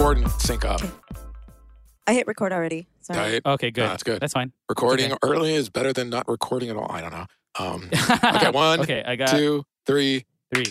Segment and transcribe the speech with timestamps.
[0.00, 0.80] record and sync up.
[2.06, 2.88] I hit record already.
[3.02, 3.18] Sorry.
[3.18, 3.42] Right?
[3.44, 3.82] Okay, good.
[3.82, 4.20] No, that's good.
[4.20, 4.52] That's fine.
[4.68, 5.18] Recording okay.
[5.22, 6.90] early is better than not recording at all.
[6.90, 7.26] I don't know.
[7.58, 7.90] Um,
[8.34, 10.24] okay, one, okay, I got two, three.
[10.54, 10.66] three.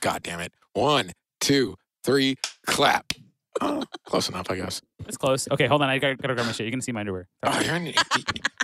[0.00, 0.52] God damn it.
[0.72, 2.36] One, two, three.
[2.66, 3.12] Clap.
[3.60, 4.82] Oh, close enough, I guess.
[5.06, 5.46] It's close.
[5.52, 5.88] Okay, hold on.
[5.88, 6.66] I gotta, gotta grab my shit.
[6.66, 7.28] You can see my underwear.
[7.44, 7.92] Oh, you're in, you,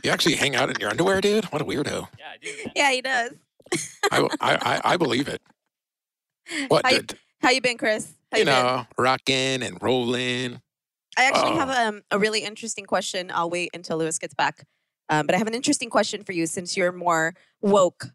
[0.03, 1.45] you actually hang out in your underwear, dude?
[1.47, 2.09] What a weirdo.
[2.19, 2.51] Yeah, I do.
[2.75, 3.33] Yeah, he does.
[4.11, 5.41] I, I, I, I believe it.
[6.69, 6.87] What?
[6.87, 8.15] How you, did- how you been, Chris?
[8.33, 8.55] How you been?
[8.55, 10.61] know, rocking and rolling.
[11.17, 11.59] I actually Oh.
[11.59, 13.31] have um, a really interesting question.
[13.33, 14.67] I'll wait until Lewis gets back.
[15.09, 18.09] Um, but I have an interesting question for you since you're more woke.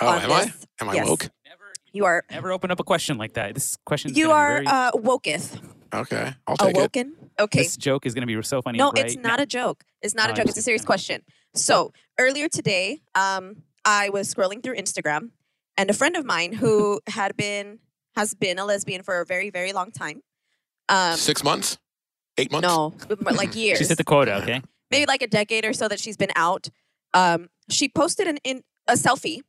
[0.00, 0.52] Oh, on am I?
[0.80, 1.06] Am I Yes.
[1.06, 1.28] woke?
[1.46, 2.24] Never, You are.
[2.30, 3.54] never open up a question like that.
[3.54, 4.14] This question.
[4.14, 5.58] You are uh, woketh.
[5.94, 6.76] Okay, I'll take it.
[6.76, 7.14] Awoken.
[7.38, 7.62] Okay.
[7.62, 8.78] This joke is gonna be so funny.
[8.78, 9.84] No, right it's not a joke.
[10.02, 10.46] It's not No, a I joke.
[10.48, 10.64] It's a understand.
[10.64, 11.22] serious question.
[11.54, 15.30] So earlier today, um, I was scrolling through Instagram,
[15.78, 17.78] and a friend of mine who had been
[18.16, 20.22] has been a lesbian for a very, very long time.
[20.88, 21.78] Um, Six months?
[22.38, 22.66] Eight months?
[22.68, 22.94] no,
[23.32, 23.78] like years.
[23.78, 24.36] She's hit the quota.
[24.42, 24.60] Okay.
[24.90, 26.68] maybe like a decade or so that she's been out.
[27.12, 29.40] Um, she posted an in a selfie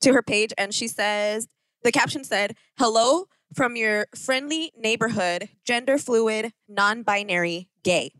[0.00, 1.48] to her page, and she says
[1.82, 8.12] the caption said, "Hello from your friendly neighborhood, gender fluid, non-binary, gay."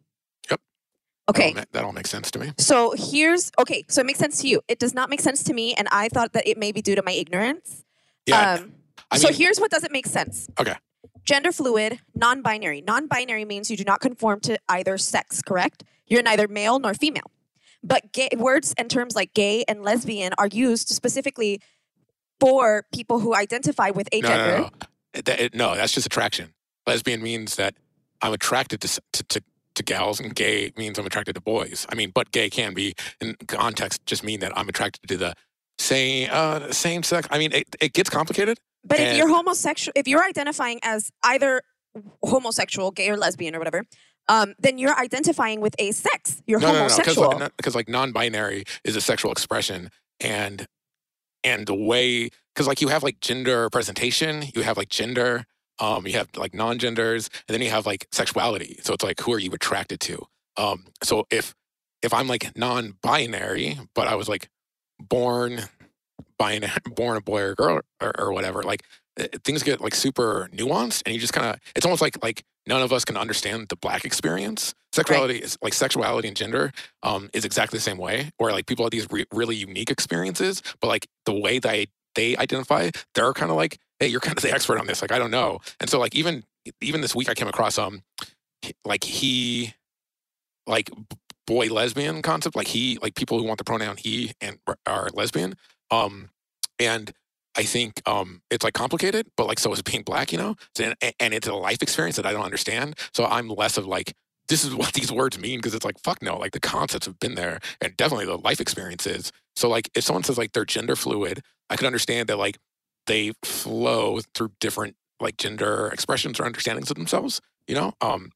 [0.51, 0.61] Yep.
[1.31, 1.53] Okay.
[1.53, 2.53] That all, that all makes sense to me.
[2.59, 3.85] So here's okay.
[3.89, 4.61] So it makes sense to you.
[4.67, 6.97] It does not make sense to me, and I thought that it may be due
[6.97, 7.85] to my ignorance.
[8.27, 8.55] Yeah.
[8.55, 8.73] Um,
[9.11, 10.49] I so mean, here's what doesn't make sense.
[10.59, 10.75] Okay.
[11.25, 12.83] Gender fluid, non-binary.
[12.83, 15.43] Non-binary means you do not conform to either sex.
[15.43, 15.85] Correct?
[16.07, 17.31] You're neither male nor female.
[17.83, 21.61] But gay, words and terms like gay and lesbian are used specifically
[22.41, 24.59] for people who identify with a no, gender.
[24.59, 25.23] no, no.
[25.23, 26.55] That- it- no, that's just attraction.
[26.87, 27.75] Lesbian means that
[28.23, 29.43] I'm attracted to, to, to,
[29.75, 31.87] to gals, and gay means I'm attracted to boys.
[31.91, 35.35] I mean, but gay can be, in context, just mean that I'm attracted to the
[35.79, 37.29] same, uh, same sex.
[37.31, 38.59] I mean, it, it gets complicated.
[38.89, 41.63] But if you're homosexual, if you're identifying as either
[42.23, 43.85] homosexual, gay or lesbian or whatever,
[44.29, 46.43] um, then you're identifying with a sex.
[46.47, 47.31] You're no, no, no, homosexual.
[47.31, 49.91] because because like non-binary is a sexual expression,
[50.21, 50.67] and
[51.45, 55.45] and the way because like you have like gender presentation, you have like gender,
[55.79, 58.79] um, you have like non-genders, and then you have like sexuality.
[58.83, 60.27] So it's like who are you attracted to?
[60.57, 61.55] Um, so if
[62.03, 64.49] if I'm like non-binary, but I was like
[65.01, 65.63] born
[66.39, 68.85] binary, born a boy or girl or, or whatever, like
[69.19, 72.45] uh, things get like super nuanced, and you just kind of it's almost like like
[72.67, 74.75] none of us can understand the black experience.
[74.93, 78.85] Sexuality is like sexuality and gender um, is exactly the same way, where like people
[78.85, 83.51] have these re- really unique experiences, but like the way they they identify, they're kind
[83.51, 85.03] of like, hey, you're kind of the expert on this.
[85.03, 86.45] Like I don't know, and so like even
[86.81, 88.03] even this week I came across um
[88.85, 89.75] like he
[90.67, 90.91] like
[91.47, 95.55] boy lesbian concept, like he like people who want the pronoun he and are lesbian,
[95.91, 96.31] um,
[96.79, 97.13] and
[97.57, 100.95] I think um, it's like complicated, but like so is being black, you know, and,
[101.19, 102.97] and it's a life experience that I don't understand.
[103.13, 104.15] So I'm less of like
[104.49, 107.19] this is what these words mean because it's like fuck no, like the concepts have
[107.19, 109.33] been there and definitely the life experiences.
[109.57, 112.59] So like if someone says like they're gender fluid, I could understand that like
[113.07, 118.31] they flow through different like gender expressions or understandings of themselves, you know, um,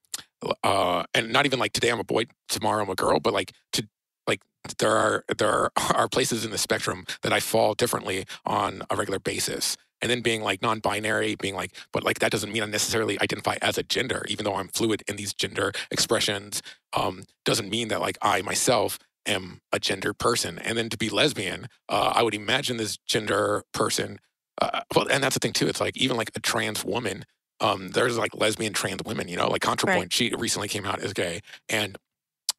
[0.64, 3.52] uh, and not even like today I'm a boy, tomorrow I'm a girl, but like
[3.74, 3.86] to
[4.26, 4.40] like
[4.78, 9.18] there are there are, places in the spectrum that I fall differently on a regular
[9.18, 9.76] basis.
[10.00, 13.56] And then being like non-binary, being like, but like that doesn't mean I necessarily identify
[13.62, 16.60] as a gender, even though I'm fluid in these gender expressions.
[16.92, 20.58] Um, doesn't mean that like I myself am a gender person.
[20.58, 24.18] And then to be lesbian, uh, I would imagine this gender person.
[24.60, 25.68] Uh, well, and that's the thing too.
[25.68, 27.24] It's like even like a trans woman.
[27.60, 29.86] Um, there's like lesbian trans women, you know, like ContraPoint.
[29.86, 30.12] Right.
[30.12, 31.96] She recently came out as gay, and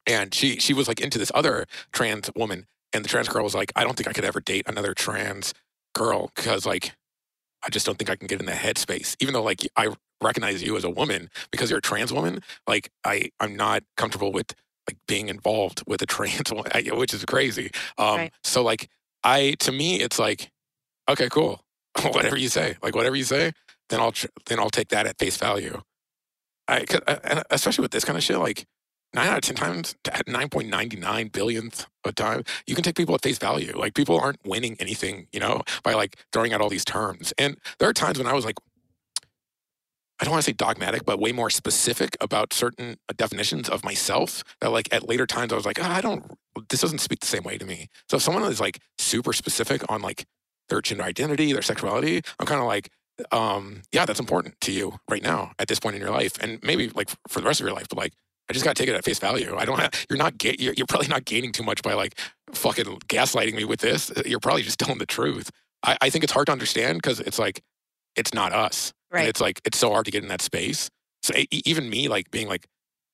[0.06, 3.56] and she she was like into this other trans woman, and the trans girl was
[3.56, 5.54] like, I don't think I could ever date another trans
[5.96, 6.94] girl because like
[7.66, 9.16] I just don't think I can get in the headspace.
[9.20, 9.90] Even though like I
[10.22, 14.32] recognize you as a woman because you're a trans woman, like I I'm not comfortable
[14.32, 14.54] with
[14.90, 17.72] like being involved with a trans woman, which is crazy.
[17.98, 18.34] Um, Right.
[18.44, 18.90] So like
[19.24, 20.52] I to me it's like
[21.10, 21.62] okay cool
[22.02, 23.52] whatever you say like whatever you say
[23.90, 25.82] then I'll tr- then I'll take that at face value.
[26.68, 26.86] I,
[27.24, 28.66] and especially with this kind of shit like
[29.14, 32.84] nine out of ten times at nine point ninety nine billionth of time you can
[32.84, 33.78] take people at face value.
[33.78, 37.34] Like people aren't winning anything you know by like throwing out all these terms.
[37.38, 38.56] And there are times when I was like
[40.20, 44.44] I don't want to say dogmatic, but way more specific about certain definitions of myself
[44.62, 46.24] that like at later times I was like, "Ah, I don't,
[46.70, 47.90] this doesn't speak the same way to me.
[48.10, 50.26] So if someone is like super specific on like
[50.70, 52.90] their gender identity, their sexuality, I'm kind of like,
[53.32, 56.34] um, yeah, that's important to you right now at this point in your life.
[56.40, 58.14] And maybe like for the rest of your life, but like,
[58.50, 59.56] I just got to take it at face value.
[59.58, 62.20] I don't have, you're not, ga- you're, you're probably not gaining too much by like
[62.54, 64.12] fucking gaslighting me with this.
[64.26, 65.50] You're probably just telling the truth.
[65.84, 67.62] I, I think it's hard to understand because it's like,
[68.16, 68.92] it's not us.
[69.12, 69.28] And Right.
[69.30, 70.90] it's like it's so hard to get in that space.
[71.22, 72.66] So e- even me, like being like,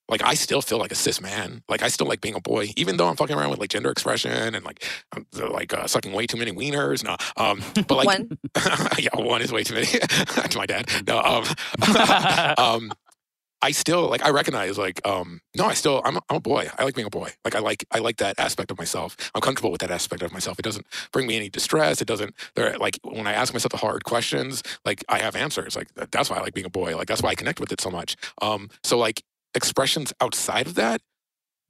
[0.07, 1.61] like I still feel like a cis man.
[1.69, 3.91] Like I still like being a boy, even though I'm fucking around with like gender
[3.91, 7.03] expression and like I'm uh, like uh, sucking way too many wieners.
[7.03, 8.37] No, um, but like One.
[8.97, 9.85] yeah, one is way too many
[10.49, 10.89] to my dad.
[11.07, 11.45] No, um,
[12.57, 12.91] um,
[13.61, 16.69] I still like I recognize like um no I still I'm a, I'm a boy.
[16.77, 17.31] I like being a boy.
[17.43, 19.17] Like I like I like that aspect of myself.
[19.35, 20.59] I'm comfortable with that aspect of myself.
[20.59, 22.01] It doesn't bring me any distress.
[22.01, 25.75] It doesn't there like when I ask myself the hard questions like I have answers.
[25.75, 26.95] Like that's why I like being a boy.
[26.95, 28.15] Like that's why I connect with it so much.
[28.41, 29.23] Um so like
[29.53, 31.01] expressions outside of that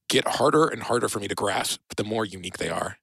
[0.09, 2.97] get harder and harder for me to grasp the more unique they are.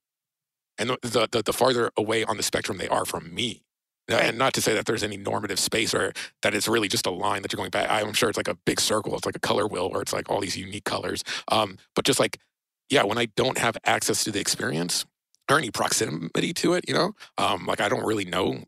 [0.78, 3.65] And the the, the, the farther away on the spectrum they are from me
[4.08, 6.12] and not to say that there's any normative space or
[6.42, 7.90] that it's really just a line that you're going back.
[7.90, 9.16] I'm sure it's like a big circle.
[9.16, 11.24] It's like a color wheel where it's like all these unique colors.
[11.48, 12.38] Um, but just like,
[12.88, 15.04] yeah, when I don't have access to the experience
[15.50, 18.64] or any proximity to it, you know, um, like I don't really know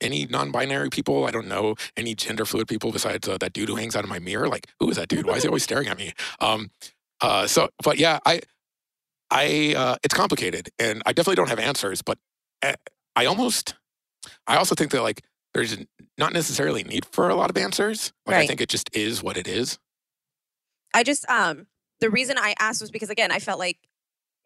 [0.00, 1.26] any non-binary people.
[1.26, 4.10] I don't know any gender fluid people besides uh, that dude who hangs out in
[4.10, 4.48] my mirror.
[4.48, 5.26] Like, who is that dude?
[5.26, 6.12] Why is he always staring at me?
[6.40, 6.70] Um,
[7.20, 8.40] uh, so, but yeah, I,
[9.30, 12.02] I, uh, it's complicated, and I definitely don't have answers.
[12.02, 12.18] But
[12.62, 12.74] uh,
[13.14, 13.74] I almost,
[14.46, 15.22] I also think that like
[15.54, 15.76] there's
[16.18, 18.12] not necessarily need for a lot of answers.
[18.26, 19.78] Like I think it just is what it is.
[20.94, 21.66] I just um
[22.00, 23.78] the reason I asked was because again I felt like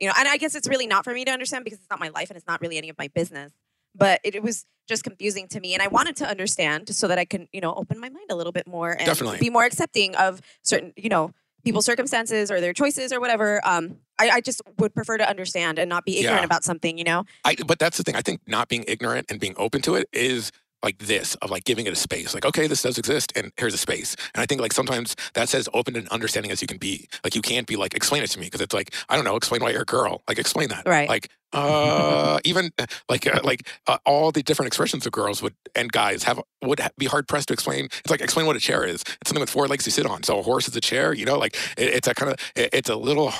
[0.00, 2.00] you know and I guess it's really not for me to understand because it's not
[2.00, 3.53] my life and it's not really any of my business
[3.94, 7.19] but it, it was just confusing to me and I wanted to understand so that
[7.19, 9.38] I can you know open my mind a little bit more and Definitely.
[9.38, 11.32] be more accepting of certain you know
[11.65, 15.79] people's circumstances or their choices or whatever um I, I just would prefer to understand
[15.79, 16.45] and not be ignorant Yeah.
[16.45, 18.17] about something you know I, but that's the thing.
[18.17, 20.53] I think not being ignorant and being open to it is
[20.83, 22.35] like this of like giving it a space.
[22.35, 24.17] Like, okay, this does exist, and here's a space.
[24.35, 27.09] And I think like sometimes that's as open and understanding as you can be.
[27.25, 29.35] Like, you can't be like, explain it to me because it's like I don't know,
[29.37, 30.23] explain why you're a girl.
[30.29, 30.87] Like, explain that.
[30.87, 31.09] Right.
[31.09, 35.55] Like, uh, even uh, like uh, like uh, all the different expressions of girls would
[35.75, 37.87] and guys have would ha- be hard pressed to explain.
[37.87, 39.01] It's like explain what a chair is.
[39.03, 40.23] It's something with four legs you sit on.
[40.23, 41.15] So a horse is a chair.
[41.15, 43.33] You know, like it, it's a kind of it, it's a little.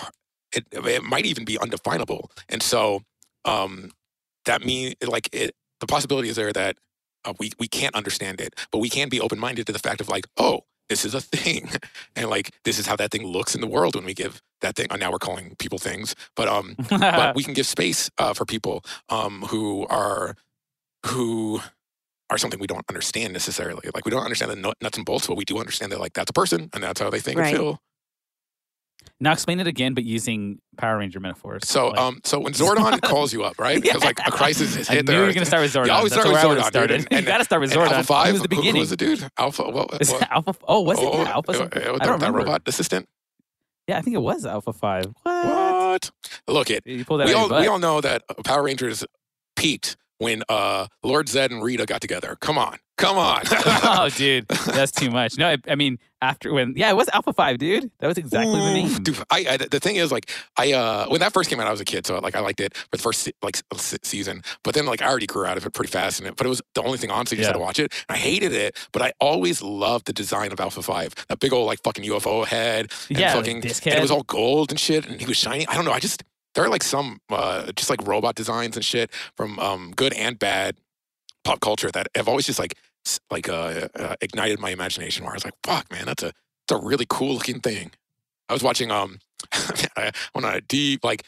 [0.55, 2.31] It it might even be undefinable.
[2.49, 3.03] And so
[3.45, 3.91] um
[4.47, 6.77] that means like it the possibility is there that
[7.25, 10.09] uh, we we can't understand it but we can be open-minded to the fact of
[10.09, 10.61] like oh
[10.91, 11.69] this is a thing
[12.17, 14.77] and like this is how that thing looks in the world when we give that
[14.77, 18.33] thing uh, now we're calling people things but um but we can give space uh,
[18.35, 20.37] for people um who are
[21.07, 21.61] who
[22.31, 25.37] are something we don't understand necessarily like we don't understand the nuts and bolts but
[25.37, 27.49] we do understand that like that's a person and that's how they think Right.
[27.49, 27.81] and feel
[29.21, 31.67] now explain it again, but using Power Ranger metaphors.
[31.69, 34.91] so Like- um so when zordon calls you up right because like a crisis has
[34.91, 35.87] I hit knew there you were gonna start with Zordon.
[35.87, 37.07] You always That's start with I Zordon, dude, started.
[37.11, 37.91] and- you got to start with Zordon.
[37.93, 38.27] Alpha Five.
[38.27, 38.75] He was the beginning.
[38.75, 39.27] Who was the dude?
[39.39, 39.63] Alpha.
[39.71, 39.95] What?
[40.01, 40.55] It Alpha?
[40.67, 41.51] Oh, was it oh, yeah, Alpha?
[41.53, 41.83] uh, something?
[41.83, 43.07] uh, I that- don't that robot assistant.
[43.87, 45.07] Yeah, I think it was Alpha Five.
[45.23, 45.45] What?
[45.47, 46.11] What?
[46.49, 46.85] Look it.
[46.87, 49.05] You pulled that We all your we all know that Power Rangers
[49.57, 52.37] peaked when uh Lord Zed and Rita got together.
[52.41, 53.43] Come on, come on.
[53.51, 55.37] oh, dude, that's too much.
[55.39, 57.91] No, I, I mean after when yeah, it was Alpha Five, dude.
[57.99, 59.03] That was exactly the name.
[59.03, 61.71] Dude, I, I the thing is like I uh when that first came out I
[61.71, 64.87] was a kid so like I liked it for the first like season but then
[64.87, 66.83] like I already grew out of it pretty fast and it, but it was the
[66.83, 69.13] only thing on so you just had to watch it I hated it but I
[69.21, 73.19] always loved the design of Alpha 5 that big old like fucking UFO head and
[73.19, 75.85] Yeah, fucking and it was all gold and shit and he was shiny I don't
[75.85, 76.23] know I just
[76.55, 80.39] there are like some uh just like robot designs and shit from um good and
[80.39, 80.77] bad
[81.45, 82.77] pop culture that have always just like
[83.31, 86.73] like uh, uh ignited my imagination where I was like fuck man that's a it's
[86.73, 87.91] a really cool looking thing
[88.49, 89.19] I was watching um
[89.97, 91.25] I went on a deep like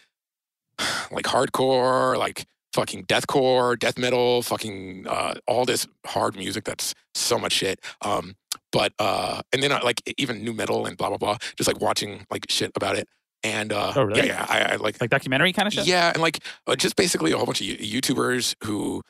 [1.11, 7.39] like hardcore, like fucking deathcore, death metal, fucking uh, all this hard music that's so
[7.39, 7.81] much shit.
[8.03, 8.35] Um,
[8.73, 11.39] but uh, and then uh, like even nu metal and blah blah blah.
[11.57, 13.09] Just like watching like shit about it.
[13.43, 14.21] And uh, Oh, really?
[14.27, 15.87] yeah, yeah, I, I like Like documentary kind of shit.
[15.87, 19.03] yeah, and like uh, just basically a whole bunch of YouTubers who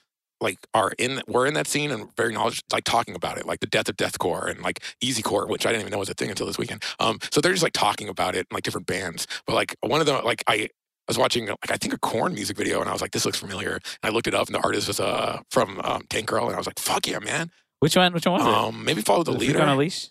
[0.43, 3.61] like are in were in that scene and very knowledgeable, like talking about it, like
[3.61, 6.29] the death of deathcore and like easycore, which I didn't even know was a thing
[6.29, 6.83] until this weekend.
[7.01, 9.27] Um, so they're just like talking about it and like different bands.
[9.47, 10.69] But like one of them, like I.
[11.09, 13.25] I was watching like I think a Korn music video and I was like, this
[13.25, 13.75] looks familiar.
[13.75, 16.55] And I looked it up and the artist was uh from um, Tank Girl and
[16.57, 17.53] I was like, fuck yeah, man.
[17.79, 18.13] Which one?
[18.13, 18.53] Which one was it?
[18.53, 19.63] Um, maybe follow the Was leader.
[19.63, 20.09] on a leash.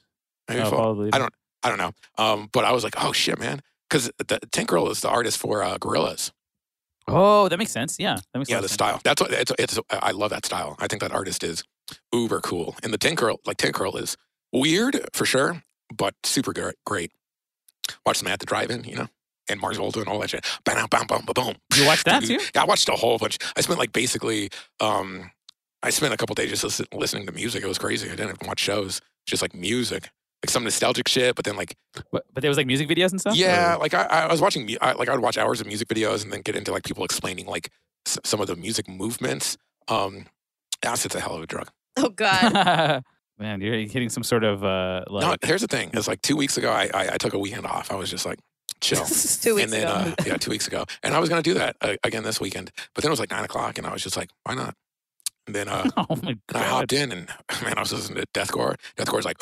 [0.48, 1.16] Maybe Oh, follow, Follow the Leader.
[1.18, 1.92] I don't I don't know.
[2.18, 5.38] Um, but I was like, oh shit, man, because the Tank Girl is the artist
[5.38, 6.32] for uh, Gorillaz.
[7.08, 7.98] Oh, that makes sense.
[8.00, 8.74] Yeah, that makes Yeah, the sense.
[8.74, 9.00] style.
[9.04, 9.80] That's what it's, it's.
[9.92, 10.76] I love that style.
[10.80, 11.64] I think that artist is
[12.12, 12.76] uber cool.
[12.84, 14.18] And the Tin Curl, like Tin Curl, is
[14.52, 15.62] weird for sure,
[15.96, 16.52] but super
[16.86, 17.12] great.
[18.06, 19.08] Watch them at the drive-in, you know,
[19.48, 20.44] and Mars Volta and all that shit.
[20.64, 21.56] Bam, bam, bam, bam, boom.
[21.76, 22.40] You watched that too?
[22.56, 23.38] Yeah, I watched a whole bunch.
[23.56, 24.50] I spent like basically,
[24.80, 25.30] um,
[25.84, 27.64] I spent a couple days just listen, listening to music.
[27.64, 28.08] It was crazy.
[28.08, 29.02] I didn't even watch shows.
[29.28, 30.10] Just like music,
[30.46, 31.36] like some nostalgic shit.
[31.36, 31.76] But then like
[32.12, 33.36] But, but there was like music videos and stuff.
[33.36, 35.68] yeah, Or- like I, I was watching, mu- I, like I would watch hours of
[35.68, 37.70] music videos and then get into like people explaining like
[38.08, 39.58] s- some of the music movements.
[39.88, 40.26] Um,
[40.84, 41.70] acid's a hell of a drug.
[41.98, 43.04] oh god
[43.38, 45.90] Man, you're hitting some sort of uh, No, here's the thing.
[45.94, 47.92] It's like two weeks ago, I, I I took a weekend off.
[47.92, 48.40] I was just like
[48.80, 49.04] chill.
[49.46, 50.14] Two weeks and then ago.
[50.18, 52.72] Uh, yeah, two weeks ago, and I was gonna do that uh, again this weekend.
[52.94, 54.74] But then it was like nine o'clock, and I was just like, why not?
[55.48, 57.28] And then uh, oh my and I hopped in, and
[57.62, 58.76] man, I was listening to deathcore.
[58.76, 59.38] Deathcore Deathcore's like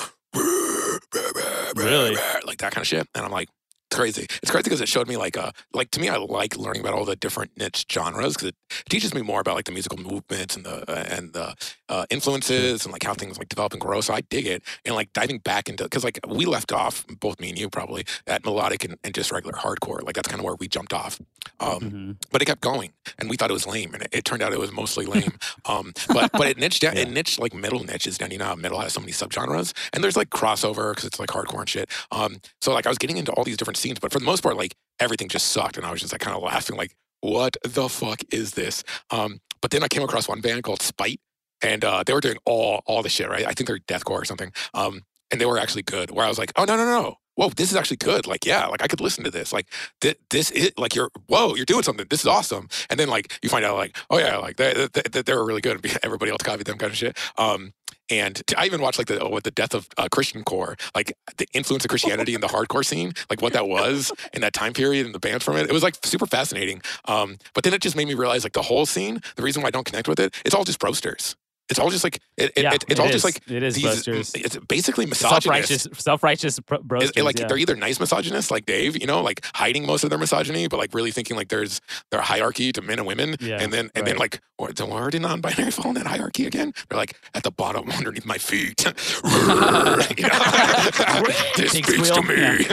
[1.75, 2.15] Really?
[2.45, 3.49] like that kind of shit, and I'm like.
[3.93, 4.25] It's crazy.
[4.41, 6.95] It's crazy because it showed me like uh like to me I like learning about
[6.95, 8.55] all the different niche genres because it
[8.89, 11.53] teaches me more about like the musical movements and the uh, and the
[11.89, 14.01] uh, influences and like how things like develop and grow.
[14.01, 17.39] So I dig it and like diving back into because like we left off both
[17.39, 20.01] me and you probably at melodic and, and just regular hardcore.
[20.01, 21.19] Like that's kind of where we jumped off.
[21.59, 22.15] Um, Mhm.
[22.31, 24.53] but it kept going, and we thought it was lame, and it, it turned out
[24.53, 25.37] it was mostly lame.
[25.65, 27.03] um, but but it niched down, Yeah.
[27.03, 28.31] it niched like middle niches down.
[28.31, 31.59] You know, metal has so many subgenres, and there's like crossover because it's like hardcore
[31.59, 31.89] and shit.
[32.11, 34.41] Um, so like I was getting into all these different scenes, but for the most
[34.41, 37.55] part, like everything just sucked, and I was just like kind of laughing, like, what
[37.63, 38.83] the fuck is this?
[39.11, 41.21] Um, but then I came across one band called Spite,
[41.61, 43.45] and uh, they were doing all all the shit, right?
[43.45, 44.51] I think they're deathcore or something.
[44.73, 46.11] Um, and they were actually good.
[46.11, 47.15] Where I was like, oh no no no.
[47.35, 48.27] Whoa, this is actually good.
[48.27, 49.51] Like, yeah, like I could listen to this.
[49.51, 49.67] Like,
[50.01, 51.09] thi- this is like you're.
[51.27, 52.05] Whoa, you're doing something.
[52.09, 52.67] This is awesome.
[52.91, 55.61] And then like you find out like, oh yeah, like they, they, they were really
[55.61, 55.83] good.
[56.03, 57.17] Everybody else copied them, kind of shit.
[57.37, 57.73] Um,
[58.09, 61.47] and I even watched like the with the death of uh, Christian core, like the
[61.53, 65.05] influence of Christianity in the hardcore scene, like what that was in that time period
[65.05, 65.69] and the bands from it.
[65.69, 66.81] It was like super fascinating.
[67.05, 69.21] Um, but then it just made me realize like the whole scene.
[69.35, 71.35] The reason why I don't connect with it, it's all just broasters.
[71.69, 73.75] It's all just like it, it, yeah, it- it's it all just like it is
[73.75, 74.07] these.
[74.35, 75.43] It's basically misogynist.
[75.43, 77.23] Self-righteous, self-righteous Is- broasters.
[77.23, 77.47] like yeah.
[77.47, 80.77] they're either nice misogynists like Dave, you know, like hiding most of their misogyny, but
[80.77, 81.79] like really thinking like there's
[82.11, 85.71] their hierarchy to men and women, Yeah, and then and then like word in non-binary
[85.71, 86.73] fall in that hierarchy again.
[86.89, 88.83] They're like at the bottom underneath my feet.
[91.55, 92.65] This speaks to me.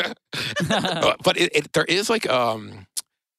[0.71, 2.87] Uh, but it, it there is like um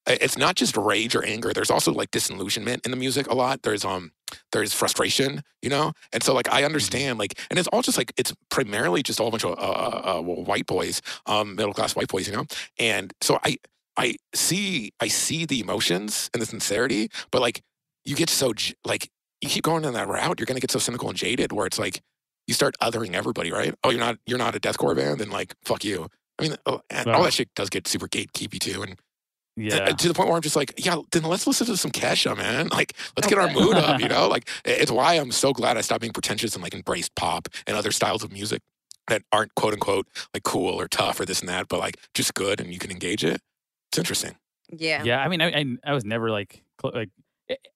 [0.07, 3.61] it's not just rage or anger there's also like disillusionment in the music a lot.
[3.61, 4.11] There's um
[4.51, 5.93] there's frustration you know?
[6.13, 9.23] And so like i understand like and it's all just like it's primarily just a
[9.23, 12.45] whole bunch of uh, uh, uh, white boys um middle class white boys you know?
[12.79, 13.57] And so i
[13.97, 17.61] i see i see the emotions and the sincerity but like
[18.05, 18.53] you get so
[18.85, 19.09] like
[19.41, 21.79] you keep going down that route you're gonna get so cynical and jaded where it's
[21.79, 22.01] like
[22.47, 23.75] you start othering everybody right?
[23.83, 25.19] Oh you're not you're not a deathcore band?
[25.19, 26.07] Then like fuck you.
[26.39, 26.81] I mean, oh,
[27.13, 28.97] all that shit does get super gatekeepy too, and
[29.55, 29.85] yeah.
[29.87, 32.69] to the point where I'm just like, yeah, then let's listen to some Kesha, man.
[32.71, 34.27] Like, let's get our mood up, you know?
[34.27, 37.75] Like, it's why I'm so glad I stopped being pretentious and like embraced pop and
[37.75, 38.61] other styles of music
[39.07, 42.33] that aren't quote unquote like cool or tough or this and that, but like just
[42.33, 43.41] good and you can engage it.
[43.91, 44.35] It's interesting.
[44.71, 45.03] yeah.
[45.03, 47.09] Yeah, I mean, I, I, I was never like cl- like
[47.49, 47.67] it,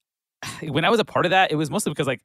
[0.72, 1.52] when I was a part of that.
[1.52, 2.22] It was mostly because like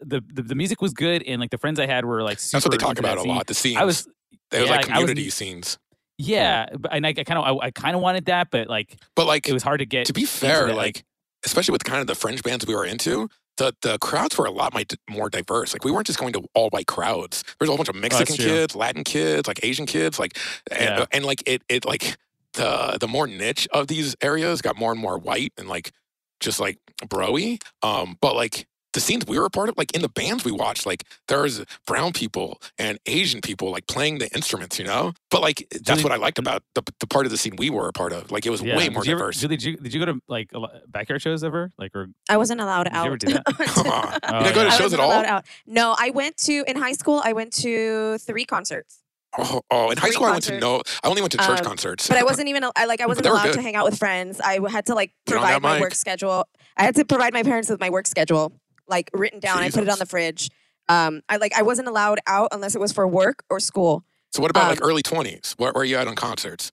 [0.00, 2.56] the, the the music was good and like the friends I had were like super.
[2.58, 3.28] That's what they talk about a scene.
[3.34, 3.46] lot.
[3.46, 3.76] The scenes.
[3.78, 4.06] I was
[4.50, 5.78] they was yeah, like I was- community scenes.
[6.18, 8.96] Yeah, but and I, I kind of I, I kind of wanted that, but like
[9.16, 10.06] But like, it was hard to get.
[10.06, 11.04] to be fair, that, like,
[11.44, 14.50] especially with kind of the fringe bands we were into, the the crowds were a
[14.50, 15.72] lot mi- more diverse.
[15.72, 17.44] Like we weren't just going to all white crowds.
[17.58, 18.44] There's a whole bunch of Mexican true.
[18.44, 20.38] kids, Latin kids, like Asian kids, like
[20.70, 21.04] and, Yeah.
[21.12, 22.16] and like it it like
[22.54, 25.92] the the more niche of these areas got more and more white and like
[26.40, 27.60] just like broy.
[27.82, 30.52] Um, but like the scenes we were a part of, like in the bands we
[30.52, 35.12] watched, like there's brown people and Asian people like playing the instruments, you know.
[35.30, 37.68] But like that's Julie- what I liked about the the part of the scene we
[37.70, 38.30] were a part of.
[38.32, 38.76] Like it was yeah.
[38.76, 39.40] way more did you ever- diverse.
[39.40, 41.72] Julie, did you, did you go to like a lo- backyard shows ever?
[41.76, 43.06] Like or I wasn't allowed Did you out.
[43.06, 43.42] ever do that?
[43.86, 44.18] Aw.
[44.22, 44.74] Oh, you didn't go to yeah.
[44.74, 45.36] I shows at wasn't all?
[45.36, 45.46] out.
[45.66, 47.20] No, I went to in high school.
[47.24, 49.00] I went to three concerts,
[49.36, 50.82] Oh, oh, in high Three school I went to no.
[51.02, 52.06] I only went to church Um, concerts.
[52.06, 52.64] but I wasn't even.
[52.76, 53.54] I like I wasn't allowed good.
[53.54, 54.40] to hang out with friends.
[54.40, 55.80] I had to like provide my mic.
[55.82, 56.46] work schedule.
[56.76, 58.52] I had to provide my parents with my work schedule,
[58.88, 59.58] like written down.
[59.58, 60.50] I put it on the fridge.
[60.88, 64.04] Um, I like I wasn't allowed out unless it was for work or school.
[64.32, 65.54] so what about like um, early twenties?
[65.56, 66.72] Where, where are you at on concerts?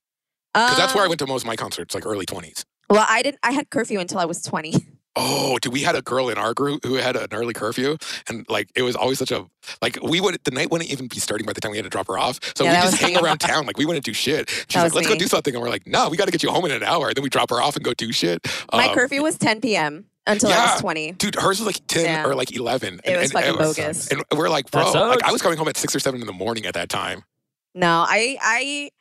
[0.53, 2.65] Because that's where I Um, went to most of my concerts, like early twenties.
[2.89, 3.39] Well, I didn't.
[3.43, 4.73] I had curfew until I was twenty.
[5.17, 7.97] Oh, dude, we had a girl in our group who had an early curfew,
[8.29, 9.45] and like it was always such a
[9.81, 11.89] like we would the night wouldn't even be starting by the time we had to
[11.89, 12.39] drop her off.
[12.55, 13.19] So Yeah, we just hang me.
[13.23, 14.49] around town, like we wouldn't do shit.
[14.69, 16.49] She's like, "Let's go do something," and we're like, "No, we got to get you
[16.51, 18.45] home in an hour." And then we drop her off and go do shit.
[18.73, 20.05] my Um, curfew was ten p.m.
[20.27, 21.11] until I was twenty.
[21.13, 22.25] Dude, hers was like ten Yeah.
[22.25, 23.01] or like eleven.
[23.03, 24.07] It was fucking was- bogus.
[24.09, 26.33] And we're like, bro, like I was coming home at six or seven in the
[26.33, 27.23] morning at that time.
[27.73, 28.91] No, I I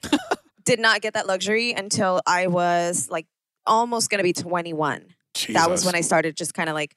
[0.65, 3.27] did not get that luxury until I was like
[3.67, 5.07] almost gonna be twenty one.
[5.51, 6.95] That was when I started just kind of like,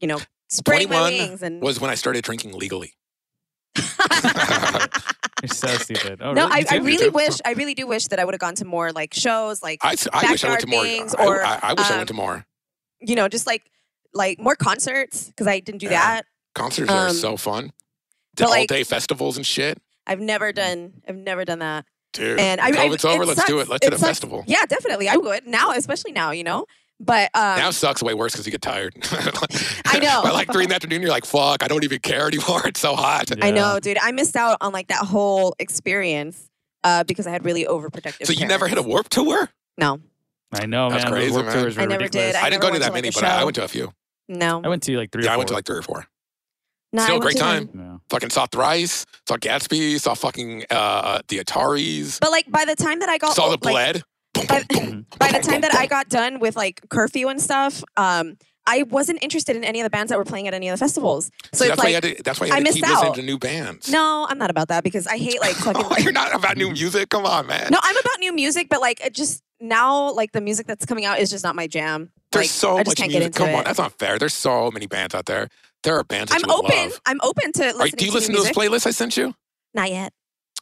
[0.00, 0.18] you know,
[0.48, 2.94] spreading my wings and was when I started drinking legally.
[5.42, 6.20] you're so stupid.
[6.22, 6.66] Oh, no, really?
[6.70, 8.92] I, I really wish I really do wish that I would have gone to more
[8.92, 10.82] like shows, like I, I wish I went to more.
[10.82, 12.46] Backyard things I, or, I, I wish I um, went to more.
[13.00, 13.70] You know, just like
[14.14, 16.00] like more concerts because I didn't do Yeah.
[16.16, 16.26] that.
[16.54, 17.72] Concerts are um, so fun.
[18.36, 19.78] but, all like- day festivals and shit.
[20.06, 21.84] I've never done I've never done that.
[22.12, 23.22] Dude, And I, I COVID's over.
[23.22, 23.68] it Let's do it.
[23.68, 24.08] Let's hit a sucks.
[24.08, 24.42] festival.
[24.48, 25.08] Yeah, definitely.
[25.08, 26.32] I would now, especially now.
[26.32, 26.66] You know,
[26.98, 28.94] But um, now sucks way worse because you get tired.
[29.86, 30.22] I know.
[30.24, 32.62] By like three in the afternoon, you're like, fuck, I don't even care anymore.
[32.66, 33.30] It's so hot.
[33.40, 33.96] I know, dude.
[33.98, 36.48] I missed out on like that whole experience
[36.82, 38.26] uh, because I had really overprotective.
[38.26, 38.92] So you never hit a parents.
[38.92, 39.48] warp tour?
[39.78, 40.00] No,
[40.52, 41.12] I know, That's man.
[41.12, 41.54] Those crazy, warp man.
[41.62, 42.32] tours were I never ridiculous.
[42.32, 42.36] did.
[42.36, 43.38] I, I didn't never go to went that to, like, many, a but I, I
[43.38, 43.44] show.
[43.44, 43.92] went to a few.
[44.28, 45.24] no, I went to like three.
[45.24, 45.58] Yeah, or I went to four.
[45.58, 46.06] like three or four.
[46.92, 47.02] no.
[47.04, 47.66] Still I a great went to time.
[47.66, 47.92] them.
[47.92, 47.96] Yeah.
[48.10, 52.98] Fucking saw Thrice, saw Gatsby, saw fucking uh, the Ataris, But like by the time
[53.00, 54.02] that I got saw the old- like, Bled.
[54.34, 57.40] Boom, by- boom, boom, by the time that I got done with like curfew and
[57.40, 58.36] stuff, um,
[58.66, 60.78] I wasn't interested in any of the bands that were playing at any of the
[60.84, 61.30] festivals.
[61.52, 62.22] So it's that's why you like, had to.
[62.22, 63.14] That's why you I to missed keep listening out.
[63.16, 63.90] to new bands.
[63.90, 65.84] no, I'm not about that because I hate like oh, fucking.
[65.90, 67.08] Oh, you're not about new music.
[67.08, 67.68] Come on, man.
[67.70, 71.04] no, I'm about new music, but like it just now, like the music that's coming
[71.04, 72.10] out is just not my jam.
[72.32, 73.20] There's like, so I just much can't music.
[73.20, 73.54] get into Come it.
[73.54, 74.18] on, that's not fair.
[74.18, 75.48] There's so many bands out there.
[75.82, 76.76] There are bands that I'm you open.
[76.90, 77.00] love.
[77.06, 78.56] I'm open to listening Are, do you to listen to those music.
[78.56, 79.34] playlists I sent you?
[79.74, 80.12] Not yet.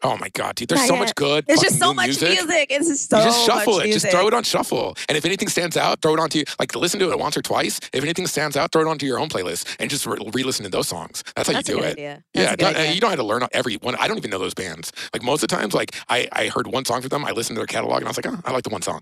[0.03, 0.69] Oh my god, dude!
[0.69, 1.01] There's Not so yet.
[1.01, 1.47] much good.
[1.47, 2.29] There's just so much music.
[2.29, 2.67] music.
[2.71, 3.85] It's just so you just shuffle it.
[3.87, 4.03] music.
[4.03, 4.97] Just throw it on shuffle.
[5.09, 6.45] And if anything stands out, throw it onto you.
[6.61, 7.81] like listen to it once or twice.
[7.93, 10.71] If anything stands out, throw it onto your own playlist and just re- re-listen to
[10.71, 11.25] those songs.
[11.35, 11.93] That's how That's you do it.
[11.93, 12.23] idea.
[12.35, 12.93] Yeah, a good don't- idea.
[12.93, 13.97] you don't have to learn every one.
[13.97, 14.93] I don't even know those bands.
[15.13, 17.25] Like most of the times, like I, I heard one song from them.
[17.25, 19.01] I listened to their catalog and I was like, oh, I like the one song.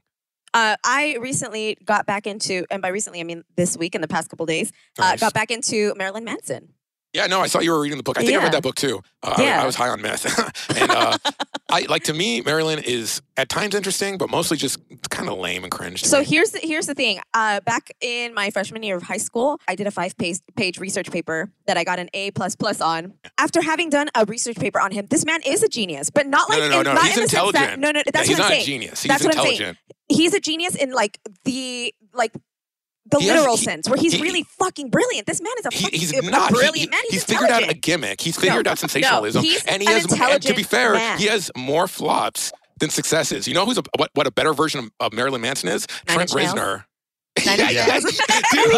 [0.55, 4.09] Uh, I recently got back into, and by recently I mean this week in the
[4.09, 5.21] past couple days, uh, Nice.
[5.21, 6.69] got back into Marilyn Manson.
[7.17, 8.19] Yeah, no, I saw you were reading the book.
[8.19, 9.01] I think I read that book too.
[9.23, 9.63] Uh, I- Yeah.
[9.63, 10.27] I, was high on meth,
[10.81, 11.17] and uh,
[11.71, 15.63] I like to me, Marilyn is at times interesting, but mostly just kind of lame
[15.65, 16.05] and cringe.
[16.05, 16.27] So me.
[16.27, 17.21] here's the, here's the thing.
[17.33, 20.79] Uh, back in my freshman year of high school, I did a five page page
[20.79, 23.15] research paper that I got an A plus plus on.
[23.39, 26.51] After having done a research paper on him, this man is a genius, but not
[26.51, 27.65] like no, no, in, no, not he's in intelligent.
[27.65, 28.63] that no, no, that's Yeah, he's what I'm not saying.
[28.63, 29.03] a genius.
[29.03, 29.77] He's That's what I'm saying.
[30.09, 32.33] He's a genius in like the like
[33.11, 35.27] the He has- literal he- sense, where he's he- really fucking brilliant.
[35.27, 36.49] This man is a, He, fucking, he's a not.
[36.51, 37.01] He- brilliant he- man.
[37.05, 38.21] He's, he's figured out a gimmick.
[38.21, 40.13] He's figured out sensationalism, he's and he an has.
[40.21, 41.19] And to be fair, man.
[41.19, 43.47] he has more flops than successes.
[43.49, 44.11] You know who's a, what?
[44.15, 45.87] What a better version of, of Marilyn Manson is?
[46.09, 46.85] Nine Trent Reznor.
[47.47, 48.05] Nine yeah, yeah, Nails.
[48.51, 48.71] dude,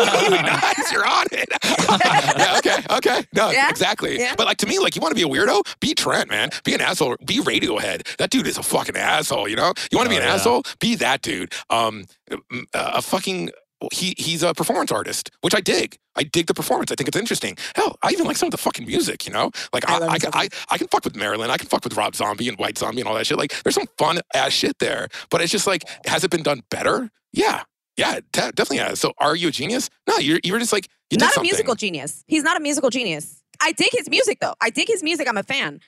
[0.43, 0.93] nice.
[0.93, 1.49] You're on it.
[2.05, 3.25] yeah, okay, okay.
[3.33, 4.19] No, Yeah, exactly.
[4.19, 4.35] yeah.
[4.37, 6.51] But like to me, like you want to be a weirdo, be Trent, man.
[6.65, 7.17] Be an asshole.
[7.25, 8.17] Be Radiohead.
[8.17, 9.47] That dude is a fucking asshole.
[9.49, 9.73] You know.
[9.93, 10.35] You want to be Oh, an yeah.
[10.35, 10.63] asshole?
[10.81, 11.53] Be that dude.
[11.71, 13.51] Um, m- a fucking.
[13.93, 15.99] He he's a performance artist, which I dig.
[16.17, 16.91] I dig the performance.
[16.91, 17.57] I think it's interesting.
[17.77, 19.27] Hell, I even like some of the fucking music.
[19.27, 20.49] You know, like I I I, can, I.
[20.71, 21.51] I can fuck with Marilyn.
[21.51, 23.39] I can fuck with Rob Zombie and White Zombie and all that shit.
[23.39, 25.09] Like there's some fun ass shit there.
[25.31, 27.11] But it's just like, has it been done better?
[27.33, 27.63] Yeah.
[27.97, 29.01] Yeah, it de- definitely has.
[29.01, 29.91] So are you a genius?
[30.09, 31.49] No, you're you're just like you did not a something.
[31.49, 32.25] musical genius.
[32.27, 33.43] He's not a musical genius.
[33.61, 34.55] I dig his music though.
[34.61, 35.29] I dig his music.
[35.29, 35.81] I'm a fan.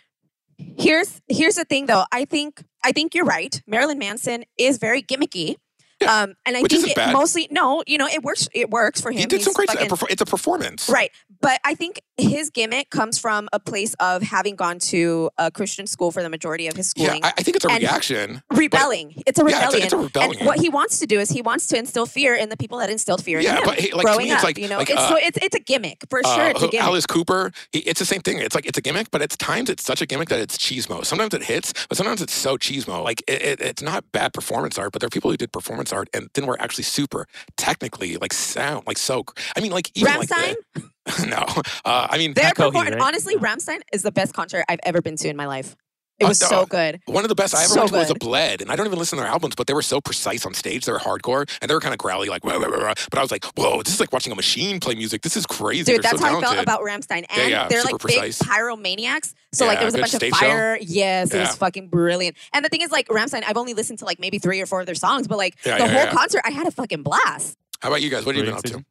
[0.78, 2.04] Here's here's the thing though.
[2.12, 3.60] I think I think you're right.
[3.66, 5.56] Marilyn Manson is very gimmicky.
[6.00, 7.12] Yeah, um, and I which think it bad.
[7.12, 8.48] mostly no, you know, it works.
[8.54, 9.18] It works for him.
[9.18, 9.68] He did some great.
[9.70, 10.88] fucking- it's a performance.
[10.88, 11.10] Right.
[11.42, 15.86] But I think his gimmick comes from a place of having gone to a Christian
[15.86, 17.24] school for the majority of his Yeah, schooling.
[17.24, 18.42] I, I think it's a reaction.
[18.52, 19.22] rebelling.
[19.26, 19.70] It's a rebellion.
[19.72, 20.36] Yeah, it's a- it's a rebellion.
[20.40, 22.76] And what he wants to do is he wants to instill fear in the people
[22.78, 23.62] that instilled fear in Yeah, him.
[23.64, 25.16] but he- like, to growing me, it's up, like- you know, like, it's uh, so
[25.16, 26.32] it's it's a gimmick for sure.
[26.32, 26.84] Uh, It's a gimmick.
[26.86, 28.38] Alice Cooper, he, it's the same thing.
[28.38, 31.06] It's like it's a gimmick, but at times it's such a gimmick that it's cheesemo.
[31.06, 33.02] Sometimes it hits, but sometimes it's so cheesemo.
[33.02, 35.90] Like it, it, it's not bad performance art, but there are people who did performance
[35.90, 37.26] art and then were actually super
[37.56, 39.24] technically like sound like so.
[39.56, 40.54] I mean, like even like Rammstein?
[40.74, 40.90] the-
[41.26, 41.44] no,
[41.84, 43.00] uh, I mean Their Coheed, perform- right?
[43.00, 45.76] honestly, Rammstein is the best concert I've ever been to in my life.
[46.18, 46.48] It Uh, was no.
[46.48, 47.00] so good.
[47.06, 48.14] One of the best I ever So went to was a.
[48.14, 50.52] Bled, and I don't even listen to their albums, but they were so precise on
[50.52, 50.84] stage.
[50.84, 53.18] They were hardcore, and they were kind of growly, like, "Wah, wah, wah, wah." but
[53.18, 55.22] I was like, whoa, this is like watching a machine play music.
[55.22, 55.84] This is crazy.
[55.84, 57.24] Dude, They're that's so how I felt about Rammstein.
[57.30, 58.38] And Yeah, yeah, they're super like precise.
[58.38, 59.32] big pyromaniacs.
[59.54, 60.46] So like there was a bunch of stage show.
[60.46, 60.78] fire.
[60.82, 62.36] Yes, it was fucking brilliant.
[62.52, 64.80] And the thing is, like Rammstein, I've only listened to like maybe three or four
[64.80, 66.12] of their songs, but like Yeah, the yeah, whole yeah.
[66.12, 67.56] concert, I had a fucking blast.
[67.80, 68.26] How about you guys?
[68.26, 68.84] What have you been up to?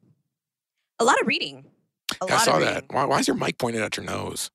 [0.98, 1.64] A lot of reading.
[2.22, 2.84] A Yeah, I saw of that.
[2.90, 4.50] Why, why is your mic pointed at your nose?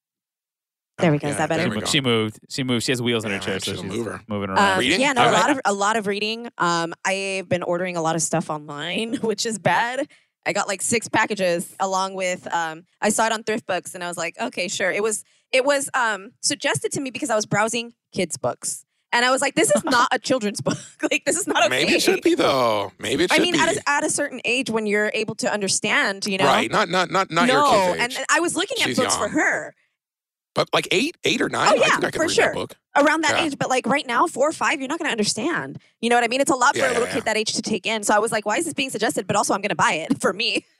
[0.99, 1.27] There we Oh, go.
[1.27, 1.63] Is that better?
[1.63, 2.39] She moved, she moved.
[2.49, 2.85] She moved.
[2.85, 4.21] She has wheels in her Yeah, chair, so she's she's a mover.
[4.27, 4.73] moving around.
[4.73, 5.01] Um, Reading?
[5.01, 6.47] Yeah, no, All a lot of a lot of reading.
[6.57, 10.07] Um, I've been ordering a lot of stuff online, which is bad.
[10.45, 14.03] I got like six packages along with um, I saw it on Thrift Books and
[14.03, 14.91] I was like, okay, sure.
[14.91, 19.25] It was it was um, suggested to me because I was browsing kids books and
[19.25, 20.77] I was like, this is not a children's book.
[21.11, 21.69] like this is not okay.
[21.69, 22.91] Maybe it should be though.
[22.99, 23.59] Maybe it should I mean, be.
[23.59, 26.69] at a, at a certain age when you're able to understand, you know, Right?
[26.69, 28.01] Not not not not your kid's age.
[28.01, 29.73] and and I was looking at She's books for her
[30.55, 31.67] but like eight, eight or nine.
[31.67, 32.45] Oh, I yeah, think I can for read sure.
[32.45, 32.75] that book.
[32.97, 33.45] around that Yeah.
[33.45, 33.57] age.
[33.59, 35.77] But like right now, four or five, you're not going to understand.
[36.01, 36.41] You know what I mean?
[36.41, 38.03] It's a lot for Yeah, a little yeah, kid that age to take in.
[38.03, 39.27] So I was like, why is this being suggested?
[39.27, 40.65] But also, I'm going to buy it for me.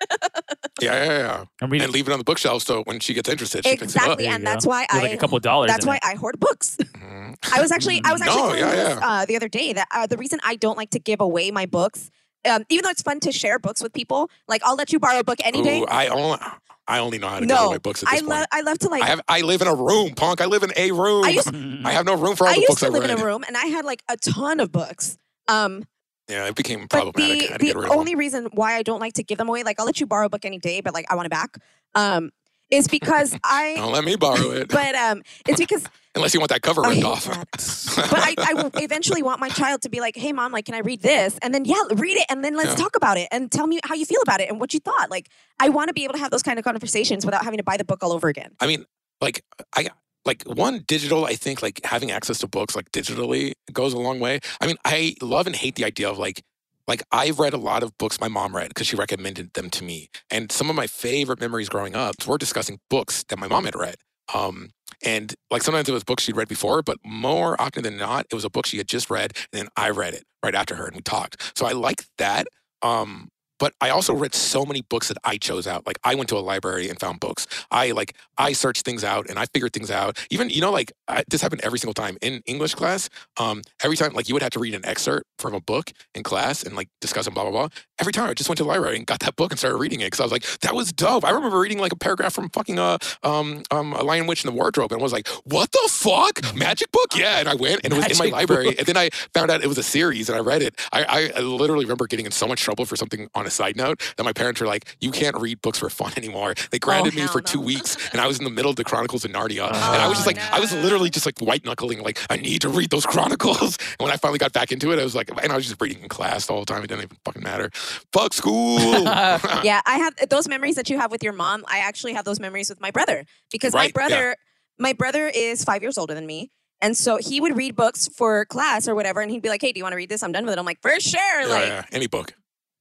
[0.82, 1.44] Yeah, yeah, yeah.
[1.62, 3.96] I'm reading And leave it on the bookshelf so when she gets interested, she picks
[3.96, 4.20] it up.
[4.20, 4.50] exactly, There you and go.
[4.52, 5.02] that's why With I.
[5.04, 5.72] like a couple dollars.
[5.72, 6.02] that's why it.
[6.04, 6.76] I hoard books.
[6.96, 7.36] Mhm.
[7.54, 9.08] I was actually, I was actually No, yeah, this, yeah.
[9.22, 11.66] uh, the other day that uh, the reason I don't like to give away my
[11.66, 12.10] books,
[12.44, 15.20] um, even though it's fun to share books with people, like I'll let you borrow
[15.20, 15.86] a book any day.
[15.88, 16.40] I only
[16.88, 18.30] I only know how to give no, away books at I this point.
[18.30, 19.02] love, I love to like.
[19.04, 20.39] I have I live in a room, punk.
[20.41, 21.26] I live in a room.
[21.26, 21.54] I used-
[21.86, 23.12] I have no room for all I the used books to I live read.
[23.12, 25.17] in a room and I had like a ton of books.
[25.48, 25.84] Um,
[26.28, 27.38] Yeah, it became But problematic.
[27.38, 29.24] I the had to get the rid of only reason why I don't like to
[29.24, 31.15] give them away, like I'll let you borrow a book any day, but like I
[31.15, 31.58] want it back,
[31.95, 32.32] um,
[32.69, 33.38] is because.
[33.43, 33.75] I.
[33.75, 34.69] Don't let me borrow it.
[34.69, 37.28] But um, it's because Unless you want that cover ripped off.
[37.95, 40.73] but I, I will eventually want my child to be like, "Hey, mom, like, can
[40.73, 42.75] I read this?" And then yeah, read it, and then let's Yeah.
[42.75, 45.12] talk about it, and tell me how you feel about it and what you thought.
[45.12, 45.28] Like,
[45.60, 47.75] I want to be able to have those kind of conversations without having to buy
[47.75, 48.51] the book all over again.
[48.62, 48.86] I mean,
[49.19, 49.43] like
[49.75, 49.89] I
[50.23, 51.25] like one digital.
[51.25, 54.39] I think like having access to books like digitally goes a long way.
[54.62, 56.43] I mean, I love and hate the idea of like
[56.88, 59.84] like I've read a lot of books my mom read because she recommended them to
[59.84, 63.65] me, and some of my favorite memories growing up were discussing books that my mom
[63.65, 63.95] had read.
[64.34, 64.69] Um,
[65.04, 68.36] and like sometimes it was books she'd read before, but more often than not, it
[68.36, 70.86] was a book she had just read, and then I read it right after her,
[70.86, 71.52] and we talked.
[71.58, 72.48] So I like that.
[72.82, 75.86] Um, but I also read so many books that I chose out.
[75.86, 77.48] Like I went to a library and found books.
[77.72, 80.18] I like I searched things out and I figured things out.
[80.30, 83.10] Even you know like I, this happened every single time in English class.
[83.38, 86.24] Um, every time like you would have to read an excerpt from a book in
[86.24, 87.70] class and like discuss and blah blah blah.
[88.00, 90.02] Every time I just went to the library and got that book and started reading
[90.02, 91.26] it because I was like that was dope.
[91.26, 94.52] I remember reading like a paragraph from fucking uh um um a Lion Witch in
[94.52, 97.94] the Wardrobe and was like what the fuck magic book yeah and I went and
[97.94, 98.80] it was in my library book.
[98.80, 100.78] and then I found out it was a series and I read it.
[100.91, 103.75] I, I, I literally remember getting in so much trouble for something on a side
[103.75, 106.79] note that my parents were like, "You can't read books for fun anymore." They oh,
[106.79, 107.45] grounded me for no.
[107.45, 110.08] two weeks, and I was in the middle of the Chronicles of Narnia, and I
[110.08, 112.69] was just Oh, like, I was literally just like white knuckling, like I need to
[112.69, 113.77] read those Chronicles.
[113.99, 115.81] And when I finally got back into it, I was like, and I was just
[115.81, 116.84] reading in class the whole time.
[116.84, 117.69] It didn't even fucking matter.
[118.13, 118.79] Fuck school.
[119.03, 121.63] yeah, I have uh, those memories that you have with your mom.
[121.67, 123.91] I actually have those memories with my brother because my Right, yeah.
[123.93, 124.36] brother,
[124.79, 126.51] my brother is five years older than me.
[126.81, 129.71] And so he would read books for class or whatever, and he'd be like, "Hey,
[129.71, 130.21] do you want to read this?
[130.21, 132.34] I'm done with it." I'm like, "For sure!" Yeah, like yeah, any book.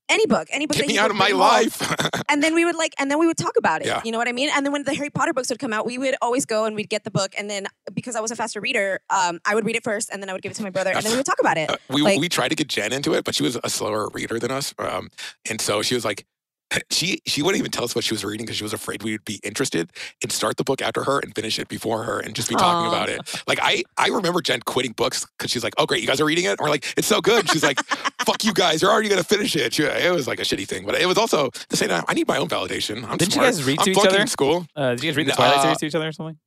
[0.08, 0.76] Any book, any book.
[0.76, 1.80] Get that me out of my life.
[2.30, 3.86] And then we would like, and then we would talk about it.
[3.86, 4.00] Yeah.
[4.04, 4.50] You know what I mean?
[4.56, 6.74] And then when the Harry Potter books would come out, we would always go and
[6.74, 9.64] we'd get the book, and then because I was a faster reader, um, I would
[9.64, 11.16] read it first, and then I would give it to my brother, and then we
[11.18, 11.70] would talk about it.
[11.70, 14.08] Uh, we Like- we tried to get Jen into it, but she was a slower
[14.12, 15.10] reader than us, um,
[15.48, 16.26] and so she was like,
[16.90, 19.12] she she wouldn't even tell us what she was reading because she was afraid we
[19.12, 19.90] would be interested
[20.22, 22.86] and start the book after her and finish it before her and just be talking
[22.86, 22.88] Aw.
[22.88, 23.42] about it.
[23.46, 26.24] Like I I remember Jen quitting books because she's like, oh great, you guys are
[26.24, 27.40] reading it, and we're like, it's so good.
[27.40, 27.78] And she's like,
[28.24, 29.74] fuck you guys, you're already gonna finish it.
[29.74, 32.04] She- it was like a shitty thing, but it was also the same time.
[32.08, 33.04] I need my own validation.
[33.08, 34.20] I'm Didn't you guys read I'm to each other?
[34.20, 34.66] in school?
[34.76, 36.38] Uh, did you guys read the Twilight uh, series to each other or something?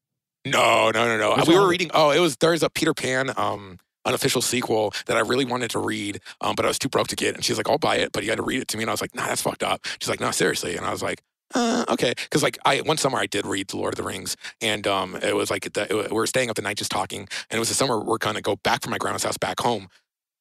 [0.46, 1.36] No, no, no, no.
[1.36, 1.92] Which we one were reading.
[1.94, 5.80] Oh, it was there's a Peter Pan um unofficial sequel that I really wanted to
[5.80, 7.36] read, um, but I was too broke to get.
[7.36, 8.90] And she's like, "I'll buy it, but you had to read it to me." And
[8.90, 11.22] I was like, "Nah, that's fucked up." She's like, "No, seriously." And I was like,
[11.54, 14.36] uh, "Okay," because like I one summer I did read The Lord of the Rings,
[14.62, 17.22] and um, it was like the, it, we were staying up the night just talking,
[17.22, 19.88] and it was the summer we're gonna go back from my grandma's house back home.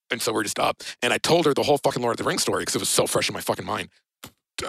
[0.08, 2.28] And so we're just up, and I told her the whole fucking Lord of the
[2.28, 3.88] Rings story because it was so fresh in my fucking mind.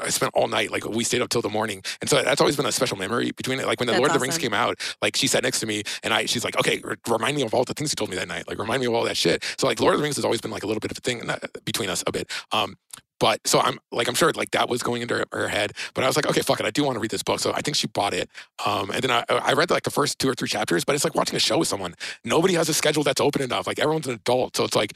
[0.01, 2.55] I spent all night, like we stayed up till the morning, and so that's always
[2.55, 3.65] been a special memory between it.
[3.65, 5.65] Like when the That's Lord of the Rings came out, like she sat next to
[5.65, 8.09] me, and I, she's like, "Okay, r- remind me of all the things you told
[8.09, 8.47] me that night.
[8.47, 10.41] Like remind me of all that shit." So like Lord of the Rings has always
[10.41, 11.21] been like a little bit of a thing
[11.65, 12.29] between us a bit.
[12.51, 12.75] Um,
[13.19, 16.03] but so I'm like I'm sure like that was going into her, her head, but
[16.03, 17.61] I was like, okay, fuck it, I do want to read this book, so I
[17.61, 18.29] think she bought it.
[18.65, 21.03] Um, and then I, I read like the first two or three chapters, but it's
[21.03, 21.95] like watching a show with someone.
[22.23, 23.67] Nobody has a schedule that's open enough.
[23.67, 24.93] Like everyone's an adult, so it's like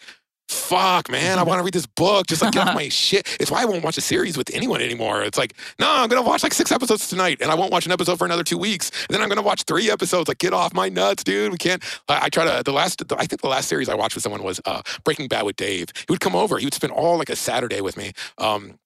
[0.53, 2.27] fuck, man, I want to read this book.
[2.27, 3.37] Just like get off my shit.
[3.39, 5.23] It's why I won't watch a series with anyone anymore.
[5.23, 7.91] It's like, no, I'm gonna watch like six episodes tonight, and I won't watch an
[7.91, 8.91] episode for another two weeks.
[9.07, 10.27] And then I'm gonna watch three episodes.
[10.27, 11.51] Like, get off my nuts, dude.
[11.51, 11.83] We can't.
[12.07, 12.63] I, I try to.
[12.63, 15.43] The last, I think the last series I watched with someone was uh, Breaking Bad
[15.43, 15.87] with Dave.
[15.95, 16.57] He would come over.
[16.57, 18.11] He would spend all like a Saturday with me.
[18.37, 18.79] Um,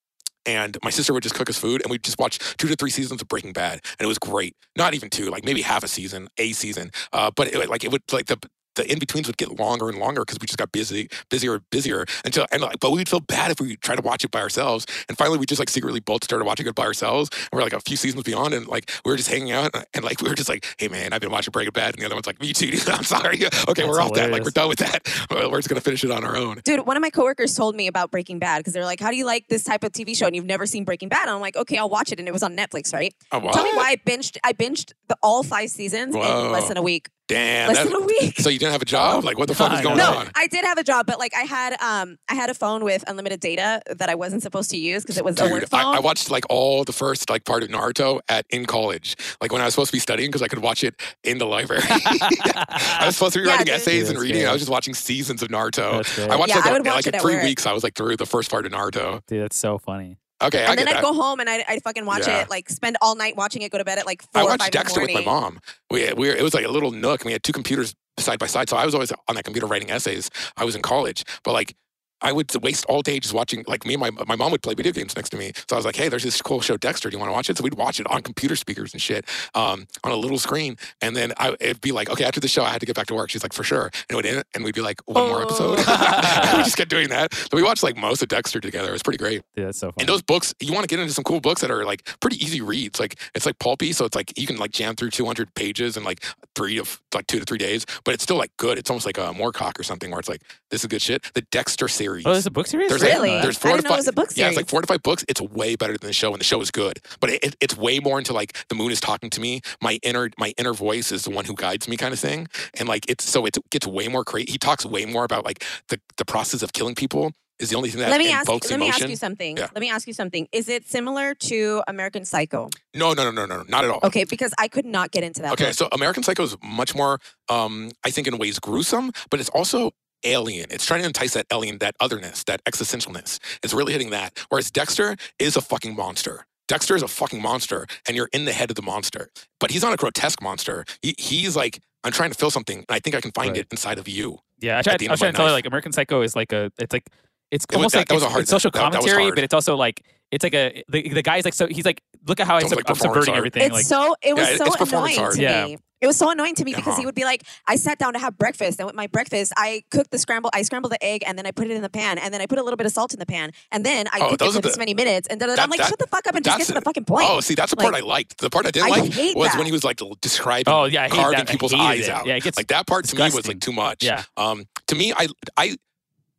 [0.46, 2.90] and my sister would just cook us food, and we'd just watch two to three
[2.90, 4.54] seasons of Breaking Bad, and it was great.
[4.76, 6.92] Not even two, like maybe half a season, a season.
[7.12, 8.38] Uh, but it, like it would like the
[8.76, 11.70] the in betweens would get longer and longer because we just got busy, busier, and
[11.70, 14.40] busier until and like, but we'd feel bad if we tried to watch it by
[14.40, 14.86] ourselves.
[15.08, 17.30] And finally, we just like secretly both started watching it by ourselves.
[17.32, 20.04] And we're like a few seasons beyond, and like we were just hanging out, and
[20.04, 22.14] like we were just like, "Hey man, I've been watching Breaking Bad," and the other
[22.14, 22.88] one's like, "Me too." dude.
[22.96, 23.36] I'm sorry.
[23.68, 24.30] Okay, we're That's off that.
[24.30, 25.06] Like we're done with that.
[25.30, 26.60] We're just gonna finish it on our own.
[26.64, 29.16] Dude, one of my coworkers told me about Breaking Bad because they're like, "How do
[29.16, 31.22] you like this type of TV show?" And you've never seen Breaking Bad.
[31.22, 33.14] And I'm like, "Okay, I'll watch it." And it was on Netflix, right?
[33.32, 33.52] Oh, wow.
[33.52, 34.38] Tell me why I binged.
[34.44, 37.08] I binged the all five seasons in less than a week.
[37.28, 37.68] Damn.
[37.68, 38.34] less that- than a week.
[38.40, 39.24] so you didn't have a job?
[39.24, 40.12] Like what the fuck is going know.
[40.12, 40.30] No, on?
[40.36, 43.02] I did have a job, but like I had um I had a phone with
[43.08, 45.80] unlimited data that I wasn't supposed to use because it was a work phone.
[45.94, 49.52] I, I watched like all the first like part of Naruto at in college, like
[49.52, 51.82] when I was supposed to be studying because I could watch it in the library.
[51.90, 53.74] I was supposed to be Yeah, writing dude.
[53.74, 54.42] essays Dude, and reading.
[54.42, 54.48] great.
[54.48, 56.04] I was just watching seasons of Naruto.
[56.04, 56.18] That's.
[56.30, 57.44] I watched Yeah, like, I a- would watch like in three work.
[57.44, 57.66] weeks.
[57.66, 59.20] I was like through the first part of Naruto.
[59.26, 60.18] Dude, that's so funny.
[60.42, 61.02] Okay, I and then I'd that.
[61.02, 62.42] go home and I'd, I'd fucking watch Yeah.
[62.42, 64.48] it, like spend all night watching it, go to bed at like four I or
[64.48, 65.60] watched five Dexter with my mom.
[65.90, 67.20] We, we were, it was like a little nook.
[67.22, 69.66] and We had two computers side by side, so I was always on that computer
[69.66, 70.30] writing essays.
[70.56, 71.74] I was in college, but like
[72.20, 73.64] I would waste all day just watching.
[73.66, 75.52] Like me and my my mom would play video games next to me.
[75.68, 77.10] So I was like, "Hey, there's this cool show, Dexter.
[77.10, 79.26] Do you want to watch it?" So we'd watch it on computer speakers and shit,
[79.54, 80.76] um, on a little screen.
[81.00, 83.06] And then I, it'd be like, "Okay, after the show, I had to get back
[83.08, 85.28] to work." She's like, "For sure." And it would end, and we'd be like, "One
[85.28, 87.34] more episode." we just kept doing that.
[87.34, 88.88] So we watched like most of Dexter together.
[88.88, 89.42] It was pretty great.
[89.54, 90.02] Yeah, that's so funny.
[90.02, 92.42] And those books, you want to get into some cool books that are like pretty
[92.42, 92.98] easy reads.
[92.98, 96.04] Like it's like pulpy, so it's like you can like jam through 200 pages in
[96.04, 96.24] like
[96.54, 97.84] three of like two to three days.
[98.04, 98.78] But it's still like good.
[98.78, 101.30] It's almost like a Moorcock or something where it's like this is good shit.
[101.34, 102.05] The Dexter series.
[102.08, 102.88] Oh, there's a book series.
[102.90, 103.30] There's I like- Really?
[103.30, 103.42] that.
[103.42, 104.80] there's four I to didn't know it five- was a book Yeah, it's like four
[104.80, 105.24] to five books.
[105.28, 107.00] It's way better than the show, and the show is good.
[107.20, 109.60] But it, it, it's way more into like the moon is talking to me.
[109.80, 112.48] My inner my inner voice is the one who guides me, kind of thing.
[112.78, 114.52] And like it's so it gets way more crazy.
[114.52, 117.88] He talks way more about like the the process of killing people is the only
[117.88, 118.46] thing that let me ask.
[118.46, 119.56] invokes Let me ask you something.
[119.56, 119.68] Yeah.
[119.74, 120.46] Let me ask you something.
[120.52, 122.68] Is it similar to American Psycho?
[122.94, 124.00] no, no, no, no, no, not at all.
[124.02, 125.52] Okay, because I could not get into that.
[125.54, 125.74] Okay, book.
[125.74, 129.92] so American Psycho is much more, um, I think, in ways gruesome, but it's also
[130.26, 130.66] alien.
[130.70, 133.38] It's trying to entice that alien, that otherness, that existentialness.
[133.62, 134.38] It's really hitting that.
[134.48, 136.46] Whereas Dexter is a fucking monster.
[136.68, 139.28] Dexter is a fucking monster, and you're in the head of the monster.
[139.60, 140.84] But he's not a grotesque monster.
[141.00, 143.60] He, he's like, I'm trying to feel something, and I think I can find Right.
[143.60, 144.38] it inside of you.
[144.58, 145.06] Yeah, I at tried.
[145.06, 146.72] I was trying to tell you like American Psycho is like a.
[146.78, 147.04] It's like
[147.52, 148.94] it's It was- almost that- like that was a hard- it's social that- that was
[148.96, 149.34] commentary, hard.
[149.36, 152.40] but it's also like it's like a the, the guy's like so he's like look
[152.40, 153.38] at how I Sounds sub, like I'm subverting art.
[153.38, 153.62] everything.
[153.62, 155.34] it's like so it was Yeah, so it's annoying art.
[155.36, 155.66] to Yeah.
[155.66, 155.78] me.
[155.98, 157.00] It was so annoying to me because Uh-huh.
[157.00, 159.82] he would be like, I sat down to have breakfast, and with my breakfast, I
[159.90, 160.50] cooked the scramble.
[160.52, 162.46] I scrambled the egg, and then I put it in the pan, and then I
[162.46, 164.52] put a little bit of salt in the pan, and then I Oh, cooked it
[164.52, 165.26] for are this many minutes.
[165.28, 167.06] And then I'm like, that- shut the fuck up and just get to the fucking
[167.06, 167.26] point.
[167.30, 168.36] Oh, see, that's the part Like, I liked.
[168.38, 169.02] The part I didn't I like
[169.34, 169.56] was that.
[169.56, 171.48] when he was like describing, oh yeah, carving that.
[171.48, 172.10] People's eyes it.
[172.10, 172.26] out.
[172.26, 174.04] Yeah, it gets like that part to me was like too much.
[174.04, 174.24] Yeah.
[174.36, 175.76] Um, to me, I, I,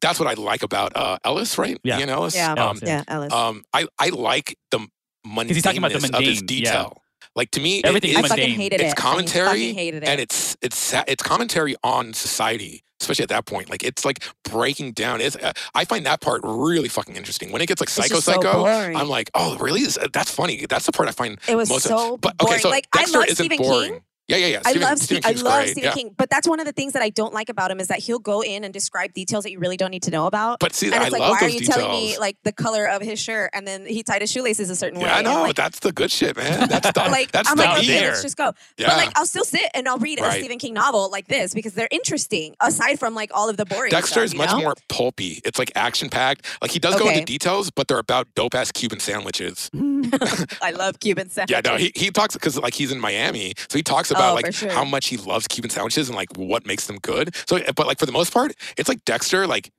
[0.01, 1.79] that's what I like about uh, Ellis, right?
[1.83, 1.97] Yeah.
[1.97, 2.35] Ian Ellis.
[2.35, 2.53] Yeah.
[2.53, 3.33] Um, yeah, Ellis.
[3.33, 4.81] um, I, I like the
[5.27, 6.71] mundaneness he's talking about the of his mundane, yeah.
[6.71, 7.03] detail.
[7.35, 8.59] Like to me, it Everything I fucking mundane.
[8.59, 8.97] hated it's it.
[8.99, 10.09] I commentary fucking hated it.
[10.09, 13.69] and it's it's it's commentary on society, especially at that point.
[13.69, 15.21] Like it's like breaking down.
[15.21, 17.51] It's uh, I find that part really fucking interesting.
[17.51, 18.95] When it gets like It's psycho so psycho, boring.
[18.95, 19.83] I'm like, oh really?
[20.13, 20.65] That's funny.
[20.67, 22.53] That's the part I find it was most of- so But boring.
[22.55, 23.91] okay, so like Dexter I love isn't Stephen boring.
[23.91, 24.01] King.
[24.27, 24.57] Yeah, yeah, yeah.
[24.65, 25.69] I Stephen, love Stephen Ste- I love great.
[25.69, 25.93] Stephen yeah.
[25.93, 27.99] King, but that's one of the things that I don't like about him is that
[27.99, 30.59] he'll go in and describe details that you really don't need to know about.
[30.59, 31.77] But see, and I it's like, love why are those you details.
[31.77, 34.75] telling me like the color of his shirt and then he tied his shoelaces a
[34.75, 35.07] certain way?
[35.07, 35.43] I know.
[35.43, 36.67] like, that's the good shit, man.
[36.77, 38.09] That's the like that's I'm like, okay, there.
[38.09, 38.51] let's just go.
[38.77, 38.87] Yeah.
[38.87, 41.73] But like, I'll still sit and I'll read a Stephen King novel like this because
[41.73, 42.55] they're interesting.
[42.59, 43.91] Aside from like all of the boring.
[43.91, 44.59] Dexter is much know?
[44.59, 45.41] more pulpy.
[45.45, 46.45] It's like action packed.
[46.61, 49.69] Like he does go into details, but they're about dope ass Cuban sandwiches.
[50.61, 51.47] I love Cuban sandwiches.
[51.47, 54.37] Yeah, no, he, he talks because like he's in Miami, so he talks Oh, about
[54.37, 54.69] for like sure.
[54.71, 57.35] how much he loves Cuban sandwiches and like what makes them good.
[57.47, 59.71] So, but like for the most part, it's like Dexter, like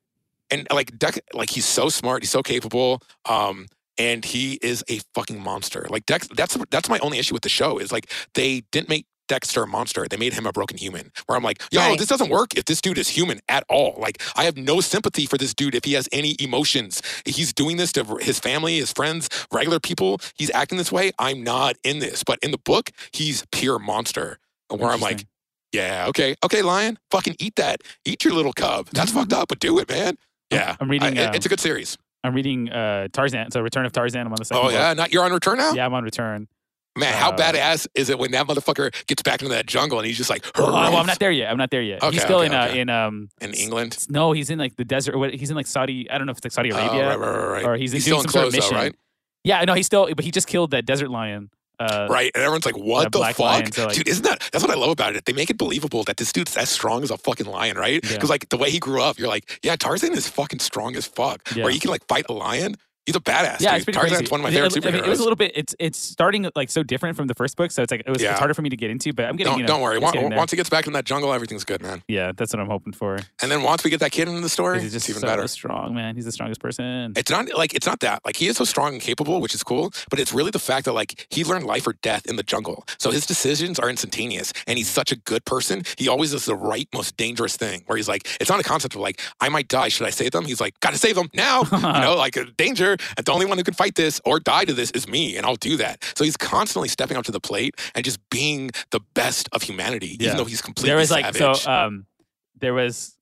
[0.51, 3.67] and like Dex, like he's so smart, he's so capable, um,
[3.99, 5.87] and he is a fucking monster.
[5.91, 9.07] Like Dex, that's that's my only issue with the show is like they didn't make.
[9.29, 10.07] Dexter monster.
[10.11, 11.13] They made him a broken human.
[11.27, 11.99] Where I'm like, yo, Right.
[11.99, 13.95] this doesn't work if this dude is human at all.
[13.99, 17.01] Like, I have no sympathy for this dude if he has any emotions.
[17.25, 20.21] He's doing this to his family, his friends, regular people.
[20.37, 21.13] He's acting this way.
[21.19, 22.25] I'm not in this.
[22.25, 24.39] But in the book, he's pure monster.
[24.69, 25.27] Where I'm like,
[25.73, 27.83] yeah, okay, okay, lion, fucking eat that.
[28.05, 28.89] Eat your little cub.
[28.93, 30.17] That's fucked up, but do it, man.
[30.51, 31.97] Yeah, I'm reading, I- um, it's a good series.
[32.25, 33.51] I'm reading uh, Tarzan.
[33.53, 34.23] So Return of Tarzan.
[34.27, 34.59] I'm on the second.
[34.61, 34.73] Oh book.
[34.73, 35.73] yeah, not you're on return now.
[35.73, 35.87] yeah.
[35.87, 36.49] I'm on Return.
[36.99, 40.07] Man, how Uh, badass is it when that motherfucker gets back into that jungle and
[40.07, 41.51] he's just like, Oh, well, I'm not there yet.
[41.51, 42.03] I'm not there yet.
[42.03, 42.81] Okay, he's still okay, in uh, okay.
[42.81, 43.29] in um.
[43.41, 44.07] in England.
[44.11, 45.15] No, he's in like the desert.
[45.35, 46.11] He's in like Saudi.
[46.11, 47.65] I don't know if it's like Saudi Oh, Arabia right, right, right, right.
[47.65, 48.93] or he's, He's doing some sort of enclosed though, mission.
[48.93, 48.95] right?
[49.45, 50.09] Yeah, no, he's still.
[50.15, 51.51] But he just killed that desert lion.
[51.81, 54.09] Uh, Right, and everyone's like, "What the fuck, lion, so, like- dude?
[54.09, 55.27] Isn't that that's what I love about it?
[55.27, 58.01] They make it believable that this dude's as strong as a fucking lion, right?
[58.05, 58.15] Yeah.
[58.15, 61.07] Because like the way he grew up, you're like, yeah, Tarzan is fucking strong as
[61.07, 61.41] fuck.
[61.55, 61.63] Yeah.
[61.63, 62.75] Where he can like fight a lion.
[63.09, 63.61] He's a badass.
[63.61, 63.77] Yeah, dude.
[63.77, 64.31] it's pretty Tarzan's crazy.
[64.31, 64.89] one of my favorite mean, superheroes.
[64.89, 65.53] I mean, it was a little bit.
[65.55, 68.21] It's it's starting like so different from the first book, so it's like it was
[68.23, 68.33] Yeah.
[68.33, 69.15] it's harder for me to get into.
[69.15, 69.53] But I'm getting.
[69.53, 69.99] don't, you know, don't worry.
[69.99, 72.03] Once, once he gets back in that jungle, everything's good, man.
[72.07, 73.19] yeah, that's what I'm hoping for.
[73.41, 75.49] And then once we get that kid into the story, He's just even so better.
[75.49, 76.15] strong, man.
[76.17, 77.15] He's the strongest person.
[77.17, 79.63] It's not like it's not that like he is so strong and capable, which is
[79.63, 79.91] cool.
[80.11, 82.85] But it's really the fact that like he learned life or death in the jungle,
[82.99, 84.53] so his decisions are instantaneous.
[84.67, 85.83] And he's such a good person.
[85.97, 87.85] He always does the right, most dangerous thing.
[87.87, 89.89] Where he's like, it's not a concept of like I might die.
[89.89, 90.45] Should I save them?
[90.45, 91.63] He's like, gotta save them now.
[91.73, 92.97] you know, like uh, danger.
[93.17, 95.45] And the only one who can fight this or die to this is me, and
[95.47, 96.03] I'll do that.
[96.17, 100.17] So he's constantly stepping up to the plate and just being the best of humanity,
[100.19, 100.27] Yeah.
[100.29, 101.63] even though he's completely there was like savage.
[101.63, 102.07] so um
[102.61, 103.17] there was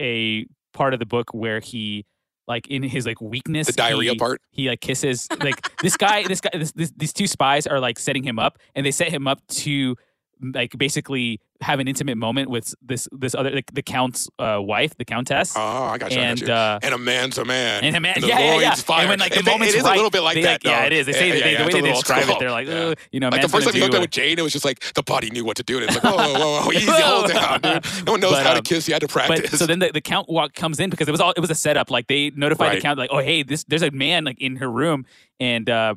[0.00, 2.04] a part of the book where he
[2.46, 4.40] like in his like weakness the diarrhea he, part.
[4.50, 7.98] he like kisses like this guy this guy this, this, these two spies are like
[7.98, 9.96] setting him up and they set him up to
[10.40, 14.96] like basically have an intimate moment with this this other like, the count's uh, wife,
[14.96, 16.18] the countess, Oh, I got you.
[16.18, 16.52] I got and you.
[16.52, 17.82] uh, and a man's a man.
[17.82, 18.74] and a man, And yeah, yeah, yeah.
[18.74, 19.00] fire.
[19.00, 20.64] And when like the It- moment's it is right, a little bit like they, that.
[20.64, 21.06] yeah, it is.
[21.06, 22.68] They say Yeah, that they, yeah, the way they describe it, old they're like.
[22.68, 24.64] "Ugh," you know, Like the first time you hooked at with Jane, it was just
[24.64, 25.78] like the body knew what to do.
[25.78, 28.06] And it's like, whoa, whoa, whoa, easy, hold down, dude.
[28.06, 28.86] No one knows But, how to um, kiss.
[28.86, 29.58] You had to But practice.
[29.58, 31.54] so then the, the count walk comes in because it was all it was a
[31.56, 31.90] setup.
[31.90, 34.70] Like they notified the count, like, oh hey, this there's a man like in her
[34.70, 35.06] room,
[35.40, 35.94] and uh,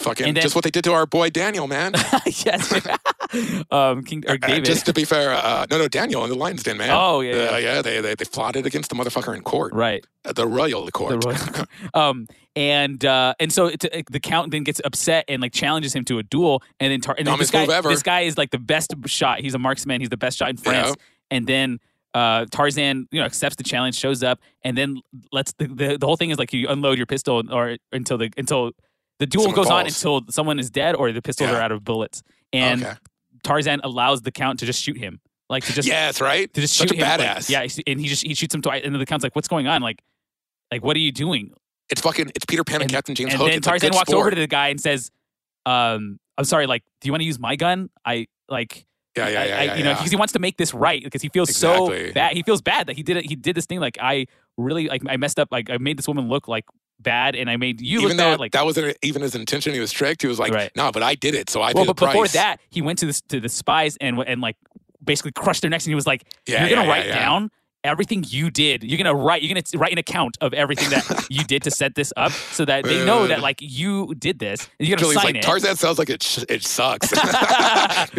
[0.00, 1.92] Fucking then- just what they did to our boy Daniel, man.
[2.26, 2.72] yes,
[3.70, 4.64] um, King or Uh, David.
[4.64, 6.90] just to be fair, uh, no, no, Daniel in the Lions Den, man.
[6.90, 7.58] Oh, yeah, Uh, yeah.
[7.58, 7.82] yeah.
[7.82, 10.04] They, they they plotted against the motherfucker in court, right.
[10.24, 11.20] Uh, the royal court.
[11.20, 11.66] The royal-
[12.10, 15.94] um, and uh, and so it, it- the count then gets upset and like challenges
[15.94, 18.50] him to a duel, and then, tar- and then this guy this guy is like
[18.50, 19.40] the best shot.
[19.40, 20.00] He's a marksman.
[20.00, 20.88] He's the best shot in France.
[20.88, 21.36] Yeah.
[21.36, 21.78] And then
[22.14, 26.06] uh, Tarzan, you know, accepts the challenge, shows up, and then lets the, the the
[26.06, 28.72] whole thing is like you unload your pistol or until the until
[29.20, 31.56] the duel Someone goes on until someone is dead or the pistols Yeah.
[31.58, 32.94] are out of bullets, and okay.
[33.44, 36.52] Tarzan allows the count to just shoot him, like to just Yeah, that's right.
[36.52, 37.08] to just Such shoot a him.
[37.20, 37.48] like- badass.
[37.48, 39.68] yeah, and he just he shoots him twice, and then the count's like, "What's going
[39.68, 39.80] on?
[39.82, 40.02] Like,
[40.72, 41.52] like what are you doing?"
[41.90, 42.32] It's fucking.
[42.34, 43.50] It's Peter Pan and, And- Captain James and Hook.
[43.50, 44.20] then Tarzan walks sport.
[44.20, 45.10] over to the guy and says,
[45.66, 47.90] um, "I'm sorry, like, do you want to use my gun?
[48.04, 49.96] I like." Yeah, yeah, yeah, I- yeah, you know, yeah.
[49.96, 52.08] because he wants to make this right because he feels Exactly.
[52.08, 52.32] so bad.
[52.34, 53.26] He feels bad that he did it.
[53.28, 55.48] He did this thing like I really like I messed up.
[55.50, 56.64] Like I made this woman look like
[57.02, 58.40] bad, and I made you even look though bad.
[58.40, 60.22] Like that wasn't even his intention, he was tricked.
[60.22, 60.70] He was like, Right.
[60.76, 62.82] "No, but I did it, so I well, paid the but before price." that, he
[62.82, 64.56] went to the to the spies and and like
[65.02, 67.24] basically crushed their necks, and he was like, Yeah, "You're gonna yeah, write yeah, yeah.
[67.24, 67.50] down."
[67.82, 69.40] Everything you did, you're gonna write.
[69.42, 72.66] You're gonna write an account of everything that you did to set this up, so
[72.66, 73.42] that they know that uh.
[73.42, 75.42] like you did this, and you're gonna Julie's sign like, it.
[75.42, 76.22] Tarzan sounds like it.
[76.22, 77.10] Sh- it sucks.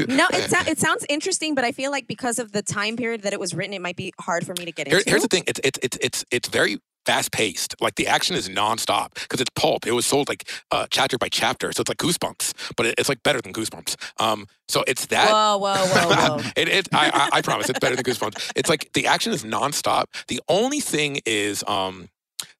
[0.08, 3.22] No, it, sou- it sounds interesting, but I feel like because of the time period
[3.22, 5.10] that it was written, it might be hard for me to get Here- into.
[5.10, 5.44] here's the thing.
[5.48, 7.76] It's it's it's it's it's very fast paced.
[7.82, 9.88] Like the action is nonstop because it's pulp.
[9.88, 13.10] It was sold like uh, chapter by chapter, so it's like Goosebumps, but it, it's
[13.10, 13.96] like better than Goosebumps.
[14.22, 15.30] Um, so it's that.
[15.30, 16.52] Whoa, whoa, whoa, whoa.
[16.56, 18.52] it, it, I, I, I promise it's better than Goosebumps.
[18.56, 20.06] It's like the action is nonstop.
[20.28, 22.10] The only thing is, um,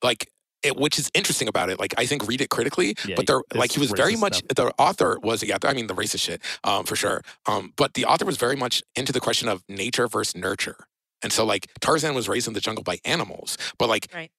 [0.04, 0.28] like,
[0.64, 1.80] it, which is interesting about it.
[1.80, 4.56] Like, I think read it critically, Yeah, but they're like he was very much stuff.
[4.56, 5.58] the author was yeah.
[5.64, 7.22] I mean the racist shit, um, for sure.
[7.48, 10.78] Um, but the author was very much into the question of nature versus nurture.
[11.24, 14.32] And so, like, Tarzan was raised in the jungle by animals, but like, Right.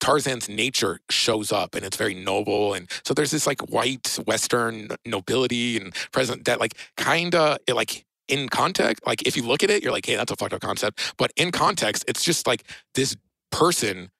[0.00, 2.72] Tarzan's nature shows up and it's very noble.
[2.74, 8.04] And so there's this like white Western nobility and present that like kind of like
[8.26, 10.62] in context, like if you look at it, you're like, hey, that's a fucked up
[10.62, 11.14] concept.
[11.18, 12.64] But in context, it's just like
[12.94, 13.14] this
[13.52, 14.10] person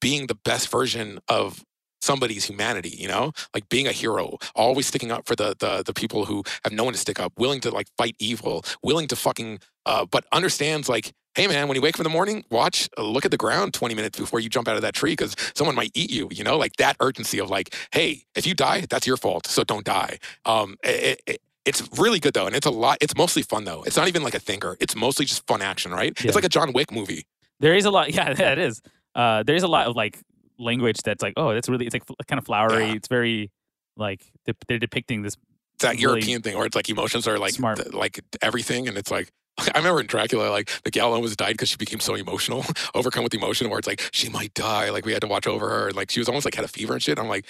[0.00, 1.62] being the best version of
[2.06, 3.32] somebody's humanity, you know?
[3.54, 6.84] Like being a hero, always sticking up for the the the people who have no
[6.84, 10.88] one to stick up, willing to like fight evil, willing to fucking uh but understands
[10.88, 13.36] like Hey man, when you wake up in the morning, watch, uh, look at the
[13.36, 16.30] ground 20 minutes before you jump out of that tree because someone might eat you,
[16.32, 19.62] you know, like that urgency of like, hey, if you die, that's your fault, so
[19.62, 20.18] don't die.
[20.46, 22.96] Um, it, it, it's really good though, and it's a lot.
[23.02, 23.82] It's mostly fun though.
[23.82, 24.78] It's not even like a thinker.
[24.80, 26.18] It's mostly just fun action, right?
[26.18, 26.28] Yeah.
[26.28, 27.26] It's like a John Wick movie.
[27.60, 28.10] There is a lot.
[28.14, 28.80] Yeah, yeah it is.
[29.14, 30.18] Uh, there is a lot of like
[30.58, 31.86] language that's like, oh, that's really.
[31.86, 32.86] It's like kind of flowery.
[32.86, 32.94] Yeah.
[32.94, 33.50] It's very
[33.96, 35.36] like they're, they're depicting this.
[35.74, 37.78] It's that Really European thing where it's like emotions are like smart.
[37.78, 41.52] th- like everything, and it's like I remember in Dracula, like the gal almost died
[41.52, 42.64] because she became so emotional,
[42.94, 44.90] overcome with emotion, where it's like she might die.
[44.90, 46.68] Like we had to watch over her, and like she was almost like had a
[46.68, 47.18] fever and shit.
[47.18, 47.46] I'm like.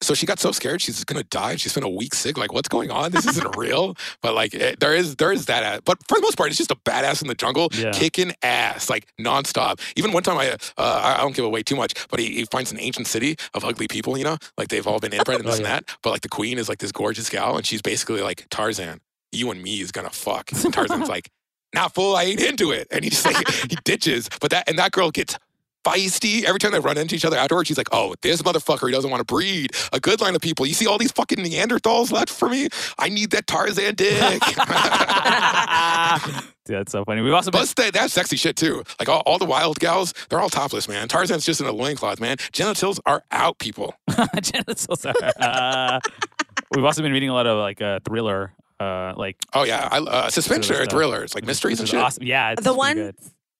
[0.00, 1.56] So she got so scared she's gonna die.
[1.56, 2.38] She spent a week sick.
[2.38, 3.10] Like, what's going on?
[3.10, 3.96] This isn't real.
[4.22, 5.78] But like, it, there is there is that.
[5.78, 7.90] a- But for the most part, it's just a badass in the jungle Yeah.
[7.90, 9.80] kicking ass like nonstop.
[9.96, 12.70] Even one time, I uh, I don't give away too much, but he, he finds
[12.70, 14.16] an ancient city of ugly people.
[14.16, 15.84] You know, like they've all been inbred and Oh, this and that.
[16.02, 19.00] But like the queen is like this gorgeous gal, and she's basically like Tarzan.
[19.32, 20.52] You and me is gonna fuck.
[20.52, 21.28] And Tarzan's like,
[21.74, 22.86] not fool, I ain't into it.
[22.90, 24.30] And he just like he ditches.
[24.40, 25.36] But that and that girl gets
[25.84, 27.68] feisty every time they run into each other afterwards.
[27.68, 30.66] She's like, oh, this motherfucker, he doesn't want to breed a good line of people.
[30.66, 32.68] You see all these fucking Neanderthals left for me?
[32.98, 34.42] I need that Tarzan dick.
[36.64, 37.22] Dude, that's so funny.
[37.22, 37.58] We've also been.
[37.60, 38.82] Plus, they, they sexy shit too.
[38.98, 41.08] Like all, all the wild gals, they're all topless, man.
[41.08, 42.36] Tarzan's just in a loincloth, man.
[42.52, 43.94] Genitals are out, people.
[44.42, 46.00] genitals are- uh,
[46.74, 49.98] we've also been reading a lot of like uh, thriller, uh, like Oh yeah, I,
[49.98, 52.00] uh, suspense Thriller or thrillers, like mysteries and shit.
[52.00, 52.24] Awesome.
[52.24, 53.12] Yeah, it's the pretty one.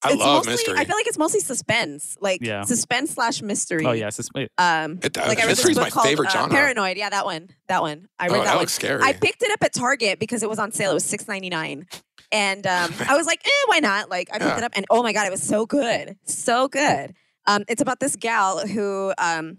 [0.03, 0.09] Good.
[0.11, 0.75] I it's love mostly, mystery.
[0.79, 2.63] I feel like it's mostly suspense, like Yeah.
[2.63, 3.85] suspense slash mystery.
[3.87, 6.29] Oh yeah, sus- Um, It- uh, like I read this mystery's book my called favorite
[6.29, 6.51] uh, genre.
[6.55, 6.97] Paranoid.
[6.97, 7.49] Yeah, that one.
[7.69, 8.09] That one.
[8.19, 8.61] I read oh, that, that one.
[8.63, 9.03] looks scary.
[9.03, 10.91] I picked it up at Target because it was on sale.
[10.91, 11.87] It was six ninety nine,
[12.33, 14.09] and um, I was like, eh, why not?
[14.11, 14.59] Like I picked Yeah.
[14.59, 17.15] it up, and oh my god, it was so good, so good.
[17.47, 19.59] Um, it's about this gal who um,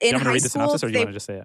[0.00, 0.60] do in you want me to high read the school.
[0.68, 1.44] synopsis, or do you want to just say it?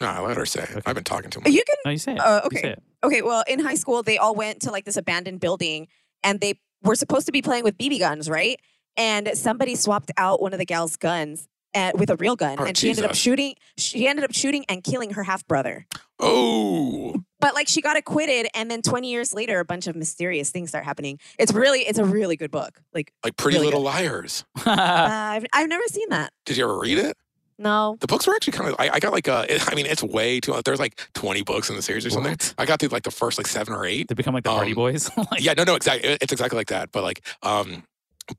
[0.00, 0.62] no, I let her say.
[0.62, 0.70] it.
[0.70, 0.80] Okay.
[0.86, 1.50] I've been talking too much.
[1.52, 2.18] you can No, you say it.
[2.18, 2.60] Uh, You okay.
[2.62, 2.82] say it.
[3.04, 5.88] Okay, well, in high school, they all went to like this abandoned building
[6.24, 8.58] and they were supposed to be playing with BB guns, right?
[8.96, 12.64] And somebody swapped out one of the gal's guns uh, with a real gun, Oh,
[12.64, 13.54] and she ended up shooting.
[13.78, 15.86] She ended up shooting and killing her half brother.
[16.20, 20.50] Oh, But like she got acquitted, and then 20 years later, a bunch of mysterious
[20.50, 21.18] things start happening.
[21.38, 22.80] It's really, it's a really good book.
[22.94, 24.44] Like like Pretty Really Little Liars.
[24.58, 26.32] uh, I've, I've never seen that.
[26.44, 27.16] Did you ever read it?
[27.62, 27.96] No.
[28.00, 28.76] The books were actually kind of.
[28.78, 30.60] I, I got like uh, it, I mean, it's way too.
[30.64, 32.32] There's like 20 books in the series or something.
[32.32, 32.54] What?
[32.58, 34.08] I got through like the first like seven or eight.
[34.08, 35.10] to become like the party Um, boys.
[35.16, 36.10] like, yeah, no, no, exactly.
[36.10, 36.90] It- It's exactly like that.
[36.92, 37.84] But like, um,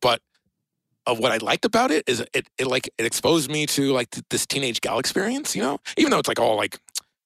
[0.02, 0.22] but
[1.06, 4.10] of what I liked about it is it, it like it exposed me to like
[4.12, 5.56] th- this teenage gal experience.
[5.56, 6.80] You know, even though it's like all like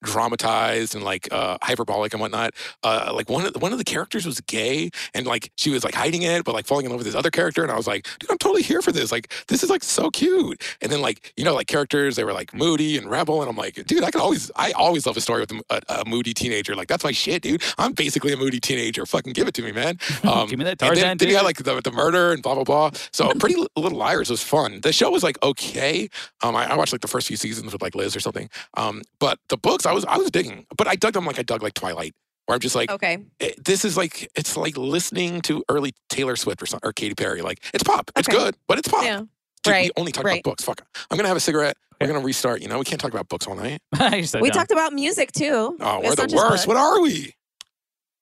[0.04, 3.84] dramatized and like uh hyperbolic and whatnot uh like one of the, one of the
[3.84, 7.00] characters was gay and like she was like hiding it but like falling in love
[7.00, 9.32] with this other character and i was like dude i'm totally here for this like
[9.48, 12.54] this is like so cute and then like you know like characters they were like
[12.54, 15.42] moody and rebel and i'm like dude i can always i always love a story
[15.42, 19.06] with a, a, moody teenager like that's my shit dude i'm basically a moody teenager
[19.06, 21.02] fucking give it to me man um, Give me that Tarzan.
[21.02, 22.92] then, then you had like the, the murder and blah blah blah.
[23.12, 24.82] So Pretty Little Liars was fun.
[24.82, 26.10] The show was like okay.
[26.44, 28.50] Um, I, I watched like the first few seasons with like Liz or something.
[28.76, 30.66] Um, but the books I was I was digging.
[30.78, 32.14] But I dug them like I dug like Twilight,
[32.46, 33.18] where I'm just like Okay.
[33.64, 37.42] this is like it's like listening to early Taylor Swift or some, or Katy Perry.
[37.42, 38.12] Like it's pop.
[38.16, 38.38] It's Okay.
[38.38, 39.04] good, but it's pop.
[39.04, 39.20] Yeah.
[39.20, 39.28] Dude,
[39.66, 40.34] we Right, only talk right.
[40.40, 40.64] about books.
[40.64, 40.82] Fuck.
[41.10, 41.78] I'm gonna have a cigarette.
[42.00, 42.62] We're gonna restart.
[42.62, 43.82] You know, we can't talk about books all night.
[44.14, 44.58] You said We down.
[44.60, 45.76] talked about music too.
[45.80, 46.68] Oh, we're the worst.
[46.68, 47.34] What are we?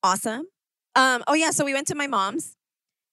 [0.04, 0.46] awesome.
[0.96, 2.56] Um, oh yeah, so we went to my mom's,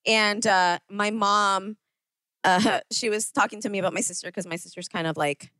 [0.06, 1.76] and uh, my mom,
[2.44, 5.50] uh, she was talking to me about my sister because my sister's kind of like,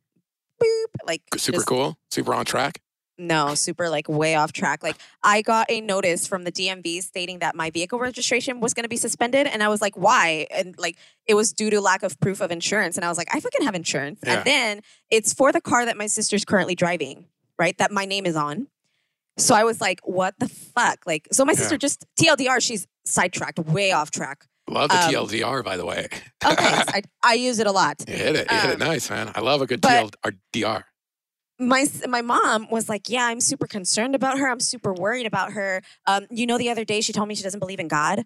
[0.61, 1.97] boop, like Super just- cool.
[2.11, 2.79] Super on track.
[3.17, 4.81] No, super like way off track.
[4.81, 8.83] Like I got a notice from the DMV stating that my vehicle registration was going
[8.83, 10.47] to be suspended, and I was like, why?
[10.49, 10.97] And like
[11.27, 13.63] it was due to lack of proof of insurance, and I was like, I fucking
[13.65, 14.19] have insurance.
[14.25, 14.37] Yeah.
[14.37, 17.25] And then it's for the car that my sister's currently driving,
[17.59, 17.77] right?
[17.77, 18.67] That my name is on.
[19.37, 20.99] So I was like, what the fuck?
[21.05, 21.57] Like, so my Yeah.
[21.59, 24.45] sister just TLDR, she's sidetracked, way off track.
[24.69, 26.07] Love the Um, TLDR, by the way.
[26.45, 28.03] Okay, I, I use it a lot.
[28.07, 28.47] You hit it.
[28.51, 29.31] You hit it Um, nice, man.
[29.35, 30.83] I love a good but- TLDR.
[31.59, 34.49] My my mom was like, "Yeah, I'm super concerned about her.
[34.49, 35.81] I'm super worried about her.
[36.07, 38.25] Um, you know, the other day she told me she doesn't believe in God."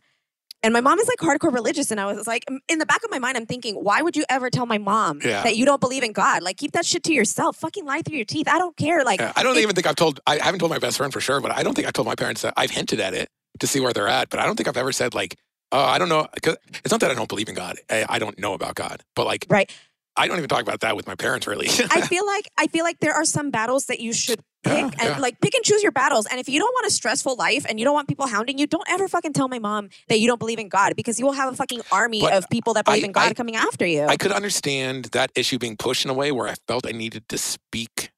[0.63, 3.11] And my mom is like hardcore religious, and I was like, in the back of
[3.11, 5.43] my mind, I'm thinking, why would you ever tell my mom Yeah.
[5.43, 6.41] that you don't believe in God?
[6.41, 7.57] Like, keep that shit to yourself.
[7.57, 8.47] Fucking lie through your teeth.
[8.47, 9.03] I don't care.
[9.03, 10.19] Like, Yeah, I don't even think I've told.
[10.25, 12.15] I haven't told my best friend for sure, but I don't think I told my
[12.15, 12.55] parents that.
[12.57, 14.91] I've hinted at it to see where they're at, but I don't think I've ever
[14.91, 15.35] said like,
[15.71, 17.77] "Oh, I don't know." Because it's not that I don't believe in God.
[17.91, 19.71] I, I don't know about God, but like, Right.
[20.17, 21.67] I don't even talk about that with my parents really.
[21.91, 24.83] I feel like I feel like there are some battles that you should pick Yeah,
[24.85, 25.17] and yeah.
[25.19, 26.25] like pick and choose your battles.
[26.25, 28.67] And if you don't want a stressful life and you don't want people hounding you,
[28.67, 31.33] don't ever fucking tell my mom that you don't believe in God because you will
[31.33, 33.85] have a fucking army But of people that believe I- in God I- coming after
[33.85, 34.05] you.
[34.05, 37.29] I could understand that issue being pushed in a way where I felt I needed
[37.29, 38.11] to speak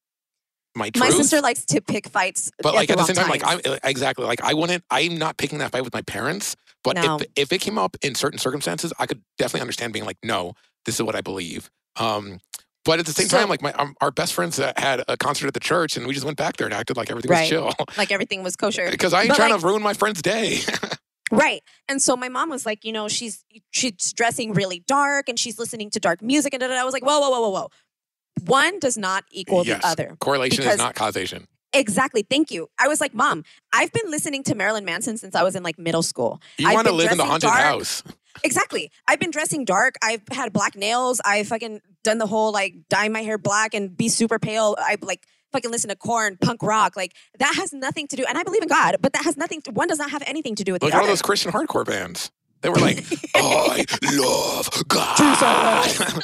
[0.76, 1.04] my truth.
[1.04, 3.44] my sister likes to pick fights, but like at the same time, like.
[3.46, 4.84] I'm uh, exactly like I wouldn't.
[4.90, 6.56] I'm not picking that fight with my parents.
[6.84, 7.18] But No.
[7.18, 10.54] if if it came up in certain circumstances, I could definitely understand being like, no,
[10.86, 11.70] this is what I believe.
[12.00, 12.40] Um,
[12.86, 15.48] but at the same So- time, like my um, our best friends had a concert
[15.48, 17.42] at the church, and we just went back there and acted like everything Right.
[17.42, 17.74] was chill.
[17.98, 18.90] like everything was kosher.
[18.90, 20.60] Because I ain't But, trying like- to ruin my friend's day.
[21.32, 21.62] Right.
[21.88, 25.60] And so my mom was like, you know, she's she's dressing really dark and she's
[25.60, 26.82] listening to dark music and da, da, da.
[26.82, 27.70] I was like, whoa, whoa, whoa, whoa, whoa.
[28.46, 29.82] One does not equal Yes.
[29.84, 30.18] the other.
[30.20, 31.48] Correlation is not causation.
[31.72, 32.24] Exactly.
[32.28, 32.68] Thank you.
[32.80, 33.44] I was like, Mom,
[33.74, 36.42] I've been listening to Marilyn Manson since I was in like middle school.
[36.58, 37.60] You I've want to live in the haunted dark.
[37.62, 38.02] house.
[38.44, 38.92] Exactly.
[39.08, 39.96] I've been dressing dark.
[40.04, 41.20] I've had black nails.
[41.26, 44.76] I've fucking done the whole like dye my hair black and be super pale.
[44.80, 46.96] I like fucking listen to Korn, punk rock.
[46.96, 48.26] Like that has nothing to do.
[48.28, 49.72] And I believe in God, but that has nothing to.
[49.72, 51.12] One does not have anything to do with Look the all other.
[51.12, 52.32] those Christian hardcore bands.
[52.62, 53.06] They were like,
[53.36, 55.86] I love God.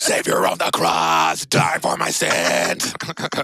[0.00, 2.94] Savior on the cross, die for my sins.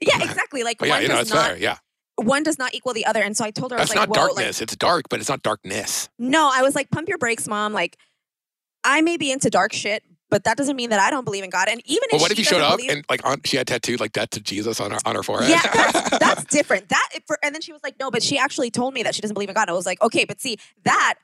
[0.00, 0.64] yeah, exactly.
[0.64, 1.46] Like But yeah, you know, it's not.
[1.46, 1.56] fair.
[1.58, 1.78] Yeah.
[2.16, 3.22] One does not equal the other.
[3.22, 4.60] And so I told her, I was That's like, not Whoa, like, darkness.
[4.60, 6.08] it's dark, but it's not darkness.
[6.18, 7.72] no, I was like, pump your brakes, mom.
[7.72, 7.96] Like,
[8.84, 11.50] I may be into dark shit, but that doesn't mean that I don't believe in
[11.50, 11.68] God.
[11.68, 13.56] And even Well, if what if she you showed up believe- and like on, she
[13.56, 15.50] had tattooed like death to Jesus on her on her forehead?
[15.50, 16.88] yeah, that's, that's different.
[16.88, 19.22] That for, and then she was like, no, but she actually told me that she
[19.22, 19.68] doesn't believe in God.
[19.68, 21.14] I was like, okay, but see, that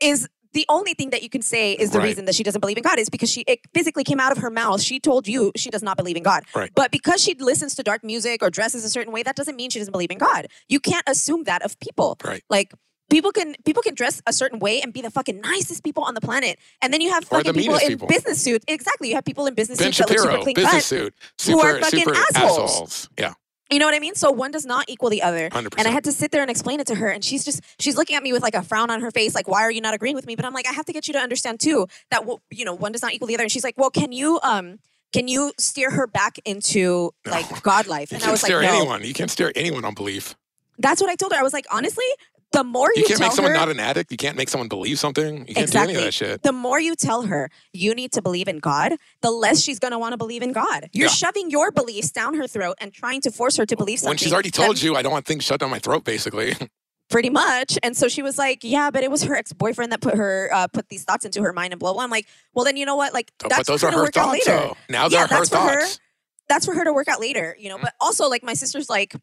[0.00, 2.06] is the only thing that you can say is the Right.
[2.08, 4.38] reason that she doesn't believe in God is because she it physically came out of
[4.38, 4.82] her mouth.
[4.82, 6.44] She told you she does not believe in God.
[6.54, 6.70] Right.
[6.74, 9.70] But because she listens to dark music or dresses a certain way, that doesn't mean
[9.70, 10.48] she doesn't believe in God.
[10.68, 12.18] You can't assume that of people.
[12.24, 12.42] Right.
[12.50, 12.72] Like
[13.10, 16.14] people can people can dress a certain way and be the fucking nicest people on
[16.14, 18.08] the planet, and then you have fucking people in people.
[18.08, 18.64] business suits.
[18.68, 20.82] Exactly, you have people in business Ben suits that look super clean business cut.
[20.82, 21.14] suit,
[21.46, 23.08] who are fucking super assholes.
[23.18, 23.34] Yeah,
[23.72, 24.14] You know what I mean?
[24.14, 25.48] So one does not equal the other.
[25.50, 27.08] hundred And I had to sit there and explain it to her.
[27.08, 29.48] And she's just, she's looking at me with like a frown on her face, like,
[29.48, 30.36] why are you not agreeing with me?
[30.36, 32.92] But I'm like, I have to get you to understand too that, you know, one
[32.92, 33.44] does not equal the other.
[33.44, 34.78] And she's like, well, can you, um,
[35.12, 38.12] can you steer her back into like God life?
[38.12, 38.68] And I can't was like, steer no.
[38.68, 39.04] anyone.
[39.04, 40.34] You can't steer anyone on belief.
[40.78, 41.38] That's what I told her.
[41.38, 42.04] I was like, honestly,
[42.52, 44.10] the more you, You can't make someone her, not an addict.
[44.10, 45.46] You can't make someone believe something.
[45.48, 46.42] You can't do any of that shit.
[46.42, 49.92] the more you tell her you need to believe in God, the less she's going
[49.92, 50.88] to want to believe in God.
[50.92, 51.12] You're Yeah.
[51.12, 54.10] shoving your beliefs down her throat and trying to force her to believe something.
[54.10, 56.54] When she's already that- told you, I don't want things shut down my throat, basically.
[57.10, 57.78] pretty much.
[57.82, 60.48] And so she was like, "Yeah, but it was her ex boyfriend that put her
[60.52, 62.86] uh, put these thoughts into her mind and blah blah." I'm like, "Well, then you
[62.86, 63.12] know what?
[63.12, 64.76] Like that's but those are her to her work out thoughts, though.
[64.88, 65.80] Now Yeah, they're her that's for her.
[65.80, 66.00] thoughts.
[66.48, 69.14] That's for her to work out later, you know." But also, like my sister's like.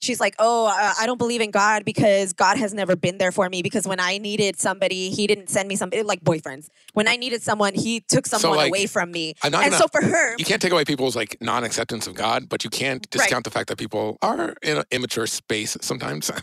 [0.00, 3.32] She's like, oh, uh, I don't believe in God because God has never been there
[3.32, 3.62] for me.
[3.62, 6.68] Because when I needed somebody, He didn't send me somebody like boyfriends.
[6.92, 9.34] When I needed someone, He took someone like, away from me.
[9.42, 12.62] And gonna- so for her, you can't take away people's like non-acceptance of God, but
[12.62, 13.10] you can't Right.
[13.10, 16.30] discount the fact that people are in an immature space sometimes.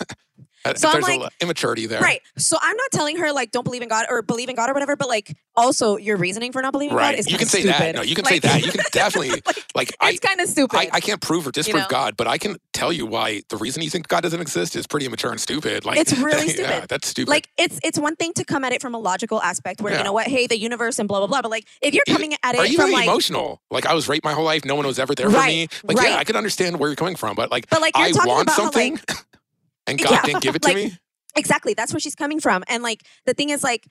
[0.66, 2.00] Uh, So I'm There's like- a l- immaturity there.
[2.02, 2.22] Right.
[2.38, 4.74] So I'm not telling her like don't believe in God or believe in God or
[4.74, 7.20] whatever, but like also your reasoning for not believing in God Right.
[7.20, 7.96] is You can say that.
[7.96, 8.66] No, you can Like- say that.
[8.66, 9.42] You can definitely
[9.76, 10.78] like I, it's kind of stupid.
[10.78, 11.88] I I can't prove or disprove know?
[11.90, 14.88] God, but I can tell you why the reason you think God doesn't exist is
[14.88, 15.86] pretty immature and stupid.
[15.86, 16.90] Like It's really yeah, stupid.
[16.90, 17.30] that's stupid.
[17.30, 20.00] like it's it's one thing to come at it from a logical aspect where Yeah.
[20.00, 21.42] you know what, hey, the universe and blah blah blah.
[21.42, 23.62] But like if you're coming at or it even from like emotional.
[23.70, 24.64] Like I was raped my whole life.
[24.66, 25.68] No one was ever there for me.
[25.84, 26.12] Like right.
[26.12, 28.30] yeah, I could understand where you're coming from, but like But like you're I talking
[28.32, 29.26] want about how, something, like-
[29.88, 30.98] and God Yeah, didn't give it to like, me.
[31.36, 32.64] exactly that's where she's coming from.
[32.68, 33.86] And like the thing is like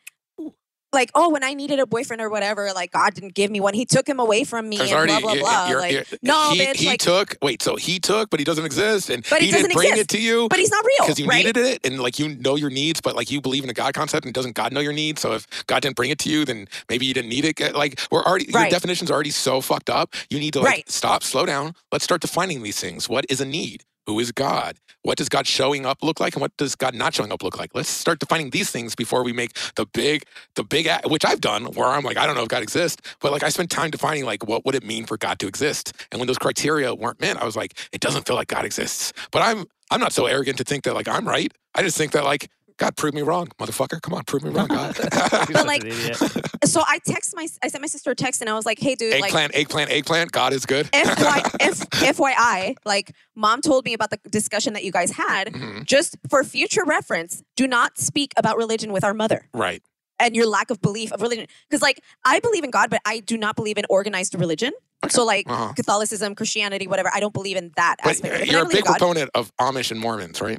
[0.94, 3.72] like oh when I needed a boyfriend or whatever, like God didn't give me one.
[3.72, 5.68] He took him away from me and already blah blah blah.
[5.68, 6.76] you're- like you're- no, he, bitch.
[6.76, 7.34] he like, took.
[7.40, 10.12] Wait, so he took, but he doesn't exist, and But he didn't doesn't bring exist.
[10.12, 10.48] it to you.
[10.50, 11.46] but he's not real, because you right?
[11.46, 13.94] needed it and like you know your needs but like you believe in a god
[13.94, 16.44] concept and doesn't god know your needs so if god didn't bring it to you
[16.44, 19.88] then maybe you didn't need it like we're already your definitions are already so fucked
[19.88, 20.90] up you need to like Right.
[20.90, 24.76] stop slow down let's start defining these things what is a need who is god
[25.02, 27.58] what does god showing up look like and what does god not showing up look
[27.58, 27.70] like?
[27.74, 30.24] Let's start defining these things before we make the big
[30.54, 33.32] the big which i've done where i'm like i don't know if god exists but
[33.32, 35.92] like i spent time defining like what would it mean for god to exist?
[36.10, 39.12] And when those criteria weren't met i was like it doesn't feel like god exists.
[39.30, 41.52] But i'm i'm not so arrogant to think that like i'm right.
[41.74, 42.50] I just think that like
[42.82, 44.96] god prove me wrong motherfucker come on prove me wrong god
[45.52, 45.82] But like,
[46.64, 48.94] so I text my I sent my sister a text and I was like, hey
[48.94, 51.78] dude, like eggplant eggplant eggplant god is good FY, F,
[52.16, 55.48] FYI, like mom told me about the discussion that you guys had.
[55.52, 55.84] Mhm.
[55.84, 59.82] Just for future reference, do not speak about religion with our mother right
[60.18, 61.46] and your lack of belief of religion.
[61.68, 64.72] Because like I believe in God, but I do not believe in organized religion.
[65.08, 65.72] So like Uh-huh.
[65.74, 67.10] Catholicism, Christianity, whatever.
[67.12, 68.34] I don't believe in that but aspect.
[68.34, 68.48] of it.
[68.50, 68.98] You're a big God.
[68.98, 70.58] proponent of amish and mormons right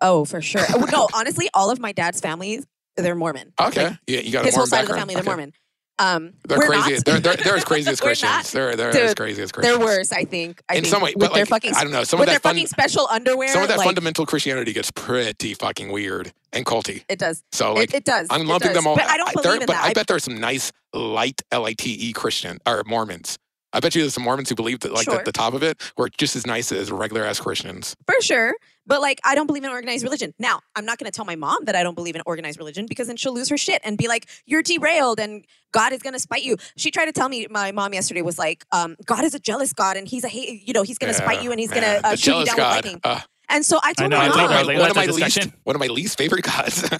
[0.00, 0.62] Oh, for sure.
[0.74, 2.66] Oh, no, honestly, all of my dad's families,
[2.96, 3.52] they're Mormon.
[3.60, 5.28] okay Like, yeah you got a his whole side of the family, they're Okay.
[5.30, 5.52] Mormon.
[5.98, 7.04] Um, they're crazy not.
[7.06, 9.86] they're, they're, they're as crazy as christians they're they're Dude, as crazy as christians They're
[9.86, 10.60] worse, I think.
[10.68, 12.26] I in think, some way with but their like fucking i don't know some of
[12.26, 13.48] that fun, fucking special underwear.
[13.48, 17.42] some of that like, fundamental christianity gets pretty fucking weird and culty It does.
[17.52, 18.26] so like it, it does.
[18.28, 18.76] I'm lumping does.
[18.76, 18.94] them all.
[18.96, 19.84] But I don't believe in but that.
[19.86, 23.38] I bet there are some nice light L I T E Christian or Mormons.
[23.72, 25.16] I bet you there's some Mormons who believe that like Sure.
[25.18, 27.96] the, the top of it were just as nice as regular ass Christians.
[28.06, 28.54] for sure.
[28.86, 30.34] But like, I don't believe in organized religion.
[30.38, 32.86] Now, I'm not going to tell my mom that I don't believe in organized religion
[32.86, 36.14] because then she'll lose her shit and be like, "You're derailed and God is going
[36.14, 37.46] to spite you." She tried to tell me.
[37.50, 40.66] My mom yesterday was like, um, "God is a jealous God and He's a hate.
[40.66, 42.56] You know, He's going to spite you and He's going to uh, shoot you down
[42.56, 42.76] God.
[42.76, 44.38] with lightning." Uh, And so I told know, my I mom.
[44.38, 46.44] told her, I was one, like, one of my least one of my least favorite
[46.44, 46.88] gods.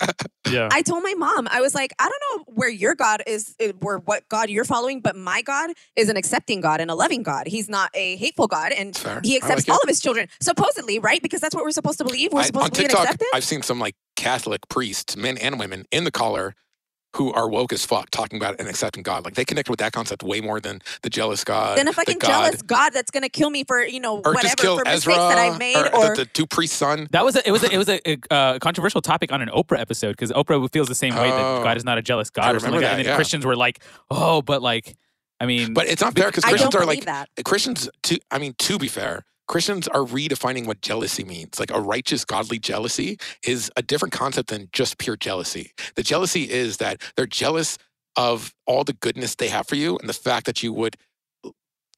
[0.49, 0.69] Yeah.
[0.71, 3.73] I told my mom, I was like, I don't know where your God is, eh,
[3.81, 7.25] where what God you're following, but my God is an accepting God and a loving
[7.25, 7.49] God.
[7.49, 9.21] He's not a hateful God, and Fair.
[9.25, 9.71] He accepts like it.
[9.73, 11.21] all of His children, supposedly, right?
[11.21, 12.33] Because that's what we're supposed to believe.
[12.33, 13.31] We're I- supposed on to believe in TikTok, acceptance.
[13.35, 16.55] I've seen some like Catholic priests, men and women, in the collar
[17.17, 19.25] who are woke as fuck talking about and accepting God.
[19.25, 21.77] Like they connect with that concept way more than the jealous God.
[21.77, 24.33] then a the fucking God, jealous God that's gonna kill me for you know or
[24.33, 26.77] whatever just kill for Ezra mistakes that I've made, or, or, the, the two priests'
[26.77, 27.09] son.
[27.11, 29.49] That was a, it was a, it was a, a, uh, controversial topic on an
[29.49, 31.57] Oprah episode because Oprah feels the same way Oh.
[31.57, 32.91] that God is not a jealous I God or something like remember that.
[32.93, 33.17] And that, then yeah.
[33.17, 34.97] Christians were like, oh, but like,
[35.41, 37.29] I mean, But it's not fair because I don't Christians are like that.
[37.45, 41.61] Christians, to I mean, to be fair, Christians are redefining what jealousy means.
[41.61, 45.73] Like a righteous, godly jealousy is a different concept than just pure jealousy.
[45.95, 47.79] The jealousy is that they're jealous
[48.17, 50.97] of all the goodness they have for you and the fact that you would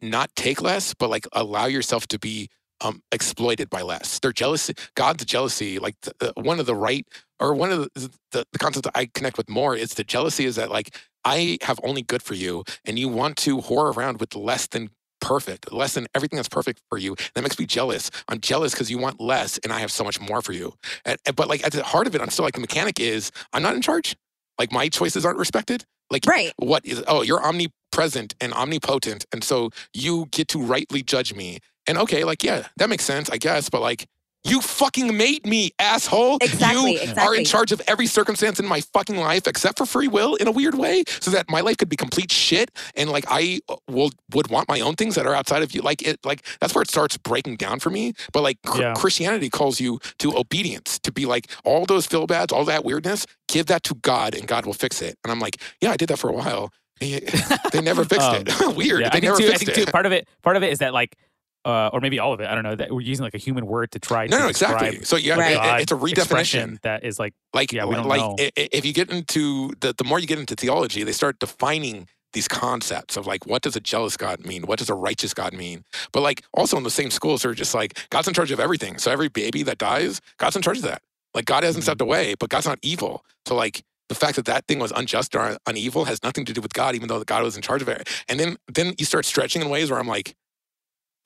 [0.01, 2.49] not take less, but like allow yourself to be
[2.81, 4.19] um, exploited by less.
[4.19, 4.71] They're jealous.
[4.95, 7.07] God's jealousy, like the, the, one of the right
[7.41, 10.45] or one of the, the the concepts that I connect with more is the jealousy
[10.45, 14.21] is that like I have only good for you, and you want to whore around
[14.21, 14.91] with less than
[15.21, 17.17] perfect, less than everything that's perfect for you.
[17.35, 18.11] That makes me jealous.
[18.29, 20.75] I'm jealous because you want less, and I have so much more for you.
[21.05, 23.63] And, but like at the heart of it, I'm still like the mechanic is I'm
[23.63, 24.17] not in charge.
[24.59, 25.85] Like my choices aren't respected.
[26.11, 26.53] Like right.
[26.57, 31.59] what is oh you're omnipresent and omnipotent, and so you get to rightly judge me.
[31.87, 33.69] And okay, like yeah, that makes sense, I guess.
[33.69, 34.07] But like
[34.45, 36.39] You fucking made me, asshole.
[36.41, 40.09] Exactly, You are in charge of every circumstance in my fucking life except for free
[40.09, 43.25] will in a weird way, so that my life could be complete shit and like
[43.29, 45.83] I uh, will would want my own things that are outside of you.
[45.83, 48.15] Like it like that's where it starts breaking down for me.
[48.33, 48.95] But like cr- Yeah.
[48.95, 53.27] Christianity calls you to obedience, to be like all those feel bads, all that weirdness,
[53.49, 55.17] give that to God and God will fix it.
[55.25, 56.71] And I'm like, yeah, I did that for a while.
[57.01, 57.21] They
[57.73, 58.77] they never fixed Um, it.
[58.77, 59.01] Weird.
[59.03, 59.45] Yeah, they I think never too.
[59.45, 59.87] I fixed think it.
[59.87, 59.91] too.
[59.93, 61.17] Part of it, part of it is that like,
[61.65, 62.47] uh, or maybe all of it.
[62.49, 62.75] I don't know.
[62.77, 65.03] That we're using like a human word to try No, to no, exactly.
[65.05, 65.53] So yeah, Right.
[65.57, 66.81] it- it- it's a redefinition.
[66.83, 68.37] that is like Like, Yeah, we don't like know.
[68.39, 72.47] if you get into the the more you get into theology, they start defining these
[72.47, 74.63] concepts of like what does a jealous God mean?
[74.65, 75.85] What does a righteous God mean?
[76.13, 78.99] But like also in the same schools, they're just like God's in charge of everything.
[78.99, 81.01] So every baby that dies, God's in charge of that.
[81.35, 83.25] Like God hasn't stepped away, but God's not evil.
[83.47, 86.61] So like the fact that that thing was unjust or unevil has nothing to do
[86.61, 88.09] with God, even though God was in charge of it.
[88.29, 90.35] And then then you start stretching in ways where I'm like,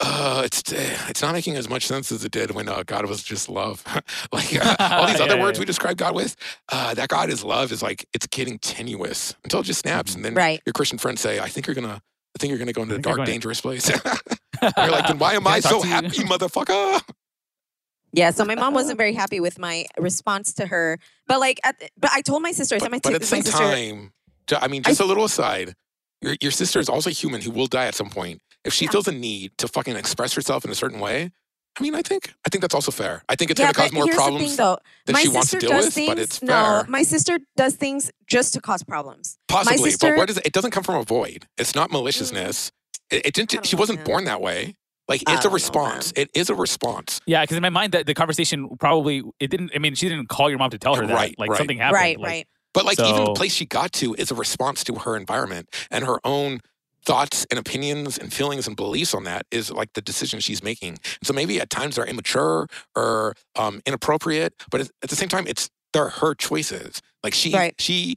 [0.02, 3.22] uh, it's it's not making as much sense as it did when uh, God was
[3.22, 3.84] just love.
[4.32, 5.62] like uh, all these Yeah, other yeah, words yeah.
[5.62, 6.36] we describe God with,
[6.70, 10.24] uh, that God is love is like it's getting tenuous until it just snaps, and
[10.24, 10.60] then Right.
[10.66, 12.00] your Christian friends say, "I think you're gonna,
[12.34, 15.46] I think you're gonna go into a dark, dangerous place." you're like, then why am
[15.46, 17.00] I I so happy, motherfucker?
[18.12, 21.78] Yeah, so my mom wasn't very happy with my response to her, but like, at
[21.78, 22.74] the, but I told my sister.
[22.74, 23.58] I said my, But, but at the same sister.
[23.64, 24.12] time,
[24.60, 25.74] I mean, just a little aside,
[26.20, 28.40] your your sister is also human who will die at some point.
[28.64, 28.92] If she Yeah.
[28.92, 31.32] feels a need to fucking express herself in a certain way,
[31.78, 33.24] I mean, I think I think that's also fair.
[33.28, 34.78] I think it's yeah, gonna cause more problems thing, though.
[35.06, 36.06] than my she wants to deal with, things.
[36.06, 36.84] but it's no, fair.
[36.88, 39.38] my sister does things just to cause problems.
[39.48, 41.46] Possibly, sister- but what is it, it doesn't come from a void.
[41.56, 41.92] It's not mm.
[41.94, 42.72] maliciousness.
[43.10, 43.64] It, it didn't.
[43.66, 44.06] She know, wasn't man.
[44.06, 44.76] born that way.
[45.08, 46.12] Like it's a don't know, response.
[46.14, 47.20] It is a response.
[47.26, 47.42] yeah.
[47.42, 49.72] Because in my mind, that the conversation probably it didn't.
[49.74, 51.14] I mean, she didn't call your mom to tell her that.
[51.14, 51.56] Right, like right.
[51.56, 51.94] something happened.
[51.94, 52.46] right, like, right.
[52.74, 56.04] But like even the place she got to is a response to her environment and
[56.04, 56.60] her own
[57.04, 60.98] thoughts and opinions and feelings and beliefs on that is like the decision she's making.
[61.22, 65.68] So maybe at times they're immature or um, inappropriate, but at the same time, it's
[65.92, 67.02] they're her choices.
[67.22, 67.74] Like she, Right.
[67.78, 68.16] she,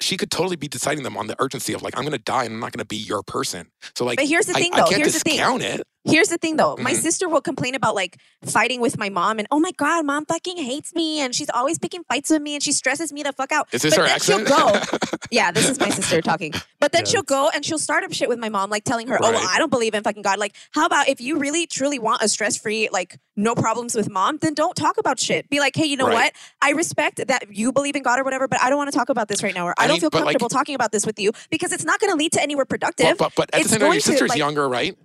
[0.00, 2.44] she could totally be deciding them on the urgency of like I'm going to die
[2.44, 3.68] and I'm not going to be your person.
[3.96, 4.84] So like But here's the thing, I though.
[4.86, 5.36] can't Here's the thing.
[5.36, 5.82] discount it.
[6.06, 6.76] Here's the thing though.
[6.76, 7.00] My Mhm.
[7.00, 10.58] sister will complain about like fighting with my mom and oh my god, mom fucking
[10.58, 13.52] hates me and she's always picking fights with me and she stresses me the fuck
[13.52, 13.68] out.
[13.72, 14.48] Is this but her then accent?
[14.48, 14.80] she'll go.
[15.30, 16.52] Yeah, this is my sister talking.
[16.78, 19.06] But then Yeah, she'll go and she'll start up shit with my mom, like telling
[19.08, 21.66] her, "Oh, well, I don't believe in fucking God." Like, how about if you really
[21.66, 25.48] truly want a stress-free, like no problems with mom, then don't talk about shit.
[25.48, 26.14] Be like, "Hey, you know Right.
[26.14, 26.32] what?
[26.62, 29.08] I respect that you believe in God or whatever, but I don't want to talk
[29.08, 30.92] about this right now, or I, I don't mean, feel but, like- comfortable talking about
[30.92, 33.42] this with you because it's not going to lead to anywhere productive." but, but, but
[33.46, 34.96] at the It's same time, your going to, sister's like- younger, right?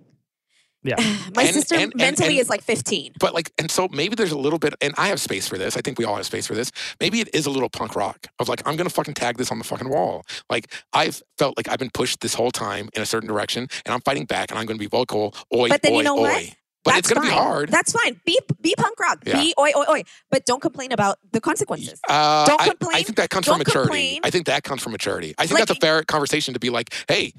[0.82, 0.96] Yeah.
[1.36, 3.12] my and- sister and- and- mentally and- is like 15.
[3.20, 5.76] But like, and so maybe there's a little bit, and I have space for this.
[5.76, 6.72] I think we all have space for this.
[7.00, 9.58] Maybe it is a little punk rock of like, I'm gonna fucking tag this on
[9.58, 10.24] the fucking wall.
[10.48, 13.92] Like, I've felt like I've been pushed this whole time in a certain direction, and
[13.94, 16.22] I'm fighting back, and I'm gonna be vocal, oi, But then oi, you know oi.
[16.22, 16.56] what?
[16.82, 17.36] But That's it's gonna fine.
[17.36, 17.68] be hard.
[17.68, 18.18] That's fine.
[18.24, 19.18] Be be punk rock.
[19.26, 19.34] Yeah.
[19.38, 20.02] Be oi oi oi.
[20.30, 22.00] But don't complain about the consequences.
[22.08, 23.88] Uh, Don't I- I, think that comes from Don't maturity.
[23.88, 24.20] complain.
[24.24, 25.34] I think that comes from maturity.
[25.36, 27.34] I think Like- that's a fair conversation to be like, hey, g-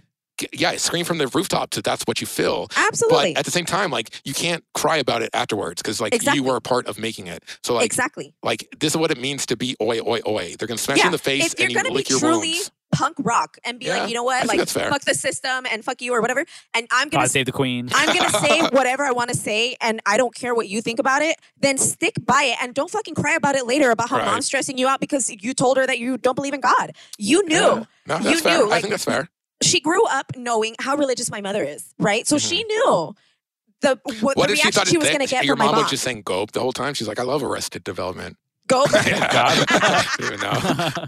[0.54, 2.68] yeah, scream from the rooftops if that's what you feel.
[2.76, 3.34] Absolutely.
[3.34, 6.39] But at the same time, like you can't cry about it afterwards because like Exactly.
[6.42, 7.44] you were a part of making it.
[7.64, 8.34] So like exactly.
[8.44, 10.56] like this is what it means to be oi oi oi.
[10.58, 12.20] They're gonna smash you in the face if you're and you gonna be lick your
[12.20, 12.72] truly wounds.
[12.94, 16.02] punk rock and be Yeah, like, you know what, like fuck the system and fuck
[16.02, 17.89] you or whatever, and I'm gonna God save the queen.
[17.94, 21.00] I'm gonna say whatever I want to say, and I don't care what you think
[21.00, 21.38] about it.
[21.60, 24.26] Then stick by it, and don't fucking cry about it later about how Right.
[24.26, 26.94] mom's stressing you out because you told her that you don't believe in God.
[27.18, 27.56] You knew.
[27.56, 27.84] Yeah.
[28.08, 28.58] No, that's You fair.
[28.58, 29.30] knew, I like- think that's fair.
[29.64, 32.28] She grew up knowing how religious my mother is, right?
[32.28, 33.16] So she knew
[33.82, 34.26] the what, Mm-hmm.
[34.26, 35.84] What the if she reaction she was gonna get your from my mom mom.
[35.84, 36.93] was just saying "gope" the whole time?
[36.93, 38.38] She's like, "I love Arrested Development."
[38.72, 38.86] Go.
[39.06, 39.28] Yeah.
[39.32, 41.06] I don't know.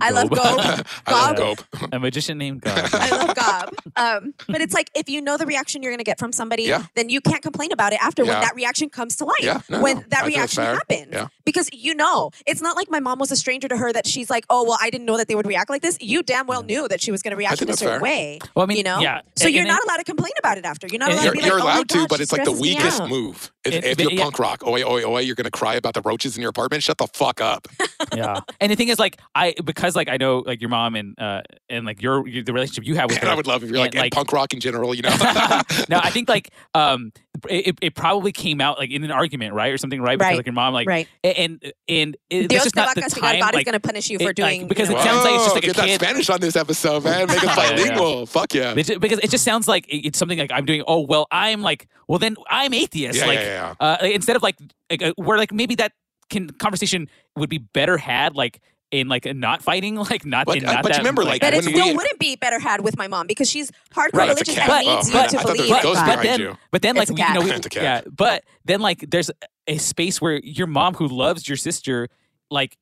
[0.00, 0.86] I love Gob.
[1.06, 1.58] I love Gob.
[1.92, 2.78] A magician named Gob.
[2.92, 3.74] I love Gob.
[3.96, 6.64] Um, but it's like if you know the reaction you're going to get from somebody,
[6.64, 6.84] Yeah.
[6.94, 8.32] then you can't complain about it after Yeah.
[8.32, 9.36] when that reaction comes to light.
[9.42, 10.04] Yeah, no, when no.
[10.08, 10.74] that I reaction fair.
[10.74, 11.08] happens.
[11.12, 11.26] Yeah.
[11.44, 14.30] Because you know, it's not like my mom was a stranger to her that she's
[14.30, 15.98] like, oh, well, I didn't know that they would react like this.
[16.00, 18.00] You damn well knew that she was going to react in a certain fair.
[18.00, 18.38] way.
[18.54, 19.00] Well, I mean, you know?
[19.00, 19.20] yeah.
[19.36, 20.86] So and- you're and not allowed to complain about it after.
[20.86, 22.32] You're not allowed You're, to be like, you're oh my allowed to, God, but it's
[22.32, 23.52] like the weakest move.
[23.64, 26.02] If, It- if but you're punk rock, oi oi oi, you're gonna cry about the
[26.02, 26.82] roaches in your apartment.
[26.82, 27.68] Shut the fuck up.
[28.14, 28.40] yeah.
[28.60, 31.42] And the thing is, like, I because like I know like your mom and uh
[31.68, 33.32] and like your, your the relationship you have with And her.
[33.32, 34.94] I would love if you're and, like, and like- punk rock in general.
[34.94, 35.10] You know.
[35.88, 37.12] no, I think like um
[37.48, 40.16] it, it probably came out like in an argument, right, or something, right?
[40.18, 40.36] Because Right.
[40.36, 41.08] like your mom, like, Right.
[41.24, 43.20] and and it, Dios it's just not a the castigar.
[43.20, 43.40] time.
[43.40, 45.24] God is going to punish you it- for like, doing because you it know, sounds
[45.24, 47.26] like it's just Whoa, like a get that kid- Spanish on this episode, man.
[47.26, 47.76] Make us Yeah, yeah, yeah.
[47.96, 48.26] bilingual.
[48.26, 48.74] Fuck yeah.
[48.76, 50.84] It ju- because it just sounds like it- it's something like I'm doing.
[50.86, 53.18] Oh well, I'm like well then I'm atheist.
[53.18, 53.86] Yeah, like yeah, yeah.
[53.86, 54.56] Uh, like, instead of like,
[54.90, 55.92] like uh, where like maybe that
[56.32, 58.60] can conversation would be better had like
[58.90, 61.40] in like not fighting like not But, in uh, not but you that, remember, like,
[61.40, 64.28] but it still we- wouldn't be better had with my mom because she's hardcore Right,
[64.30, 64.68] religious cat.
[64.68, 66.16] and needs Oh, you to I thought there was believe a in ghost God.
[66.16, 66.58] but then, you.
[66.72, 67.82] but then like we, you know, we, It's a cat.
[67.82, 69.30] yeah, but then like there's
[69.68, 72.08] a space where your mom who loves your sister
[72.50, 72.76] like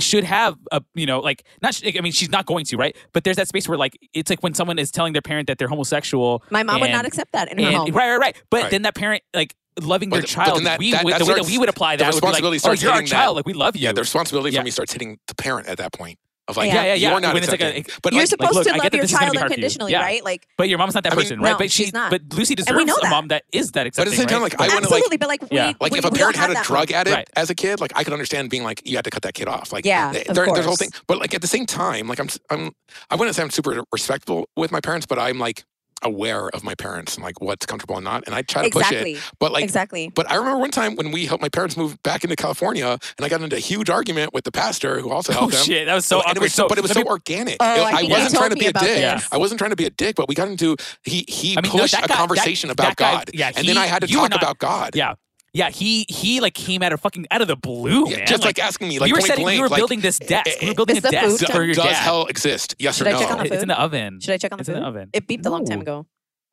[0.00, 2.96] should have a you know like not sh- i mean she's not going to right
[3.12, 5.56] but there's that space where like it's like when someone is telling their parent that
[5.56, 7.90] they're homosexual My mom would not accept that in her and, home.
[7.92, 8.70] right right right but Right.
[8.72, 11.14] then that parent like loving But their th- but child then that- we that- would,
[11.14, 12.82] that the way that we would apply the that would be like responsibility oh starts
[12.82, 14.60] you're our hitting that- child like we love you Yeah, the responsibility Yeah.
[14.60, 16.74] for me starts hitting the parent at that point of like, Yeah.
[16.74, 17.10] Yeah, yeah, yeah.
[17.10, 19.10] you're not When it's like a- but You're like, supposed look, to love your this
[19.12, 19.54] is gonna child be hard for you.
[19.54, 20.02] unconditionally, Yeah.
[20.02, 20.22] right?
[20.22, 22.10] Like, but your mom's not that I mean, person right no, but she she's not.
[22.10, 24.42] but lucy deserves know a mom that is that But at the accepting same time,
[24.42, 24.52] right?
[24.52, 25.68] like, I wanna, like- absolutely, but like, Yeah.
[25.68, 27.28] we, like we, if a parent had a drug addict Right.
[27.34, 29.48] as a kid, like I could understand being like you had to cut that kid
[29.48, 29.72] off.
[29.72, 30.90] Like Yeah, th- of there- there's a whole thing.
[31.06, 32.72] But like at the same time, like I'm s- I'm
[33.10, 35.64] I wouldn't say I'm super respectful with my parents, but I'm like
[36.04, 38.90] aware of my parents and like what's comfortable and not, and I try to push
[38.92, 39.06] it.
[39.06, 40.08] Exactly, But like exactly.
[40.14, 42.86] But I remember one time when we helped my parents move back into California,
[43.16, 45.64] and I got into a huge argument with the pastor who also oh helped them.
[45.64, 47.56] shit that was so and it was so, but it was so me- organic.
[47.60, 48.82] Oh, It- I I, think you wasn't trying to be a dick.
[48.82, 49.28] this.
[49.32, 51.70] I wasn't trying to be a dick, but we got into he he I mean,
[51.72, 53.86] pushed that a guy- conversation that- about that guy- God, yeah, and he- then I
[53.86, 54.90] had to talk not- about God.
[54.94, 55.14] yeah
[55.54, 58.42] yeah he he like came out of fucking out of the blue Yeah, man just
[58.44, 60.46] like, asking me, like you were point setting, blank, we were like, building this desk.
[60.46, 61.94] eh, we were building a desk food for your does dad.
[61.94, 62.74] hell exist?
[62.78, 63.18] Yes Should or I no?
[63.20, 64.20] check on the it's in the oven.
[64.20, 65.08] Should I check on the It's in the oven.
[65.14, 66.06] It beeped a long time ago.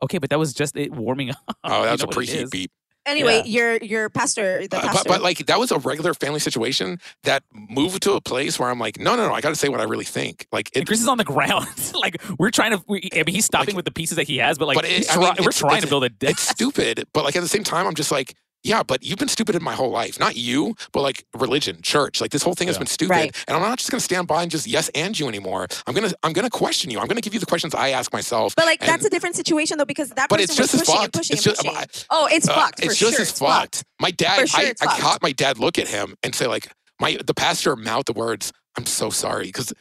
[0.03, 1.37] Okay, but that was just it warming up.
[1.63, 2.71] Oh, You that was know a what preheat beep.
[3.03, 5.01] Anyway, your your pastor, the Uh, pastor.
[5.09, 8.69] but, but like that was a regular family situation that moved to a place where
[8.69, 10.45] I'm like, no, no, no, I got to say what I really think.
[10.51, 11.65] Like And it, Chris is on the ground.
[11.95, 12.83] like we're trying to.
[12.87, 14.85] We, I mean, he's stopping Like- with the pieces that he has, but like But
[14.85, 16.33] it- he's I try- mean, we're trying to build a desk.
[16.33, 17.05] it's stupid.
[17.11, 19.63] But like at the same time, I'm just like, yeah, but you've been stupid in
[19.63, 20.19] my whole life.
[20.19, 22.21] Not you, but like religion, church.
[22.21, 23.11] Like this whole thing has been stupid.
[23.11, 23.45] Right.
[23.47, 25.67] And I'm not just gonna stand by and just yes and you anymore.
[25.87, 26.99] I'm gonna I'm gonna question you.
[26.99, 28.55] I'm gonna give you the questions I ask myself.
[28.55, 30.81] but like and- that's a different situation though because that But person it's just was
[30.81, 31.05] as pushing fucked.
[31.05, 32.07] and pushing It's and just- pushing.
[32.11, 32.79] oh, it's Uh, fucked.
[32.79, 33.21] It's for just sure.
[33.21, 33.83] as It's fucked.
[33.99, 35.01] My dad, sure I, I fucked.
[35.01, 38.51] caught my dad look at him and say like, my the pastor mouthed the words,
[38.77, 39.73] "I'm so sorry," because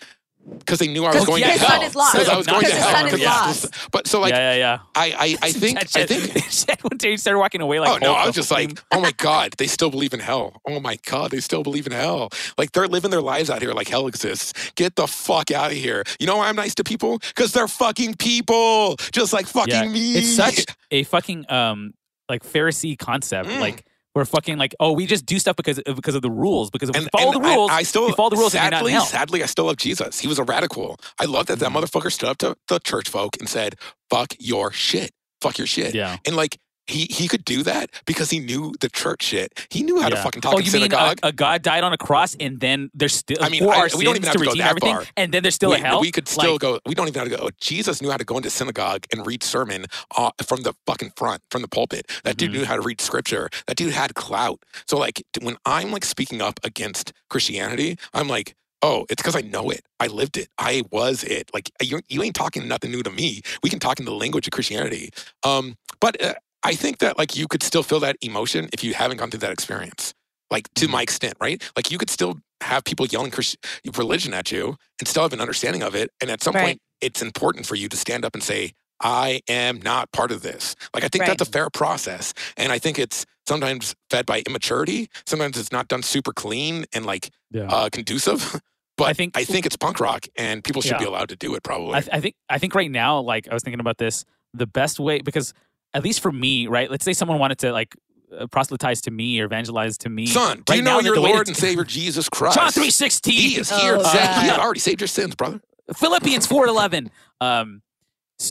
[0.59, 1.91] because they knew I was going his to son hell.
[1.91, 2.93] Because I was going to Because his hell.
[2.97, 3.91] son is 'cause- lost.
[3.93, 4.79] But so like, yeah, yeah, yeah.
[4.95, 6.35] I, I, I think, I think.
[6.35, 7.91] when one day he started walking away like.
[7.91, 8.15] oh no!
[8.15, 10.61] I was just like, oh my god, they still believe in hell.
[10.67, 12.31] Oh my god, they still believe in hell.
[12.59, 14.53] Like they're living their lives out here like hell exists.
[14.77, 16.03] Get the fuck out of here.
[16.19, 17.19] You know why I'm nice to people?
[17.19, 20.15] Because they're fucking people, just like fucking yeah, me.
[20.15, 21.93] it's such a fucking um
[22.29, 23.49] like Pharisee concept.
[23.49, 23.61] Mm.
[23.61, 23.85] Like
[24.15, 26.71] we're fucking like, oh, we just do stuff because of, because of the rules.
[26.71, 28.55] Because if we And- follow the rules, I, still we follow the rules.
[28.55, 30.19] and you're not in Sadly, sadly, I still love Jesus.
[30.19, 30.99] He was a radical.
[31.21, 31.81] I love that that Mhm.
[31.83, 33.77] motherfucker stood up to the church folk and said,
[34.11, 35.13] "Fuck your shit.
[35.41, 36.17] Fuck your shit." Yeah.
[36.27, 36.59] And like
[36.91, 39.67] he he could do that because he knew the church shit.
[39.71, 41.19] He knew how to fucking talk oh, in you mean a, synagogue.
[41.23, 44.17] a God died on a cross and then there's still I mean, I- we don't
[44.17, 45.05] even have to to go that everything, far.
[45.17, 46.01] and then there's still we, a hell.
[46.01, 46.81] we could still Like, go.
[46.87, 47.49] We don't even have to go.
[47.61, 49.87] Jesus knew how to go into synagogue and read sermon
[50.17, 52.11] uh, from the fucking front, from the pulpit.
[52.25, 52.55] That dude Mhm.
[52.55, 53.49] knew how to read scripture.
[53.67, 54.61] That dude had clout.
[54.87, 58.55] So like when I'm like speaking up against Christianity, I'm like.
[58.83, 59.83] Oh, it's because I know it.
[60.01, 60.49] I lived it.
[60.57, 61.51] I was it.
[61.53, 63.43] Like you, you ain't talking nothing new to me.
[63.63, 65.11] We can talk in the language of Christianity.
[65.43, 66.33] Um, but uh,
[66.63, 69.41] I think that like you could still feel that emotion if you haven't gone through
[69.41, 70.15] that experience.
[70.51, 70.91] Like to Mhm.
[70.91, 71.63] my extent, right?
[71.77, 73.57] Like you could still have people yelling Christ-
[73.97, 76.11] religion at you and still have an understanding of it.
[76.21, 76.65] And at some Right.
[76.65, 80.43] point, it's important for you to stand up and say, I am not part of
[80.43, 80.77] this.
[80.93, 81.29] Like, I think Right.
[81.39, 82.35] that's a fair process.
[82.59, 85.09] And I think it's sometimes fed by immaturity.
[85.25, 87.63] Sometimes it's not done super clean and like yeah.
[87.69, 88.61] uh, conducive.
[88.99, 90.99] But I think- I think it's punk rock and people should Yeah.
[90.99, 91.95] be allowed to do it probably.
[91.95, 94.67] I, th- I think I think right now, like I was thinking about this, the
[94.67, 95.55] best way because
[95.95, 96.91] at least for me, right?
[96.91, 97.95] Let's say someone wanted to like
[98.39, 100.27] uh, proselytize to me or evangelize to me.
[100.27, 102.57] Son, do right you know the- your the Lord to- and Savior Jesus Christ?
[102.57, 103.35] John three sixteen.
[103.35, 103.97] He is Oh, here.
[103.97, 104.13] God.
[104.13, 105.61] Zach, he already saved your sins, brother.
[105.97, 107.11] Philippians four eleven.
[107.41, 107.90] Um, s-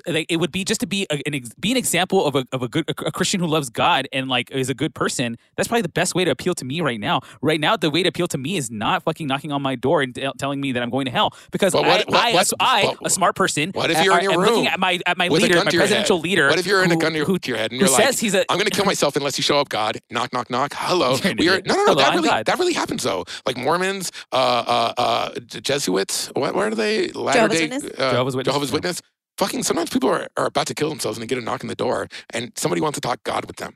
[0.08, 2.62] like, it would be just to be a, an be an example of a of
[2.64, 5.38] a good a, a Christian who loves God and like is a good person.
[5.58, 7.22] That's probably the best way to appeal to me right now.
[7.42, 10.02] Right now, the way to appeal to me is not fucking knocking on my door
[10.02, 12.34] and t- telling me that I'm going to hell because But what- I, what- I,
[12.34, 13.72] what- I, what- a smart person.
[13.74, 15.72] what if you're in your am looking room at my at my leader, my to
[15.76, 15.88] your head?
[15.88, 16.48] presidential leader?
[16.50, 17.90] What if you're in a who- gun to your, who, to your head and you're
[17.90, 20.00] like, says he's a I'm going to kill myself unless you show up, God.
[20.12, 20.74] Knock, knock, knock.
[20.76, 21.18] Hello.
[21.40, 21.84] We are, no, no, no.
[21.86, 22.46] Hello, that really, God.
[22.46, 23.24] that really happens though.
[23.46, 26.28] Like Mormons, uh, uh, uh, J- Jesuits.
[26.36, 27.10] What, what are they?
[27.10, 27.84] Latter Day Witness?
[27.98, 28.74] uh, Jehovah's Witness, Jehovah's yeah.
[28.76, 29.02] Witness.
[29.40, 29.64] Fucking.
[29.64, 31.76] Sometimes people are, are about to kill themselves and they get a knock on the
[31.86, 33.74] door, and somebody wants to talk God with them.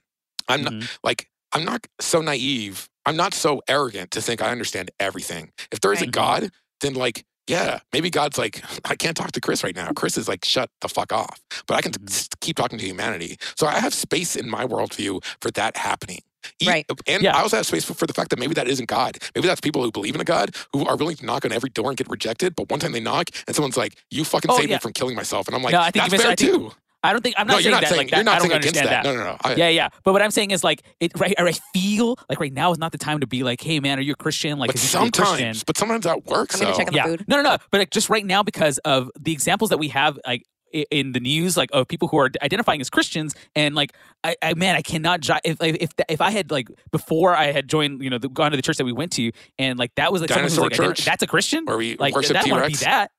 [0.49, 0.89] I'm not Mhm.
[1.03, 2.89] like I'm not so naive.
[3.05, 5.51] I'm not so arrogant to think I understand everything.
[5.71, 6.51] If there is a God,
[6.81, 7.23] then like.
[7.45, 9.91] Yeah, maybe God's like, I can't talk to Chris right now.
[9.91, 11.41] Chris is like, shut the fuck off.
[11.67, 12.09] But I can Mhm.
[12.09, 13.35] s- keep talking to humanity.
[13.59, 16.21] So I have space in my worldview for that happening.
[16.65, 16.85] Right.
[17.07, 17.37] And Yeah.
[17.37, 19.17] I also have space for, for the fact that maybe that isn't God.
[19.35, 21.69] Maybe that's people who believe in a God who are willing to knock on every
[21.69, 22.55] door and get rejected.
[22.55, 24.75] But one time they knock and someone's like, you fucking Oh, saved yeah.
[24.77, 25.47] me from killing myself.
[25.47, 26.71] And I'm like, No, I think you that's mis- fair I think- too.
[27.05, 28.15] I don't think I'm No, not you're saying not that saying, like that.
[28.15, 29.09] you're not I don't saying against understand that.
[29.13, 29.37] No, no, no.
[29.43, 29.89] I- yeah, yeah.
[30.05, 32.93] But what I'm saying is like it right I feel like right now is not
[32.93, 34.57] the time to be like, hey man, are you a Christian?
[34.57, 35.37] Like but is you should be a Christian.
[35.37, 36.55] sometimes, but sometimes that works.
[36.55, 36.77] I'm gonna though.
[36.77, 37.05] check on the yeah.
[37.05, 37.25] food.
[37.27, 37.57] No, no, no.
[37.71, 41.11] But like, just right now because of the examples that we have, like i- in
[41.13, 43.93] the news, like of people who are identifying as Christians, and like
[44.23, 47.51] I, I man, I cannot ji- if if if, if I had like before I
[47.51, 49.93] had joined, you know, the, gone to the church that we went to, and like
[49.95, 51.05] that was like someone who's Dinosaur like identi- church?
[51.05, 52.83] that's a Christian, Where we like worship that T want to be Rex.
[52.83, 53.11] that.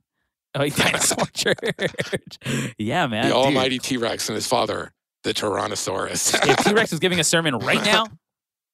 [0.56, 2.74] Oh, dinosaur church.
[2.78, 3.22] yeah, man.
[3.24, 3.36] The dude.
[3.36, 4.92] almighty T Rex and his father,
[5.22, 6.34] the Tyrannosaurus.
[6.48, 8.06] If T Rex was giving a sermon right now,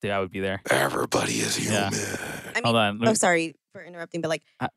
[0.03, 0.61] dude, I would be there.
[0.71, 1.91] Everybody is Yeah.
[1.91, 2.19] human.
[2.57, 2.99] I Hold on.
[2.99, 4.69] let oh, me- sorry for interrupting, but like, Uh,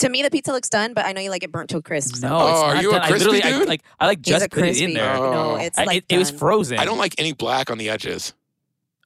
[0.00, 1.82] to me, the pizza looks done, but I know you like it burnt to a
[1.82, 2.16] crisp.
[2.16, 3.02] so- No, Oh, are not you a done.
[3.02, 3.68] I crispy literally, I, dude?
[3.68, 4.84] like I like He's just a put it crispy.
[4.84, 5.14] in there.
[5.16, 5.32] Oh.
[5.32, 6.38] No, it's I- like it, it was done.
[6.38, 6.78] frozen.
[6.78, 8.32] I don't like any black on the edges.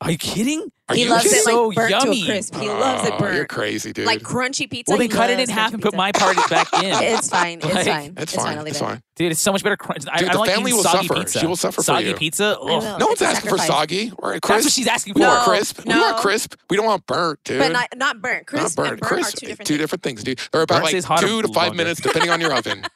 [0.02, 0.70] Are you kidding?
[0.88, 1.38] Are he you loves kidding?
[1.38, 2.20] it like burnt yummy.
[2.20, 2.54] to a crisp.
[2.56, 3.36] He loves it Oh, burnt.
[3.36, 4.04] You're crazy, dude.
[4.06, 4.90] Like crunchy pizza.
[4.92, 6.92] Well, he then cut it in half crunchy and put my part back in.
[6.92, 7.58] It's fine.
[7.62, 8.14] It's Like- fine.
[8.16, 8.58] it's It's fine.
[8.58, 8.80] I'll It's it.
[8.80, 9.02] fine.
[9.16, 9.76] Dude, it's so much better.
[9.76, 10.00] Crunch.
[10.02, 11.20] Dude, I the don't like family eating will soggy suffer.
[11.20, 11.38] pizza.
[11.38, 12.06] She will suffer for you.
[12.08, 12.56] soggy pizza.
[12.60, 12.76] I will.
[12.82, 12.82] Ugh.
[13.00, 14.42] no It's one's asking for soggy or crisp.
[14.48, 15.20] That's what she's asking for.
[15.20, 15.80] We No, want crisp.
[15.86, 16.54] We want crisp.
[16.68, 17.58] We don't want burnt, dude.
[17.60, 18.46] But not not burnt.
[18.48, 19.00] Crisp not burnt.
[19.00, 19.36] burnt crisp.
[19.36, 20.22] are two different things.
[20.22, 20.40] things, dude.
[20.52, 22.84] They're about like two to five minutes, depending on your oven.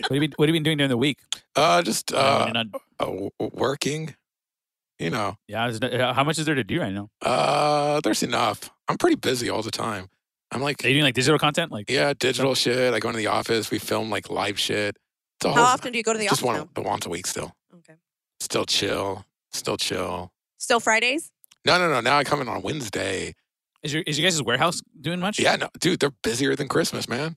[0.00, 1.18] What have you been, what have you been doing during the week?
[1.56, 2.66] Uh, just uh, you're not-
[3.00, 4.14] uh, w- working.
[4.98, 7.08] You know, yeah, is there- how much is there to do right now?
[7.22, 8.68] uh, there's enough.
[8.88, 10.08] I'm pretty busy all the time.
[10.50, 11.70] I'm like, Are you doing like digital content?
[11.70, 12.92] Like, yeah, digital shit.
[12.94, 13.70] I go into the office.
[13.70, 14.96] We film like live shit.
[15.36, 17.26] It's a How often do you go to the just office one, once a week
[17.26, 17.52] still.
[17.76, 17.94] Okay.
[18.40, 19.24] Still chill.
[19.52, 20.32] Still chill.
[20.58, 21.30] Still Fridays?
[21.64, 22.00] No, no, no.
[22.00, 23.34] Now I come in on Wednesday.
[23.82, 25.38] is your is your guys' warehouse doing much?
[25.38, 27.36] Yeah, no, dude, they're busier than Christmas, man.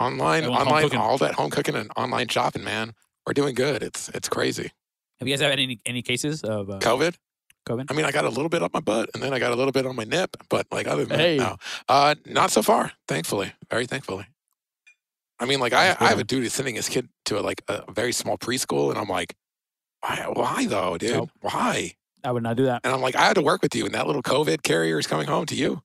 [0.00, 2.92] Online, online, all that home cooking and online shopping, man.
[3.26, 3.82] We're doing good.
[3.82, 4.72] It's it's crazy.
[5.18, 7.14] Have you guys had any any cases of uh, COVID.
[7.66, 7.86] COVID?
[7.90, 9.56] I mean, I got a little bit up my butt, and then I got a
[9.56, 11.38] little bit on my nip, but like other than Hey.
[11.38, 11.56] that, no,
[11.88, 12.92] uh, not so far.
[13.08, 14.26] Thankfully, very thankfully.
[15.40, 17.62] I mean, like I, I have a dude who's sending his kid to a, like
[17.68, 19.34] a very small preschool, and I'm like,
[20.00, 21.12] why, why though, dude?
[21.12, 21.30] Nope.
[21.40, 21.94] Why?
[22.22, 22.80] I would not do that.
[22.84, 25.06] And I'm like, I had to work with you, and that little COVID carrier is
[25.06, 25.82] coming home to you.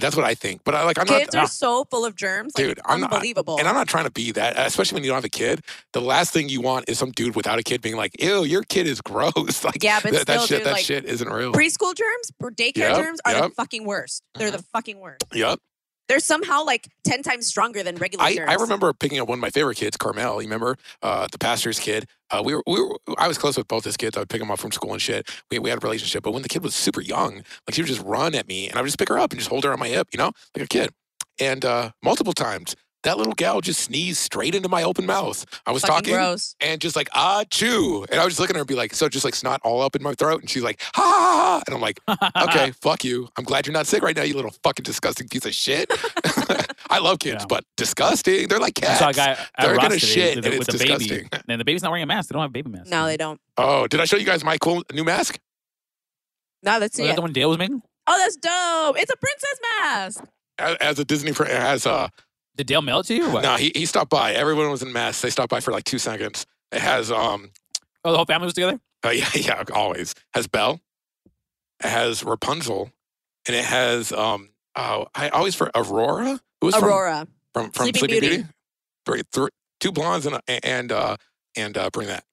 [0.00, 0.62] That's what I think.
[0.64, 2.52] But I like, I'm Kids not, are so full of germs.
[2.54, 3.58] Dude, it's I'm not- unbelievable.
[3.58, 5.60] and I'm not trying to be that, especially when you don't have a kid.
[5.92, 8.62] The last thing you want is some dude without a kid being like, "Ew, your
[8.64, 11.52] kid is gross." Like, Yeah, but that, that shit, dude, that like, shit isn't real.
[11.52, 14.22] Preschool germs or daycare Yep, germs are the fucking worst.
[14.34, 14.66] They're the mm-hmm.
[14.72, 15.24] fucking worst.
[15.32, 15.58] yep.
[16.08, 18.50] They're somehow like 10 times stronger than regular I, germs.
[18.50, 20.42] I remember picking up one of my favorite kids, Carmel.
[20.42, 22.06] You remember uh, the pastor's kid?
[22.30, 24.16] Uh, we were, we were, I was close with both his kids.
[24.16, 25.30] I would pick him up from school and shit.
[25.50, 26.22] We, we had a relationship.
[26.22, 27.36] But when the kid was super young,
[27.66, 29.40] like she would just run at me and I would just pick her up and
[29.40, 30.90] just hold her on my hip, you know, like a kid.
[31.40, 35.44] And uh, multiple times, that little gal just sneezed straight into my open mouth.
[35.64, 36.54] I was fucking talking gross.
[36.60, 38.04] and just like, ah, chew.
[38.10, 39.80] And I was just looking at her and be like, so just like snot all
[39.82, 40.40] up in my throat.
[40.40, 41.62] And she's like, ha, ha, ha, ha.
[41.66, 42.00] And I'm like,
[42.48, 43.28] okay, fuck you.
[43.38, 45.90] I'm glad you're not sick right now, you little fucking disgusting piece of shit.
[46.90, 47.46] I love kids, Yeah.
[47.48, 48.48] but disgusting.
[48.48, 49.00] They're like cats.
[49.00, 49.16] I cats.
[49.16, 51.28] saw a guy at They're gonna shit, with, and a- it's with a baby, disgusting.
[51.48, 52.28] and the baby's not wearing a mask.
[52.28, 52.90] They don't have baby masks.
[52.90, 53.40] No, they don't.
[53.56, 55.38] Oh, did I show you guys my cool new mask?
[56.62, 57.16] No, let's Was see that it.
[57.16, 57.82] the one Dale was making?
[58.06, 58.98] Oh, that's dope.
[59.00, 60.24] It's a princess mask.
[60.58, 62.08] As, as a Disney, pr- as uh,
[62.56, 63.42] Did Dale mail it to you or what?
[63.42, 64.32] no, he, he stopped by.
[64.32, 65.20] Everyone was in mess.
[65.20, 66.46] They stopped by for like two seconds.
[66.72, 67.50] It has um,
[68.04, 68.78] Oh, the whole family was together.
[69.04, 70.80] uh, yeah, yeah, always has Belle.
[71.82, 72.90] It has Rapunzel,
[73.46, 76.40] and it has um, oh, I always for Aurora.
[76.60, 77.26] Who was Aurora.
[77.52, 78.36] from from Sleeping Sleeping, Beauty.
[78.36, 78.48] Beauty.
[79.06, 79.48] Three, three,
[79.80, 81.16] two blondes and and uh,
[81.56, 82.24] and uh, bring that.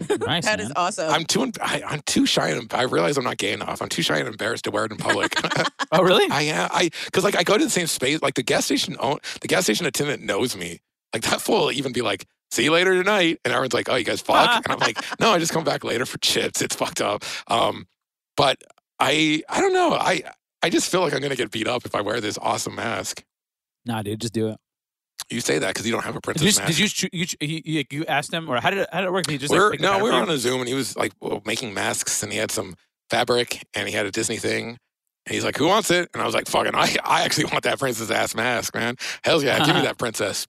[0.00, 0.44] Nice.
[0.44, 0.60] That man.
[0.60, 1.10] is awesome.
[1.10, 3.80] I'm too I, I'm too shy and I realize I'm not gay enough.
[3.80, 5.34] I'm too shy and embarrassed to wear it in public.
[5.92, 6.28] Oh, really?
[6.28, 6.68] I am.
[6.72, 8.20] I because like I go to the same space.
[8.20, 10.80] Like the gas station own the gas station attendant knows me.
[11.12, 13.94] Like that fool will even be like, "See you later tonight," and everyone's like, "Oh,
[13.94, 16.60] you guys fuck," and I'm like, "No, I just come back later for chips.
[16.62, 17.86] It's fucked up." Um,
[18.36, 18.60] but
[18.98, 19.92] I I don't know.
[19.92, 20.22] I
[20.64, 23.22] I just feel like I'm gonna get beat up if I wear this awesome mask.
[23.86, 24.58] Nah, dude, just do it.
[25.30, 26.66] You say that because you don't have a Did princess mask.
[26.68, 29.06] did you, choo- you, you, you, you asked him, or how did it, how did
[29.06, 29.24] it work?
[29.24, 31.12] Did he just we're, like, no, we were on a Zoom and he was like
[31.20, 32.74] well, making masks and he had some
[33.10, 34.78] fabric and he had a Disney thing.
[35.26, 37.64] And he's like, "Who wants it?" And I was like, "Fucking, I, I actually want
[37.64, 38.96] that princess ass mask, man.
[39.24, 40.46] Hell yeah, give me that princess."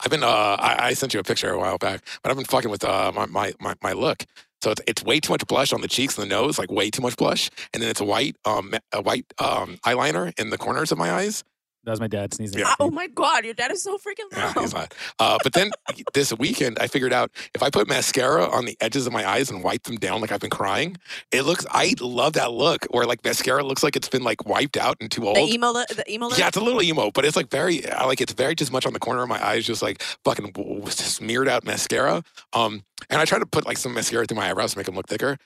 [0.00, 2.46] I've been, uh, I, I sent you a picture a while back, but I've been
[2.46, 4.24] fucking with uh, my, my my my look.
[4.60, 6.90] So it's, it's way too much blush on the cheeks and the nose, like way
[6.90, 10.58] too much blush, and then it's a white um a white um eyeliner in the
[10.58, 11.44] corners of my eyes.
[11.88, 12.58] That was my dad sneezing.
[12.58, 12.66] Yeah.
[12.68, 14.92] Ah, oh my god, your dad is so freaking Yeah, he's not.
[15.18, 15.70] Uh, but then
[16.12, 19.48] this weekend, I figured out if I put mascara on the edges of my eyes
[19.50, 20.98] and wipe them down like I've been crying,
[21.32, 21.64] it looks.
[21.70, 25.10] I love that look where like mascara looks like it's been like wiped out and
[25.10, 25.36] too old.
[25.38, 26.28] The emo, the emo.
[26.28, 26.38] look?
[26.38, 28.84] yeah, it's a little emo, but it's like very I like it's very just much
[28.84, 32.22] on the corner of my eyes, just like fucking w- w- smeared out mascara.
[32.52, 34.94] Um, and I try to put like some mascara through my eyebrows to make them
[34.94, 35.38] look thicker.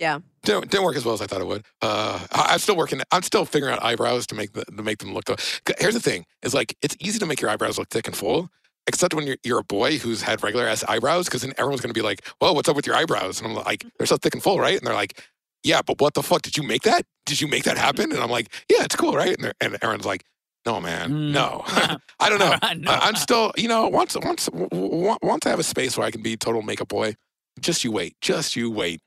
[0.00, 0.18] Yeah.
[0.44, 1.64] Didn't, didn't work as well as I thought it would.
[1.82, 3.00] Uh, I, I'm still working.
[3.12, 5.26] I'm still figuring out eyebrows to make the, to make them look.
[5.26, 5.36] The,
[5.78, 8.48] here's the thing: is like it's easy to make your eyebrows look thick and full,
[8.86, 11.92] except when you're, you're a boy who's had regular ass eyebrows, because then everyone's gonna
[11.94, 14.42] be like, "Whoa, what's up with your eyebrows?" And I'm like, "They're so thick and
[14.42, 15.20] full, right?" And they're like,
[15.62, 16.40] "Yeah, but what the fuck?
[16.42, 17.02] Did you make that?
[17.26, 20.06] Did you make that happen?" And I'm like, "Yeah, it's cool, right?" And, and Aaron's
[20.06, 20.24] like,
[20.66, 21.32] no, man, Mm.
[21.32, 21.62] no.
[22.20, 22.54] I don't know.
[22.76, 22.90] No.
[22.90, 26.06] I- I'm still, you know, once once w- w- once I have a space where
[26.06, 27.14] I can be total makeup boy,
[27.60, 29.00] just you wait, just you wait.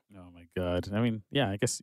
[0.56, 0.88] My god.
[0.92, 1.50] I mean, yeah.
[1.50, 1.82] I guess.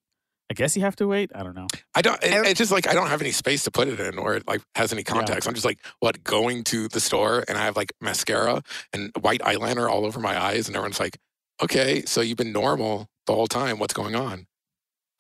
[0.50, 1.32] I guess you have to wait.
[1.34, 1.68] I don't know.
[1.96, 2.22] I don't.
[2.22, 4.46] It, it's just like I don't have any space to put it in, or it
[4.46, 5.48] like has any context.
[5.48, 8.62] I'm just like what going to the store and I have like mascara
[8.92, 11.18] and white eyeliner all over my eyes, and everyone's like,
[11.64, 13.80] "Okay, so you've been normal the whole time.
[13.80, 14.46] What's going on?"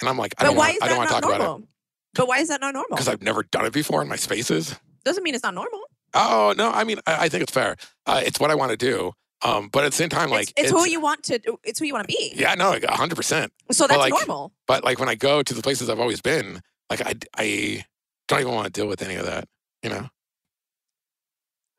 [0.02, 0.76] And I'm like, I But don't why want.
[0.76, 1.68] is I don't that want to not talk about it normal?
[2.16, 2.90] But why is that not normal?
[2.98, 4.76] because I've never done it before in my spaces.
[5.06, 5.80] Doesn't mean it's not normal.
[6.14, 7.78] Oh no, I mean I, I think it's fair.
[8.06, 9.14] Uh, it's what I want to do.
[9.44, 11.40] Um, but at the same time, like it's, it's, who you want to.
[11.64, 12.34] It's who you want to be.
[12.36, 13.52] Yeah, no, like hundred percent.
[13.72, 14.52] So that's like- normal.
[14.68, 17.86] But like when I go to the places I've always been, like I, I
[18.28, 19.48] don't even want to deal with any of that.
[19.82, 20.10] You know?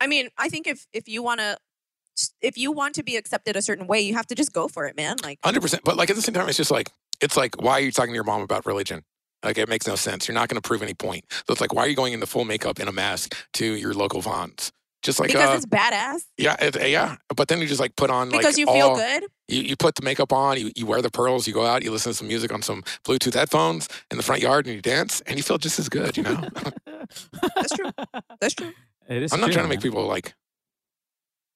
[0.01, 1.57] I mean, I think if if you want to,
[2.41, 4.85] if you want to be accepted a certain way, you have to just go for
[4.85, 5.15] it, man.
[5.23, 5.83] Like, Hundred percent.
[5.85, 6.91] But like at the same time, it's just like
[7.21, 9.03] it's like why are you talking to your mom about religion?
[9.43, 10.27] Like it makes no sense.
[10.27, 11.25] You're not going to prove any point.
[11.29, 13.93] So it's like why are you going into full makeup in a mask to your
[13.93, 14.71] local Vons?
[15.03, 16.21] Just like because uh, it's badass.
[16.37, 17.17] yeah, it, yeah.
[17.35, 19.25] But then you just like put on like Because you feel all- good.
[19.49, 21.91] You, you put the makeup on, you, you wear the pearls, you go out, you
[21.91, 25.19] listen to some music on some Bluetooth headphones in the front yard, and you dance,
[25.27, 26.15] and you feel just as good.
[26.15, 26.41] You know,
[27.55, 27.91] That's true.
[28.39, 28.71] That's true.
[29.09, 29.33] It is.
[29.33, 29.91] I'm not true, trying to make man.
[29.91, 30.33] people like.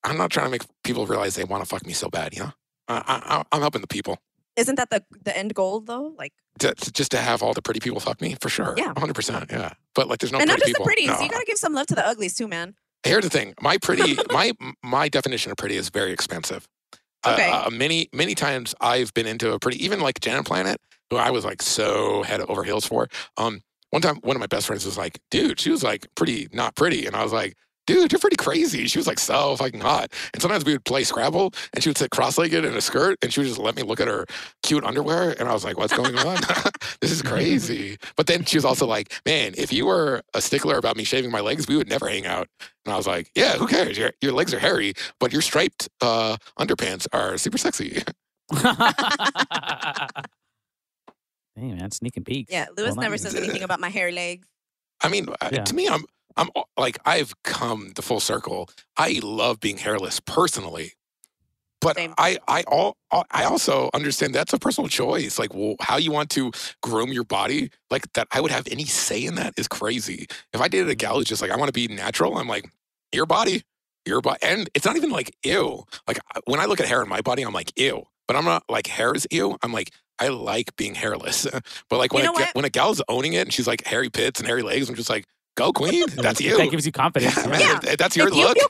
[0.03, 2.33] I'm not trying to make people realize they want to fuck me so bad.
[2.33, 2.51] You know,
[2.89, 4.17] I, I, I'm helping the people.
[4.57, 6.13] Isn't that the the end goal though?
[6.17, 8.73] Like, to, to- just to have all the pretty people fuck me for sure.
[8.77, 8.93] Yeah.
[8.93, 9.51] 100%.
[9.51, 9.73] Yeah.
[9.95, 10.83] But like there's no and not just people.
[10.83, 11.07] the pretties.
[11.07, 11.19] No.
[11.21, 12.75] You gotta give some love to the uglies too, man.
[13.03, 13.53] Here's the thing.
[13.61, 14.51] My pretty my
[14.83, 16.67] my definition of pretty is very expensive.
[17.23, 17.49] Uh, Okay.
[17.49, 20.79] Uh, many many times I've been into a pretty even like Janet Planet,
[21.09, 23.07] who I was like so head over heels for.
[23.37, 26.47] Um one time one of my best friends was like, dude, she was like pretty
[26.53, 27.05] not pretty.
[27.05, 27.55] And I was like,
[27.87, 28.85] dude, you're pretty crazy.
[28.87, 30.11] She was like so fucking hot.
[30.33, 33.33] And sometimes we would play Scrabble and she would sit cross-legged in a skirt and
[33.33, 34.25] she would just let me look at her
[34.61, 35.35] cute underwear.
[35.39, 36.37] And I was like, what's going on?
[37.01, 37.97] this is crazy.
[38.15, 41.31] But then she was also like, man, if you were a stickler about me shaving
[41.31, 42.47] my legs, we would never hang out.
[42.85, 43.97] And I was like, yeah, who cares?
[43.97, 48.03] Your, your legs are hairy, but your striped uh, underpants are super sexy.
[48.53, 48.67] hey
[51.55, 52.51] man, sneaking peeks.
[52.51, 54.47] Yeah, Lewis Well, never says anything about my hairy legs.
[55.01, 55.63] I mean, uh, Yeah.
[55.63, 56.05] to me, I'm,
[56.37, 58.69] I'm like, I've come the full circle.
[58.95, 60.93] I love being hairless personally.
[61.79, 62.13] But Same.
[62.17, 65.37] I, I, all, I also understand that's a personal choice.
[65.37, 68.85] Like, well, how you want to groom your body, like that, I would have any
[68.85, 70.25] say in that is crazy.
[70.53, 70.97] If I dated a mm-hmm.
[70.97, 72.67] gal who's just like, I want to be natural, I'm like,
[73.13, 73.63] your body,
[74.05, 75.83] your body, and it's not even like ew.
[76.07, 78.03] Like when I look at hair in my body, I'm like ew.
[78.27, 79.55] But I'm not like hair is ew.
[79.61, 81.47] I'm like I like being hairless.
[81.89, 82.55] but like when You a, know what?
[82.55, 85.09] when a gal's owning it and she's like hairy pits and hairy legs, I'm just
[85.09, 85.25] like,
[85.57, 86.55] go queen, that's you.
[86.57, 87.35] That gives you confidence.
[87.35, 87.49] yeah, Yeah.
[87.49, 87.91] man, Yeah.
[87.91, 88.57] if- that's your if you look.
[88.57, 88.69] feel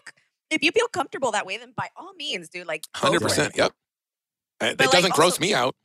[0.50, 3.56] if you feel comfortable that way, then by all means, dude, like hundred percent.
[3.56, 3.72] Yep.
[4.62, 5.76] Uh, It But, like, doesn't gross also- me out.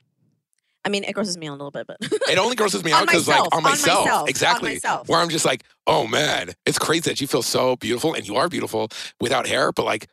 [0.85, 1.97] I mean, it grosses me out a little bit, but
[2.29, 4.69] It only grosses me out because like myself, on on myself, myself, on exactly.
[4.73, 5.07] myself.
[5.07, 8.35] Where I'm just like, oh man, it's crazy that you feel so beautiful and you
[8.35, 8.89] are beautiful
[9.21, 10.07] without hair, but like,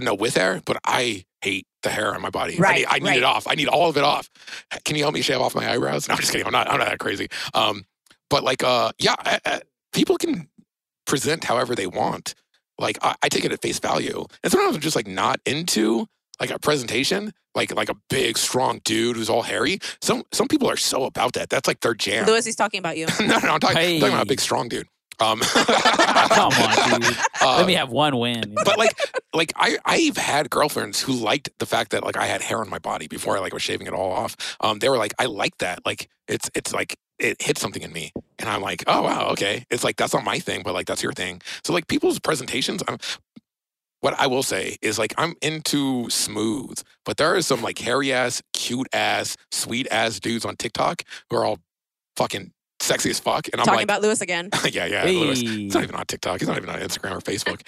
[0.00, 0.60] no, with hair.
[0.64, 2.56] But I hate the hair on my body.
[2.56, 3.16] I Right, need, I need right.
[3.18, 3.48] it off.
[3.48, 4.30] I need all of it off.
[4.84, 6.06] Can you help me shave off my eyebrows?
[6.08, 6.46] No, I'm just kidding.
[6.46, 6.70] I'm not.
[6.70, 7.28] I'm not that crazy.
[7.54, 7.84] Um,
[8.30, 9.60] but like, uh, yeah, I, I,
[9.92, 10.48] people can
[11.06, 12.34] present however they want.
[12.78, 16.06] Like, I, I take it at face value, and sometimes I'm just like not into
[16.40, 19.78] like a presentation, like like a big strong dude who's all hairy.
[20.00, 21.50] Some some people are so about that.
[21.50, 22.26] That's like their jam.
[22.26, 23.06] Lewis, he's talking about you.
[23.20, 24.88] no, no, I'm talking, I'm talking about a big strong dude.
[25.20, 27.16] Um, Come on, dude.
[27.40, 28.54] uh, Let me have one win.
[28.64, 28.98] but like,
[29.34, 32.68] like I, I've had girlfriends who liked the fact that like I had hair on
[32.68, 34.56] my body before I like was shaving it all off.
[34.60, 35.80] Um, they were like, I like that.
[35.84, 39.64] Like, it's it's like it hit something in me, and I'm like, oh wow, okay.
[39.70, 41.40] It's like that's not my thing, but like that's your thing.
[41.64, 42.82] So like people's presentations.
[42.86, 42.98] I'm,
[44.00, 48.12] what I will say is like I'm into smooth, but there are some like hairy
[48.12, 51.58] ass, cute ass, sweet ass dudes on TikTok who are all
[52.16, 54.50] fucking sexy as fuck, and I'm talking like, about Lewis again.
[54.70, 55.40] yeah, yeah, Lewis.
[55.40, 55.46] Hey.
[55.46, 56.40] He's not even on TikTok.
[56.40, 57.62] He's not even on Instagram or Facebook.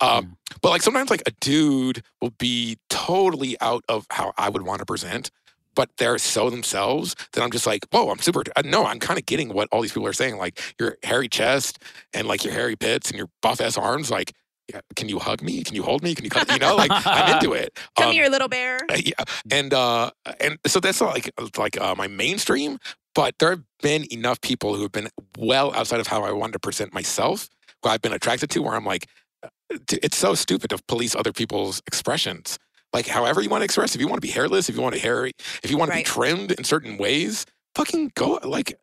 [0.00, 4.62] um, but like sometimes like a dude will be totally out of how I would
[4.62, 5.30] want to present,
[5.76, 8.42] but they're so themselves that I'm just like, whoa, I'm super.
[8.56, 10.38] Uh, no, I'm kind of getting what all these people are saying.
[10.38, 11.78] Like your hairy chest
[12.12, 14.10] and like your hairy pits and your buff ass arms.
[14.10, 14.32] Like,
[14.72, 15.62] yeah, can you hug me?
[15.62, 16.14] Can you hold me?
[16.16, 17.78] Can you, cut, you know, like I'm into it.
[17.96, 18.80] Come Um, here, little bear.
[18.90, 19.12] uh, yeah,
[19.52, 20.10] and uh,
[20.40, 22.78] and so that's not like like uh, my mainstream,
[23.14, 25.08] but there have been enough people who have been
[25.38, 27.48] well outside of how I wanted to present myself,
[27.84, 29.06] who I've been attracted to, where I'm like,
[29.44, 29.48] uh,
[29.92, 32.58] it's so stupid to police other people's expressions.
[32.92, 34.94] Like, however you want to express, if you want to be hairless, if you want
[34.94, 35.32] to hairy,
[35.62, 38.38] if you want to be trimmed in certain ways, fucking go.
[38.42, 38.78] Like,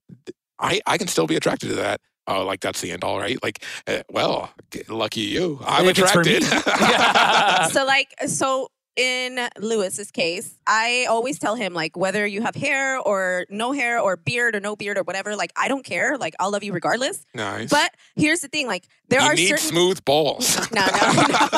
[0.59, 1.99] I I can still be attracted to that.
[2.25, 3.41] Oh, like that's the end all, right?
[3.43, 4.51] Like, uh, well,
[4.87, 5.59] lucky you.
[5.65, 6.43] I'm If it's for attracted.
[6.79, 7.67] Yeah.
[7.67, 12.97] so like so in Lewis's case, I always tell him like whether you have hair
[12.99, 16.17] or no hair or beard or no beard or whatever, like I don't care.
[16.17, 17.25] Like I'll love you regardless.
[17.33, 17.69] Nice.
[17.69, 20.57] But here's the thing, like there you are need certain smooth balls.
[20.71, 21.49] no, no, no.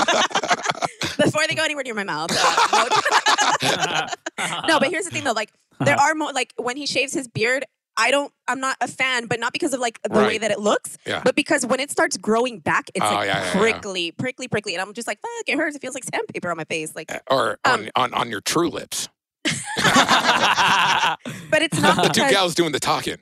[1.24, 2.32] before they go anywhere near my mouth.
[2.32, 2.90] uh,
[4.38, 4.58] no.
[4.68, 7.28] no, but here's the thing though, like there are more like when he shaves his
[7.28, 7.66] beard,
[7.98, 10.60] I don't I'm not a fan, but not because of like the way that it
[10.60, 11.22] looks, Yeah.
[11.24, 13.52] but because when it starts growing back, it's Oh, like yeah, yeah, yeah.
[13.60, 14.74] prickly, prickly, prickly.
[14.76, 15.76] And I'm just like, fuck, it hurts.
[15.76, 16.96] It feels like sandpaper on my face.
[16.96, 19.10] Like or Um, on, on on your true lips.
[19.46, 19.54] but
[21.62, 23.18] it's not The two gals doing the talking.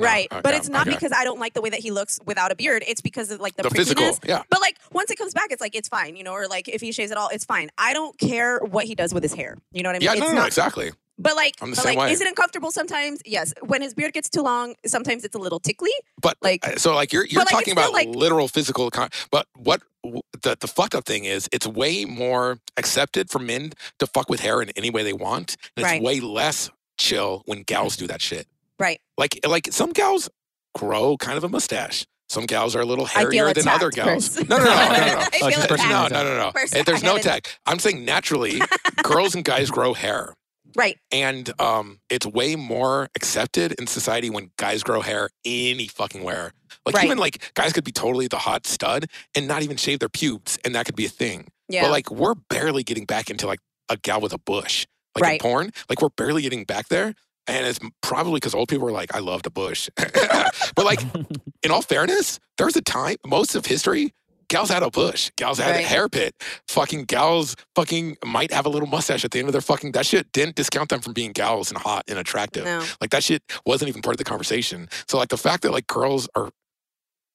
[0.00, 0.28] No, right.
[0.30, 0.94] but okay, it's not okay.
[0.94, 2.84] because I don't like the way that he looks without a beard.
[2.86, 4.16] It's because of like the, the physical.
[4.24, 4.44] Yeah.
[4.48, 6.80] But like once it comes back, it's like it's fine, you know, or like if
[6.80, 7.68] he shaves it all, it's fine.
[7.78, 9.56] I don't care what he does with his hair.
[9.72, 10.04] You know what I mean?
[10.04, 10.92] Yeah, it's no, not no, exactly.
[11.18, 12.12] But like, I'm the but same like, way.
[12.12, 13.20] is it uncomfortable sometimes?
[13.26, 13.52] Yes.
[13.62, 15.90] When his beard gets too long, sometimes it's a little tickly.
[16.22, 18.90] But Like- uh, so, like you're you're But, like, talking about like- literal physical.
[18.90, 23.72] Con- but what the the fucked up thing is, it's way more accepted for men
[23.98, 25.56] to fuck with hair in any way they want.
[25.76, 26.02] And it's Right.
[26.02, 28.46] way less chill when gals do that shit.
[28.78, 29.00] Right.
[29.16, 30.28] Like like some gals
[30.76, 32.06] grow kind of a mustache.
[32.28, 34.34] Some gals are a little hairier than other gals.
[34.36, 34.48] Chris.
[34.48, 35.14] No, no, no, no, no.
[35.14, 35.20] No.
[35.32, 35.68] feel Like, attacked.
[35.70, 36.82] person- No, no, no, no.
[36.84, 37.48] There's no I tech.
[37.66, 38.60] I'm saying naturally,
[39.02, 40.34] girls and guys grow hair
[40.76, 40.98] Right.
[41.10, 46.52] and um, it's way more accepted in society when guys grow hair any fucking where.
[46.86, 47.04] Like Right.
[47.06, 50.58] even like guys could be totally the hot stud and not even shave their pubes,
[50.64, 51.48] and that could be a thing.
[51.68, 51.82] Yeah.
[51.82, 55.32] But like we're barely getting back into like a gal with a bush, like Right.
[55.34, 55.70] in porn.
[55.88, 57.14] Like we're barely getting back there,
[57.46, 61.00] and it's probably because old people are like, "I loved a bush." but like
[61.62, 64.12] in all fairness, there's a time most of history.
[64.48, 65.30] Gals had a bush.
[65.36, 66.34] Gals had a hair pit.
[66.68, 70.06] Fucking gals fucking might have a little mustache at the end of their fucking that
[70.06, 72.64] shit didn't discount them from being gals and hot and attractive.
[72.64, 72.82] no.
[73.00, 74.88] Like that shit wasn't even part of the conversation.
[75.06, 76.50] So like the fact that like girls are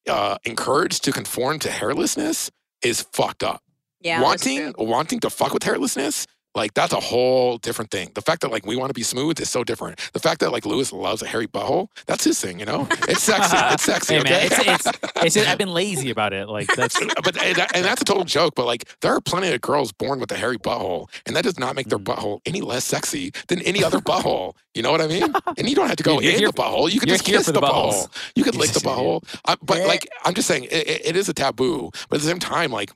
[0.09, 2.49] uh encouraged to conform to hairlessness
[2.81, 3.61] is fucked up.
[4.01, 4.21] Yeah.
[4.21, 8.11] wanting wanting to fuck with hairlessness like that's a whole different thing.
[8.15, 9.99] The fact that like we want to be smooth is so different.
[10.13, 12.87] The fact that like Lewis loves a hairy butthole, that's his thing, you know?
[13.07, 13.57] It's sexy.
[13.73, 14.29] It's sexy, Hey okay?
[14.29, 16.47] man, it's, it's, it's just, I've been lazy about it.
[16.49, 18.53] Like that's but and, and that's a total joke.
[18.55, 21.57] But like, there are plenty of girls born with a hairy butthole, and that does
[21.59, 22.03] not make their Mm.
[22.15, 24.55] butthole any less sexy than any other butthole.
[24.73, 25.33] You know what I mean?
[25.57, 26.91] And you don't have to go You're in here- the butthole.
[26.91, 28.09] You can just kiss the, the butthole.
[28.35, 29.23] You could lick the butthole.
[29.45, 31.91] I, but like, I'm just saying, it, it- it is a taboo.
[32.09, 32.91] But at the same time, like.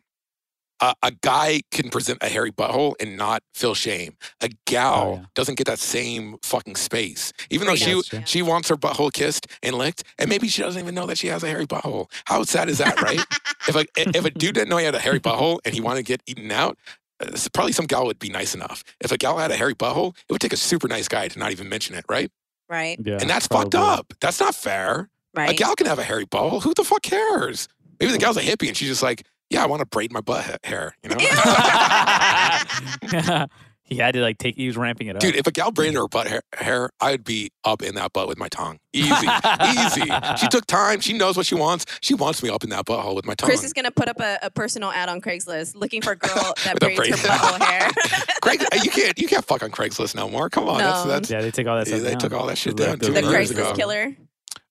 [0.80, 4.15] A, a guy can present a hairy butthole and not feel shame.
[4.41, 5.25] A gal Oh, yeah.
[5.34, 9.75] doesn't get that same fucking space, even though she she wants her butthole kissed and
[9.75, 12.11] licked, and maybe she doesn't even know that she has a hairy butthole.
[12.25, 13.19] How sad is that, right?
[13.67, 16.05] if a if a dude didn't know he had a hairy butthole and he wanted
[16.05, 16.78] to get eaten out,
[17.19, 18.84] uh, probably some gal would be nice enough.
[19.01, 21.39] If a gal had a hairy butthole, it would take a super nice guy to
[21.39, 22.30] not even mention it, right?
[22.69, 22.99] Right.
[23.03, 23.65] yeah, and that's probably.
[23.71, 24.13] fucked up.
[24.19, 25.09] That's not fair.
[25.34, 25.49] Right.
[25.49, 26.61] A gal can have a hairy butthole.
[26.61, 27.67] Who the fuck cares?
[27.99, 30.21] Maybe the gal's a hippie and she's just like, yeah, I want to braid my
[30.21, 30.95] butt ha- hair.
[31.03, 31.17] You know,
[33.83, 34.55] he had to like take.
[34.55, 35.21] He was ramping it up.
[35.21, 35.35] dude.
[35.35, 38.37] If a gal braided her butt hair, hair, I'd be up in that butt with
[38.37, 38.79] my tongue.
[38.93, 39.09] Easy,
[39.65, 40.11] easy.
[40.37, 40.99] She took time.
[40.99, 41.85] She knows what she wants.
[42.01, 43.47] She wants me up in that butthole with my tongue.
[43.49, 46.53] Chris is gonna put up a, a personal ad on Craigslist looking for a girl
[46.65, 47.39] that With a braids her braid.
[47.39, 47.89] butthole hair.
[48.41, 50.49] Craig, uh, you can't you can't fuck on Craigslist no more.
[50.49, 51.11] Come on, that's No.
[51.11, 52.03] that's yeah, they take all that Yeah, stuff.
[52.03, 52.19] they down.
[52.19, 53.71] took all that shit down the- two the years years ago.
[53.71, 54.15] Craigslist killer.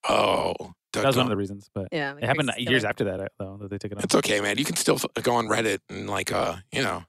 [0.09, 0.55] oh.
[1.03, 2.15] That was one of the reasons, but Yeah.
[2.15, 2.89] the it happened years killer.
[2.91, 4.05] after that, though, that they took it off.
[4.05, 4.59] It's okay, man.
[4.59, 7.05] You can still f- go on Reddit and like uh, you know,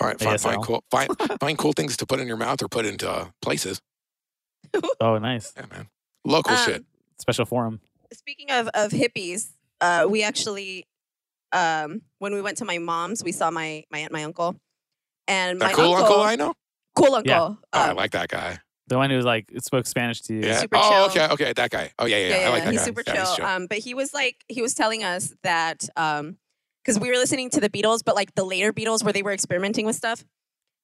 [0.00, 1.10] all right, find, find cool find,
[1.40, 3.80] find cool things to put in your mouth or put into uh, places.
[5.00, 5.88] Oh, nice Yeah, man.
[6.24, 6.84] Local Um, shit.
[7.20, 7.80] special forum.
[8.12, 9.50] Speaking of of hippies,
[9.80, 10.86] uh, we actually,
[11.52, 14.56] um, when we went to my mom's, we saw my my aunt, my uncle,
[15.28, 16.54] and my That cool uncle, I know.
[16.96, 17.30] cool uncle.
[17.30, 17.40] Yeah.
[17.40, 18.58] Oh, I um, like that guy.
[18.88, 20.40] The one who was like spoke Spanish to you.
[20.40, 20.58] Yeah.
[20.58, 21.24] super oh, chill.
[21.24, 21.90] okay, okay, that guy.
[21.98, 22.40] Oh yeah, yeah, yeah.
[22.40, 22.86] yeah, I like that he's guy.
[22.86, 23.46] super Yeah, chill.
[23.46, 26.36] Um, but he was like, he was telling us that, um,
[26.84, 29.32] because we were listening to the Beatles, but like the later Beatles where they were
[29.32, 30.22] experimenting with stuff,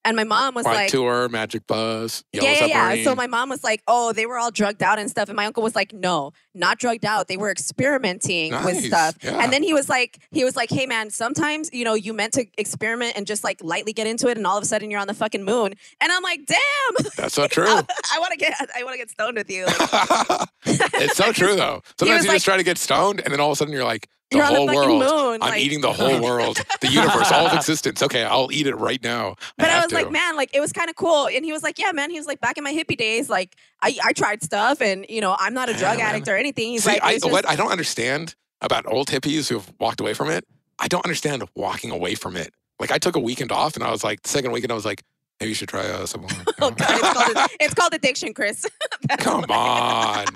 [0.04, 3.04] and my mom was Like, like, tour, Magic Buzz, Yellow yeah, yeah, yeah.
[3.04, 5.44] So my mom was like, "Oh, they were all drugged out and stuff," and my
[5.46, 7.28] uncle was like, "No, not drugged out.
[7.28, 9.38] They were experimenting with stuff." yeah.
[9.42, 12.32] And then he was like, "He was like, hey man, sometimes you know you meant
[12.34, 15.00] to experiment and just like lightly get into it, and all of a sudden you're
[15.00, 17.66] on the fucking moon." And I'm like, "Damn, That's so true.
[17.66, 20.48] I want to get, I want to get stoned with you." Like,
[20.94, 21.82] it's so true though.
[21.98, 23.84] Sometimes you like- just try to get stoned, and then all of a sudden you're
[23.84, 24.88] like, the You're whole world.
[25.00, 28.02] moon, I'm like- eating the whole world, the universe, all of existence.
[28.02, 29.34] Okay, I'll eat it right now.
[29.58, 31.26] But I, have was like, man, like it was kind of cool.
[31.28, 32.10] And he was like, yeah, man.
[32.10, 35.20] He was like, back in my hippie days, like I, I tried stuff, and you
[35.20, 36.06] know, I'm not a drug man.
[36.06, 36.70] addict or anything.
[36.70, 40.14] He's See, like, I, just- what I don't understand about old hippies who've walked away
[40.14, 40.44] from it,
[40.78, 42.52] I don't understand walking away from it.
[42.78, 44.84] Like I took a weekend off, and I was like, the second weekend, I was
[44.84, 45.02] like,
[45.40, 46.30] maybe you should try uh, some more.
[46.62, 46.70] Oh?
[46.70, 48.64] God, it's called, it's called addiction, Chris.
[49.18, 50.26] Come on.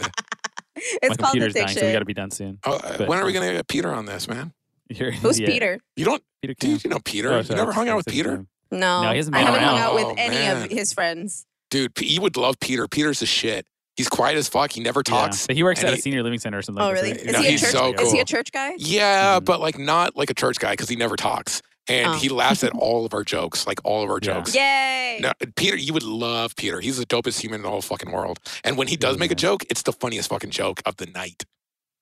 [0.77, 1.81] It's My called computer's dying, addiction.
[1.81, 2.59] so we got to be done soon.
[2.65, 4.53] Oh, uh, But- when are we gonna get Peter on this, man?
[4.91, 5.79] You're- Who's yeah, Peter?
[5.97, 6.81] You don't, Peter do Cam.
[6.85, 7.33] you know Peter?
[7.33, 8.45] Oh, you sorry, never hung out with Peter?
[8.71, 10.63] No, No, he hasn't I haven't hung out with Oh, any man.
[10.65, 11.47] of his friends.
[11.71, 12.87] Dude, P- you would love Peter.
[12.89, 13.67] Peter's the shit.
[13.97, 14.73] He's quiet as fuck.
[14.73, 15.15] He never Yeah.
[15.15, 15.47] talks.
[15.47, 16.83] But he works And at a senior living center or something.
[16.83, 17.13] Oh, really?
[17.13, 17.71] Is No, he a he's church?
[17.71, 18.73] so Is he a church guy?
[18.77, 19.45] Yeah, Mhm.
[19.45, 21.63] but like not like a church guy because he never talks.
[21.89, 22.13] And Oh.
[22.15, 24.35] he laughs at all of our jokes, like all of our Yeah.
[24.35, 24.55] jokes.
[24.55, 25.19] Yay!
[25.21, 26.81] No, Peter, you would love Peter.
[26.81, 28.39] He's the dopest human in the whole fucking world.
[28.65, 31.07] And when he does Yeah, make a joke, it's the funniest fucking joke of the
[31.07, 31.45] night.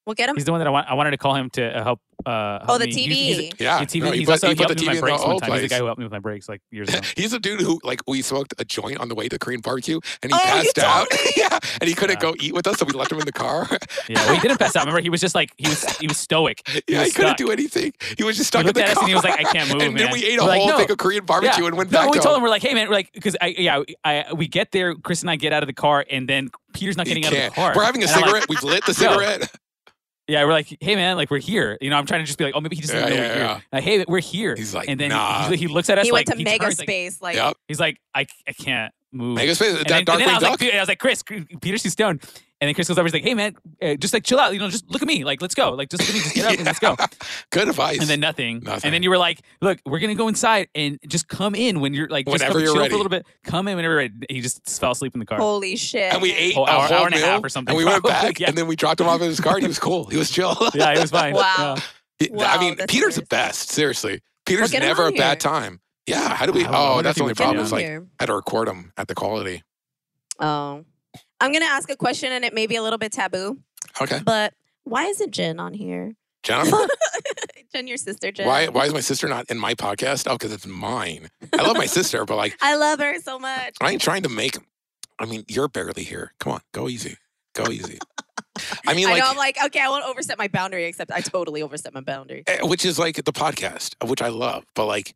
[0.06, 0.34] We'll get him.
[0.36, 0.88] He's the one that I want.
[0.88, 2.00] I wanted to call him to uh, help.
[2.26, 2.92] Uh, help Oh, the me.
[2.92, 3.08] TV.
[3.12, 4.00] He's, Yeah, the TV.
[4.04, 5.22] no, he he's put- also he he put helped the TV my in the brakes
[5.22, 5.52] one old time.
[5.52, 7.00] He's the guy who helped me with my brakes like years ago.
[7.16, 9.98] He's a dude who like we smoked a joint on the way to Korean barbecue
[10.22, 11.06] and he Oh, passed told out.
[11.36, 12.30] yeah, and he couldn't Yeah.
[12.30, 13.68] go eat with us, so we left him in the car.
[14.08, 14.80] Yeah, well, he didn't pass out.
[14.82, 16.60] Remember, he was just like he was he was stoic.
[16.88, 17.36] yeah, was he couldn't stuck.
[17.38, 17.92] do anything.
[18.18, 19.02] He was just He stuck in the at us car.
[19.04, 20.58] and he was like, "I can't move." and then man." we ate a We're like,
[20.60, 20.78] whole no.
[20.78, 21.68] thing of Korean barbecue yeah.
[21.68, 22.38] and went no, back we told him.
[22.38, 25.22] him we're like, "Hey man, we're like, because I yeah, I we get there, Chris
[25.22, 27.50] and I get out of the car, and then Peter's not getting out of the
[27.50, 27.72] car.
[27.76, 28.48] We're having a And I'm like, cigarette.
[28.48, 29.50] We've lit the cigarette.
[30.32, 31.76] Yeah, we're like, hey man, like we're here.
[31.80, 33.22] You know, I'm trying to just be like, oh, maybe he just doesn't Yeah, know
[33.22, 33.62] yeah, we're here.
[33.72, 34.56] Like, hey, we're here.
[34.56, 35.48] He's like, and then nah.
[35.50, 37.20] he, he looks at us he like went to he mega turns, like- space.
[37.20, 37.56] Like, Yep.
[37.68, 39.36] he's like, I, I can't move.
[39.36, 39.68] Mega space.
[39.68, 40.60] and That then, dark and then I was like, duck.
[40.60, 42.22] dude, I was like, Chris, Peter's too stoned.
[42.62, 44.52] And then Chris goes over, he's like, hey man, uh, just like chill out.
[44.52, 45.24] You know, just look at me.
[45.24, 45.72] Like, let's go.
[45.72, 46.20] Like, just look at me.
[46.20, 46.94] Just get up and let's go.
[47.51, 47.98] Good advice.
[47.98, 48.60] And then nothing.
[48.62, 48.82] Nothing.
[48.84, 51.93] And then you were like, look, we're gonna go inside and just come in when
[51.93, 52.90] you're like, just Whenever come you're chill ready.
[52.90, 53.26] for a little bit.
[53.43, 54.14] Come in whenever you're ready.
[54.30, 55.39] He just fell asleep in the car.
[55.39, 56.12] holy shit!
[56.12, 57.84] and we ate Whole a hour- whole hour and a half or something, And we
[57.84, 58.48] went back, yeah.
[58.48, 60.05] and then we dropped him off in his car, and he was cool.
[60.05, 60.56] He was chill.
[60.74, 61.34] yeah, he was fine.
[61.34, 61.74] Wow.
[62.20, 62.26] Yeah.
[62.28, 63.70] He- I mean, that's Peter's the best.
[63.70, 65.80] Seriously, Peter's get him never a on bad time.
[66.06, 66.32] Yeah.
[66.36, 66.60] How do we?
[66.60, 66.78] I don't know.
[66.78, 67.64] I Oh, that's the only would Get him problem.
[67.66, 67.86] Is like.
[67.86, 69.64] I had to record him at the quality.
[70.39, 70.84] Oh,
[71.43, 73.59] I'm gonna ask a question, and it may be a little bit taboo,
[74.01, 74.55] Okay, but
[74.85, 76.14] why isn't Jen on here?
[76.44, 76.86] Jennifer.
[77.74, 78.47] Jen, your sister, Jen.
[78.47, 78.69] why?
[78.69, 80.27] Why is my sister not in my podcast?
[80.31, 81.28] Oh, because it's mine.
[81.59, 83.74] I love my sister, but like I love her so much.
[83.81, 84.56] I ain't trying to make.
[85.19, 86.32] I mean, you're barely here.
[86.39, 87.16] Come on, go easy.
[87.55, 87.98] Go easy.
[88.86, 89.31] I mean, I like, know.
[89.31, 92.44] I'm like, okay, I won't overstep my boundary, except I totally overstep my boundary.
[92.47, 94.64] eh, which is like the podcast, which I love.
[94.74, 95.14] But like,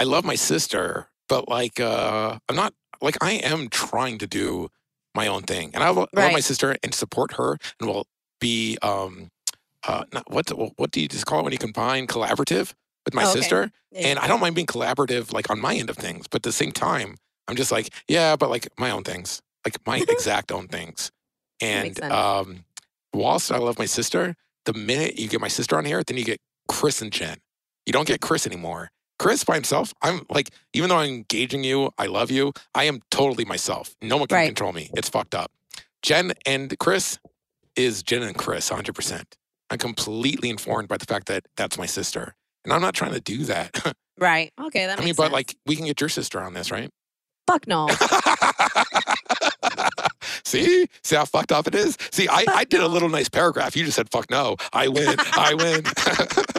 [0.00, 4.70] I love my sister, but like, uh I'm not like I am trying to do
[5.14, 8.06] my own thing, and I, lo- I love my sister and support her, and will
[8.40, 9.28] be um,
[9.86, 10.48] uh, not, what
[10.78, 12.72] what do you just call it when you combine collaborative
[13.04, 13.40] with my Oh, okay.
[13.40, 13.70] sister?
[13.92, 14.08] Yeah.
[14.08, 16.52] And I don't mind being collaborative, like on my end of things, but at the
[16.52, 17.16] same time,
[17.48, 21.10] I'm just like, yeah, but like my own things, like my exact own things.
[21.60, 22.64] And um,
[23.12, 24.36] whilst I love my sister,
[24.66, 27.38] the minute you get my sister on here, then you get Chris and Jen.
[27.86, 28.90] You don't get Chris anymore.
[29.18, 33.00] Chris by himself, I'm like, even though I'm engaging you, I love you, I am
[33.10, 33.94] totally myself.
[34.02, 34.46] No one can Right.
[34.46, 34.90] control me.
[34.94, 35.50] It's fucked up.
[36.02, 37.18] Jen and Chris
[37.76, 39.24] is Jen and Chris 100%.
[39.70, 42.34] I'm completely informed by the fact that that's my sister.
[42.64, 43.94] And I'm not trying to do that.
[44.18, 44.52] right.
[44.60, 45.32] Okay, that I makes mean, but sense.
[45.32, 46.90] like, we can get your sister on this, right?
[47.46, 47.88] fuck no.
[50.44, 50.86] See?
[51.02, 51.96] See how fucked up it is?
[52.10, 53.74] See, I, I did a little nice paragraph.
[53.74, 54.56] You just said, fuck no.
[54.72, 55.16] I win.
[55.18, 55.82] I win.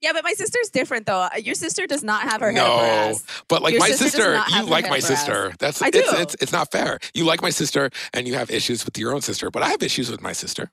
[0.00, 1.20] yeah, but my sister's different though.
[1.20, 3.18] Uh, Your sister does not have her head up her No.
[3.48, 5.20] but like Your my sister sister, you like my up her ass.
[5.24, 5.52] sister.
[5.58, 6.16] That's I it's, do.
[6.18, 6.98] it's it's not fair.
[7.14, 9.82] You like my sister and you have issues with your own sister, but I have
[9.82, 10.70] issues with my sister.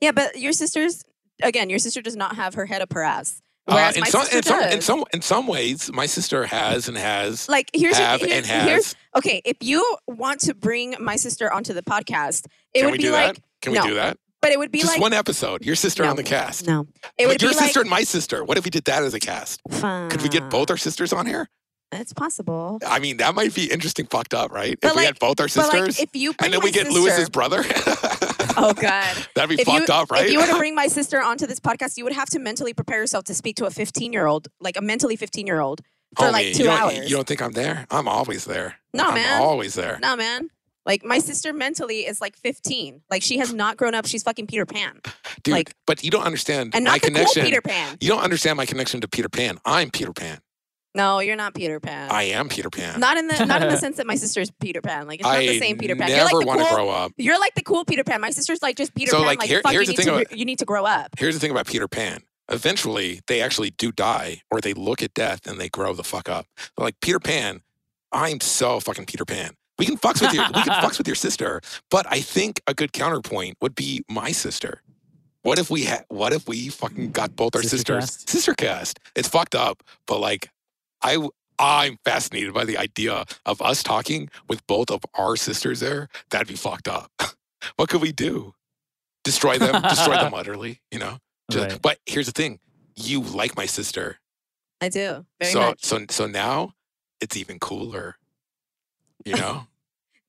[0.00, 1.04] Yeah, but your sister's
[1.42, 1.70] again.
[1.70, 4.62] Your sister does not have her head up her ass, Uh, in some in some
[4.64, 8.44] in some in some ways, my sister has and has like here's have here's, and
[8.46, 8.68] has.
[8.68, 9.40] here's okay.
[9.44, 13.12] If you want to bring my sister onto the podcast, it Can would be do
[13.12, 13.42] like that?
[13.62, 14.18] Can we do that?
[14.44, 15.64] But it would be Just like one episode.
[15.64, 16.10] Your sister No.
[16.10, 16.66] on the cast.
[16.66, 16.86] no.
[17.18, 18.44] It But would your be sister like and my sister.
[18.44, 19.60] What if we did that as a cast?
[19.80, 21.48] Could we get both our sisters on here?
[21.92, 22.78] It's possible.
[22.86, 24.06] I mean, that might be interesting.
[24.06, 24.76] Fucked up, right?
[24.80, 26.60] But if we like- had both our But sisters, like, if you bring and then
[26.60, 27.64] my we get sister, Lewis's brother.
[28.56, 29.16] Oh God.
[29.34, 30.26] That'd be If you, fucked up, right?
[30.26, 32.72] if you were to bring my sister onto this podcast, you would have to mentally
[32.72, 35.80] prepare yourself to speak to a 15 year old, like a mentally 15 year old,
[36.16, 37.10] for Homie, like two you don't, hours.
[37.10, 37.84] You don't think I'm there?
[37.90, 38.76] I'm always there.
[38.92, 39.42] No, I'm man.
[39.42, 39.98] always there.
[40.00, 40.50] no, man.
[40.86, 43.02] Like my sister mentally is like 15.
[43.10, 44.06] Like she has not grown up.
[44.06, 45.00] She's fucking Peter Pan,
[45.42, 47.42] Dude, like- but you don't understand and my not the connection.
[47.42, 47.96] cool Peter Pan.
[48.00, 49.58] You don't understand my connection to Peter Pan.
[49.64, 50.40] I'm Peter Pan.
[50.96, 52.08] No, you're not Peter Pan.
[52.12, 53.00] I am Peter Pan.
[53.00, 55.08] not in the not in the sense that my sister's Peter Pan.
[55.08, 56.08] Like it's not I the same Peter Pan.
[56.08, 57.12] never You're like the want to grow up.
[57.16, 58.20] You're like the cool Peter Pan.
[58.20, 59.26] My sister's like just Peter So, Pan.
[59.26, 60.84] like, Like, here- fuck, here's you the need thing to about- you need to grow
[60.84, 61.10] up.
[61.18, 62.22] Here's the thing about Peter Pan.
[62.48, 66.28] Eventually, they actually do die, or they look at death and they grow the fuck
[66.28, 66.46] up.
[66.76, 67.62] But like Peter Pan,
[68.12, 69.54] I'm so fucking Peter Pan.
[69.78, 71.60] We can fucks with your we can fucks with your sister,
[71.90, 74.82] but I think a good counterpoint would be my sister.
[75.42, 76.04] What if we had?
[76.08, 78.28] What if we fucking got both our Sister sisters cast?
[78.30, 79.00] sister cast?
[79.14, 80.48] It's fucked up, but like,
[81.02, 81.18] I
[81.58, 86.08] I'm fascinated by the idea of us talking with both of our sisters there.
[86.30, 87.10] That'd be fucked up.
[87.76, 88.54] what could we do?
[89.22, 89.82] Destroy them?
[89.82, 90.80] destroy them utterly?
[90.90, 91.18] You know?
[91.50, 91.82] Just- Right.
[91.82, 92.58] But here's the thing:
[92.96, 94.18] you like my sister,
[94.80, 95.84] I do very so much.
[95.84, 96.72] so so now
[97.20, 98.16] it's even cooler.
[99.24, 99.66] You know?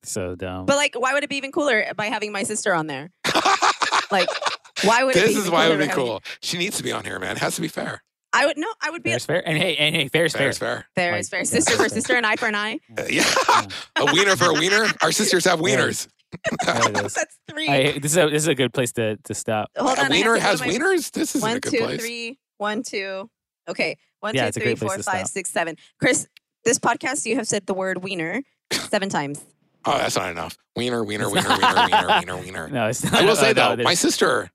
[0.08, 0.68] So dumb.
[0.68, 3.10] But like, why would it be even cooler by having my sister on there?
[4.12, 4.30] Like,
[4.84, 6.22] why would it be this is why it would be by having- cool.
[6.42, 7.32] She needs to be on here, man.
[7.32, 8.04] It has to be fair.
[8.32, 8.68] I would no.
[8.84, 9.48] I would be Fair is fair.
[9.48, 10.50] And hey, and hey, fair is Fair fair.
[10.50, 10.86] is fair.
[10.94, 11.44] fair Like, is fair.
[11.44, 12.02] Sister fair for is fair.
[12.02, 12.80] sister, an eye for an eye.
[12.96, 13.24] Uh, yeah,
[13.96, 14.86] a wiener for a wiener.
[15.02, 16.08] Our sisters have wieners.
[16.66, 17.14] There it is.
[17.16, 17.68] That's three.
[17.68, 19.72] I, this is a this is a good place to to stop.
[19.76, 20.06] Hold on.
[20.06, 21.10] I a wiener has my- wieners.
[21.12, 22.00] This is a good two, place.
[22.00, 22.38] three.
[22.60, 23.28] One, two.
[23.68, 23.98] Okay.
[24.20, 25.26] One, Yeah, two, it's a great place to stop.
[25.28, 25.78] six, seven.
[26.00, 26.28] Chris,
[26.64, 29.44] this podcast you have said the word wiener seven times.
[29.86, 30.58] Oh, that's not enough.
[30.76, 32.68] Wiener, wiener, wiener, wiener, wiener, wiener, wiener.
[32.72, 33.14] No, it's not.
[33.14, 34.50] I will uh, say no, though, there's- my sister.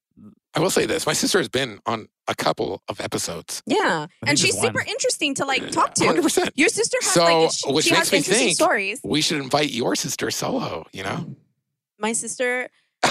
[0.53, 3.63] I will say this: my sister has been on a couple of episodes.
[3.67, 4.67] Yeah, and she's one.
[4.67, 6.07] super interesting to like talk to.
[6.07, 6.51] Hundred percent.
[6.57, 9.01] Your sister has So, like she, which she makes has me interesting think- stories.
[9.05, 10.87] We should invite your sister solo.
[10.93, 11.37] You know.
[12.01, 12.69] My sister,
[13.05, 13.11] hey,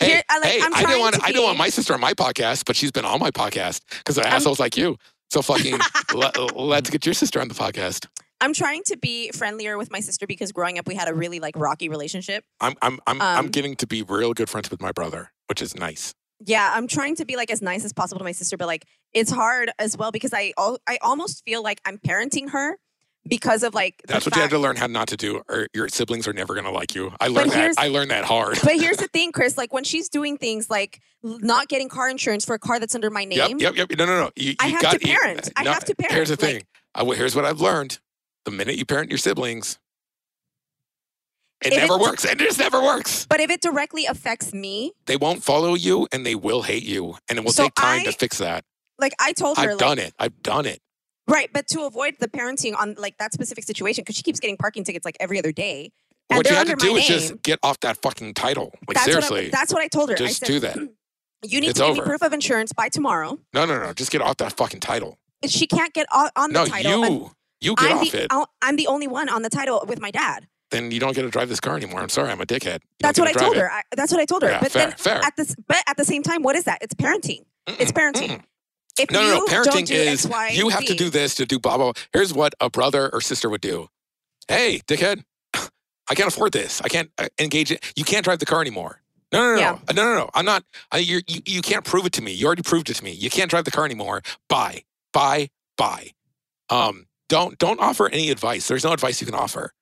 [0.00, 2.00] Here, I, like, hey, I'm I didn't want to I didn't want my sister on
[2.00, 4.96] my podcast, but she's been on my podcast because of I'm- assholes like you.
[5.30, 5.78] So fucking
[6.14, 8.06] let, let's get your sister on the podcast.
[8.40, 11.40] I'm trying to be friendlier with my sister because growing up we had a really
[11.40, 12.44] like rocky relationship.
[12.60, 15.60] I'm I'm I'm I'm Um, getting to be real good friends with my brother, which
[15.60, 16.14] is nice.
[16.44, 18.84] Yeah, I'm trying to be like as nice as possible to my sister, but like
[19.12, 20.52] it's hard as well because I
[20.86, 22.76] I almost feel like I'm parenting her
[23.28, 25.88] because of like That's what you have to learn how not to do, or your
[25.88, 27.12] siblings are never gonna like you.
[27.20, 27.74] I learned that.
[27.78, 28.58] I learned that hard.
[28.64, 29.56] But here's the thing, Chris.
[29.58, 33.10] Like when she's doing things like not getting car insurance for a car that's under
[33.10, 33.98] my name, Yep, yep, yep.
[33.98, 34.30] No, no, no.
[34.36, 35.50] You, I have got, to you- parent.
[35.56, 36.14] I no, have to parent.
[36.14, 37.16] Here's the Like- thing.
[37.16, 37.98] Here's what I've learned.
[38.44, 39.78] The minute you parent your siblings,
[41.64, 42.24] it never it- works.
[42.24, 43.26] It just never works.
[43.28, 47.16] But if it directly affects me, They won't follow you, and they will hate you,
[47.28, 48.64] and it will So take time to fix that.
[48.98, 50.14] like I told her, I've like, done it.
[50.18, 50.80] I've done it.
[51.28, 54.56] Right, but to avoid the parenting on like that specific situation, because she keeps getting
[54.56, 55.92] parking tickets like every other day,
[56.30, 57.18] and what you have to do is name.
[57.20, 58.72] just get off that fucking title.
[58.86, 59.44] Like that's seriously.
[59.44, 60.14] What I, that's what I told her.
[60.14, 60.74] I Just said, do that.
[60.76, 60.84] Hmm,
[61.44, 63.38] you need It's to give me proof of insurance by tomorrow.
[63.54, 63.92] no, no, no.
[63.92, 65.18] Just get off that fucking title.
[65.46, 67.04] She can't get on, on the No, title.
[67.04, 67.30] un- you.
[67.60, 68.26] You get I'm off the, it.
[68.30, 70.46] I'll- I'm the only one on the title with my dad.
[70.70, 72.00] Then you don't get to drive this car anymore.
[72.00, 72.30] I'm sorry.
[72.30, 72.74] I'm a dickhead.
[72.82, 73.70] You That's what I told drive her.
[73.72, 74.50] I, that's what I told her.
[74.50, 75.24] Yeah, but fair, then fair.
[75.24, 76.78] at this, but at the same time, what is that?
[76.82, 77.44] It's parenting.
[77.66, 78.28] It's Mm-mm, parenting.
[78.28, 78.42] mm-mm.
[78.98, 79.44] If No, no, no.
[79.46, 81.92] Parenting do is X, Y, you have to do this to do blah blah.
[82.12, 83.88] Here's what a brother or sister would do.
[84.48, 86.80] Hey, dickhead, I can't afford this.
[86.82, 87.84] I can't uh, engage it.
[87.96, 89.02] You can't drive the car anymore.
[89.32, 89.78] No, no, no, Yeah.
[89.94, 90.30] no, no, no, no.
[90.34, 90.64] I'm not.
[90.90, 92.32] I, you're, you you can't prove it to me.
[92.32, 93.12] You already proved it to me.
[93.12, 94.22] You can't drive the car anymore.
[94.48, 96.10] Bye, bye, bye.
[96.70, 98.68] Um, don't don't offer any advice.
[98.68, 99.72] There's no advice you can offer.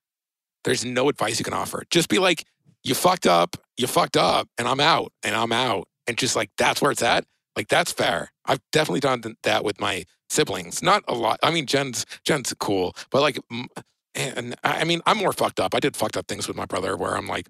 [0.65, 1.85] There's no advice you can offer.
[1.91, 2.45] Just be like,
[2.83, 3.57] you fucked up.
[3.77, 7.03] You fucked up, and I'm out, and I'm out, and just like that's where it's
[7.03, 7.25] at.
[7.57, 8.31] Like that's fair.
[8.45, 10.83] I've definitely done that with my siblings.
[10.83, 11.39] Not a lot.
[11.43, 13.39] I mean, Jen's Jen's cool, but like,
[14.15, 15.75] and I mean, I'm more fucked up.
[15.75, 17.49] I did fucked up things with my brother where I'm like,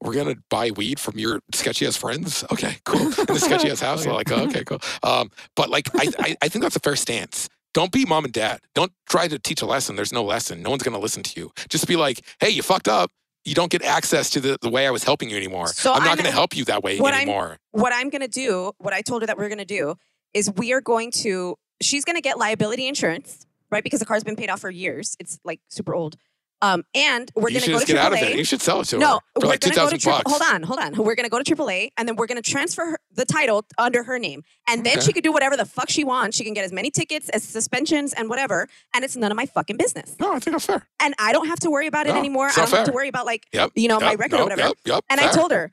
[0.00, 2.44] we're gonna buy weed from your sketchy ass friends.
[2.50, 3.00] Okay, cool.
[3.18, 4.02] In the sketchy ass house.
[4.06, 4.12] Okay.
[4.12, 4.80] Like, oh, okay, cool.
[5.02, 7.48] Um, but like, I, I I think that's a fair stance.
[7.74, 8.60] Don't be mom and dad.
[8.74, 9.96] Don't try to teach a lesson.
[9.96, 10.62] There's no lesson.
[10.62, 11.52] No one's gonna listen to you.
[11.68, 13.10] Just be like, hey, you fucked up.
[13.44, 15.66] You don't get access to the, the way I was helping you anymore.
[15.68, 17.58] So I'm not going to help you that way what I'm- anymore.
[17.72, 19.96] what I'm gonna do, what I told her that we're gonna do,
[20.34, 21.56] is we are going to.
[21.80, 23.82] She's gonna get liability insurance, right?
[23.82, 25.16] Because the car's been paid off for years.
[25.18, 26.16] It's like super old.
[26.62, 28.22] Um, and we're gonna go to get out of AAA.
[28.34, 28.38] it.
[28.38, 30.24] You should sell it to No, her for we're like two gonna go to thousand
[30.28, 30.94] Hold on, hold on.
[30.94, 34.16] We're gonna go to AAA, and then we're gonna transfer her, the title under her
[34.16, 35.06] name, and then Okay.
[35.06, 36.36] she could do whatever the fuck she wants.
[36.36, 39.44] She can get as many tickets as suspensions and whatever, and it's none of my
[39.46, 40.14] fucking business.
[40.20, 40.86] No, I think that's fair.
[41.00, 42.48] And I don't have to worry about it No, anymore.
[42.48, 43.72] I don't have to worry about like Yep.
[43.74, 44.60] you know my Yep, record or whatever.
[44.62, 45.72] Yep, yep, And I told her,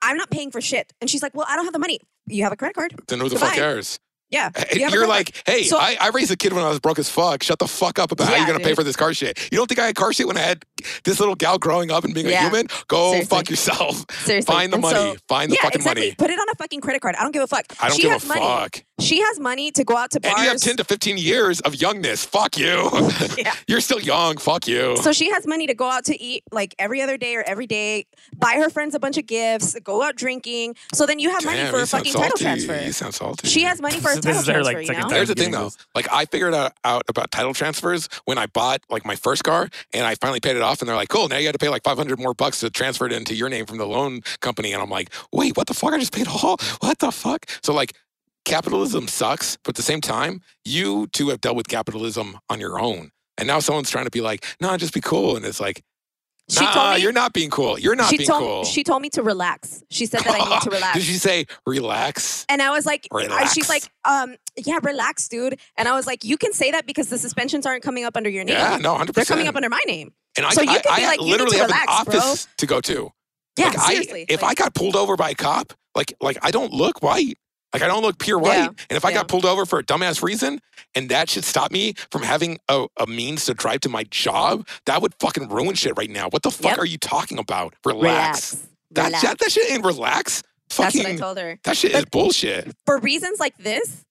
[0.00, 0.92] I'm not paying for shit.
[1.00, 1.98] And she's like, Well, I don't have the money.
[2.28, 2.94] You have a credit card?
[3.08, 3.48] Then who the Goodbye.
[3.48, 3.98] fuck cares?
[4.30, 4.50] Yeah.
[4.72, 7.08] You you're like, hey, So- I, I raised a kid when I was broke as
[7.08, 7.42] fuck.
[7.42, 9.38] Shut the fuck up about how Yeah, you're gonna pay for this car shit.
[9.52, 10.64] You don't think I had car shit when I had
[11.04, 12.66] this little gal growing up and being a human?
[12.88, 13.36] Go Seriously.
[13.36, 14.04] fuck yourself.
[14.24, 14.52] Seriously.
[14.52, 14.94] Find the And money.
[14.94, 16.02] so- Find the yeah, fucking exactly.
[16.02, 16.14] money.
[16.16, 17.16] Put it on a fucking credit card.
[17.16, 17.64] I don't give a fuck.
[17.80, 18.40] I don't she give has a money.
[18.40, 18.84] fuck.
[19.00, 20.34] She has money to go out to bars.
[20.36, 22.24] And you have 10 to 15 years of youngness.
[22.24, 22.90] Fuck you.
[23.38, 23.54] Yeah.
[23.66, 24.36] You're still young.
[24.36, 24.96] Fuck you.
[24.98, 27.66] So she has money to go out to eat like every other day or every
[27.66, 28.04] day,
[28.36, 30.74] buy her friends a bunch of gifts, go out drinking.
[30.92, 32.78] So then you have money for a fucking title transfer.
[32.78, 33.48] You sound salty.
[33.48, 34.64] She has money for a This is her, transfer.
[34.64, 35.08] like, you second know?
[35.08, 35.16] time.
[35.16, 35.64] Here's the thing, though.
[35.64, 35.76] this.
[35.94, 39.68] Like, I figured out, out about title transfers when I bought like my first car,
[39.92, 40.80] and I finally paid it off.
[40.80, 43.06] And they're like, "Cool, now you got to pay like 500 more bucks to transfer
[43.06, 45.92] it into your name from the loan company." And I'm like, "Wait, what the fuck?
[45.94, 46.56] I just paid all?
[46.80, 47.94] What the fuck?" So like,
[48.44, 52.80] capitalism sucks, but at the same time, you two have dealt with capitalism on your
[52.80, 55.82] own, and now someone's trying to be like, "No, just be cool," and it's like,
[56.50, 57.78] She "Nah, told me you're not being cool.
[57.78, 59.82] You're not she being told cool." she told me to relax.
[59.90, 60.94] She said that I need to relax.
[60.98, 62.44] Did she say relax?
[62.48, 63.52] And I was like, I- Relax.
[63.54, 65.58] she's like, um, yeah, relax, dude.
[65.76, 68.28] And I was like, you can say that because the suspensions aren't coming up under
[68.28, 68.56] your name.
[68.56, 69.38] Yeah, no, hundred They're percent.
[69.38, 70.12] coming up under my name.
[70.36, 72.04] And I, So you I, I be like, you need literally to have relax, an
[72.06, 72.18] bro.
[72.18, 73.10] office to go to.
[73.56, 74.22] Yeah, like seriously.
[74.28, 77.36] I, if I got pulled over by a cop, like like I don't look white.
[77.72, 78.56] Like I don't look pure white.
[78.56, 79.16] Yeah, And if I yeah.
[79.16, 80.58] got pulled over for a dumbass reason,
[80.94, 84.66] and that should stop me from having a, a means to drive to my job,
[84.86, 86.28] that would fucking ruin shit right now.
[86.28, 86.78] What the fuck Yep.
[86.80, 87.74] are you talking about?
[87.84, 88.54] Relax.
[88.54, 88.68] relax.
[88.92, 89.22] That, relax.
[89.22, 90.42] that that shit ain't relax.
[90.70, 91.58] Fucking, That's what I told her.
[91.64, 92.72] that shit is bullshit.
[92.86, 94.04] For reasons like this,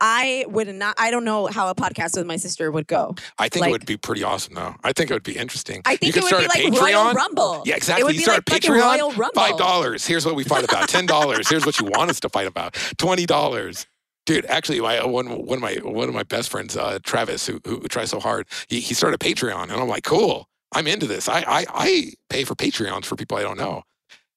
[0.00, 0.94] I would not.
[0.98, 3.16] I don't know how a podcast with my sister would go.
[3.38, 4.74] I think like- it would be pretty awesome though.
[4.84, 5.82] I think it would be interesting.
[5.84, 6.94] I think you could it would start be a like Patreon.
[7.04, 7.62] Royal Rumble.
[7.66, 8.02] Yeah, exactly.
[8.02, 8.80] It would you be start like a Patreon.
[8.80, 9.34] Royal Rumble.
[9.40, 10.06] Five dollars.
[10.06, 10.88] Here's what we fight about.
[10.88, 11.48] Ten dollars.
[11.48, 12.74] Here's what you want us to fight about.
[12.96, 13.86] Twenty dollars.
[14.26, 17.60] Dude, actually, my one one of my one of my best friends, uh, Travis, who
[17.64, 21.06] who tries so hard, he he started a Patreon, and I'm like, cool, I'm into
[21.06, 21.28] this.
[21.28, 23.82] I I I pay for Patreons for people I don't know.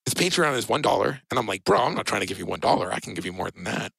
[0.06, 2.46] His Patreon is one dollar, and I'm like, bro, I'm not trying to give you
[2.46, 2.92] one dollar.
[2.92, 3.92] I can give you more than that.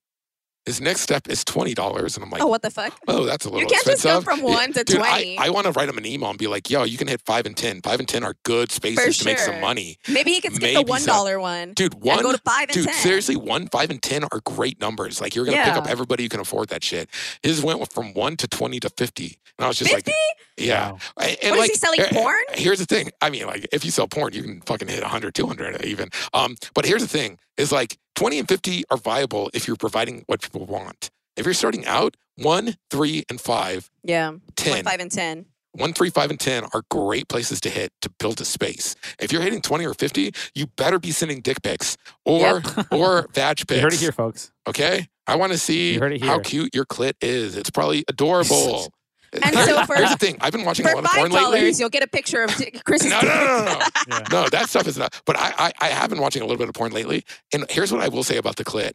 [0.64, 2.96] His next step is twenty dollars, and I'm like, oh, what the fuck?
[3.08, 4.24] oh, that's a little You can't just go expensive.
[4.24, 5.36] from Yeah, one to Dude, twenty.
[5.36, 7.20] I, I want to write him an email and be like, yo, you can hit
[7.26, 7.82] five and 10.
[7.82, 9.98] Five and 10 are good spaces to make some money.
[10.08, 11.06] Maybe he could skip maybe the one so.
[11.06, 12.94] dollar one Dude, and one, go to five and dude, ten.
[12.94, 15.20] seriously, one, five, and 10 are great numbers.
[15.20, 17.08] Like, you're going to pick up everybody who can afford that shit.
[17.42, 19.38] His went from one to 20 to 50.
[19.58, 20.10] And I was just Fifty?
[20.12, 20.16] like,
[20.56, 20.92] yeah.
[20.92, 20.98] Wow.
[21.20, 22.00] And, and What is like, he selling?
[22.00, 22.36] eh, Porn?
[22.54, 23.10] Here's the thing.
[23.20, 26.08] I mean, like, if you sell porn, you can fucking hit 100, 200 even.
[26.32, 30.24] Um, but here's the thing is like 20 and 50 are viable if you're providing
[30.26, 31.10] what people want.
[31.36, 34.72] If you're starting out, one, three, and five, Yeah, 10.
[34.74, 35.46] point five and ten.
[35.74, 38.94] One, three, five, and 10 are great places to hit to build a space.
[39.18, 42.60] If you're hitting 20 or 50, you better be sending dick pics or
[42.92, 43.76] or vag pics.
[43.76, 44.52] You heard it here, folks.
[44.66, 45.06] Okay?
[45.26, 47.56] I want to see You heard it how cute your clit is.
[47.56, 48.92] It's probably adorable.
[49.42, 50.36] And so for- Here's the thing.
[50.40, 51.60] I've been watching a For lot of porn lately.
[51.60, 53.10] dollars, you'll get a picture of Di- Chris's.
[53.10, 53.78] No, no, no, no, no.
[54.08, 54.24] Yeah.
[54.30, 55.20] No, that stuff is not.
[55.24, 57.90] But I, I, I have been watching a little bit of porn lately, and here's
[57.92, 58.92] what I will say about the clit.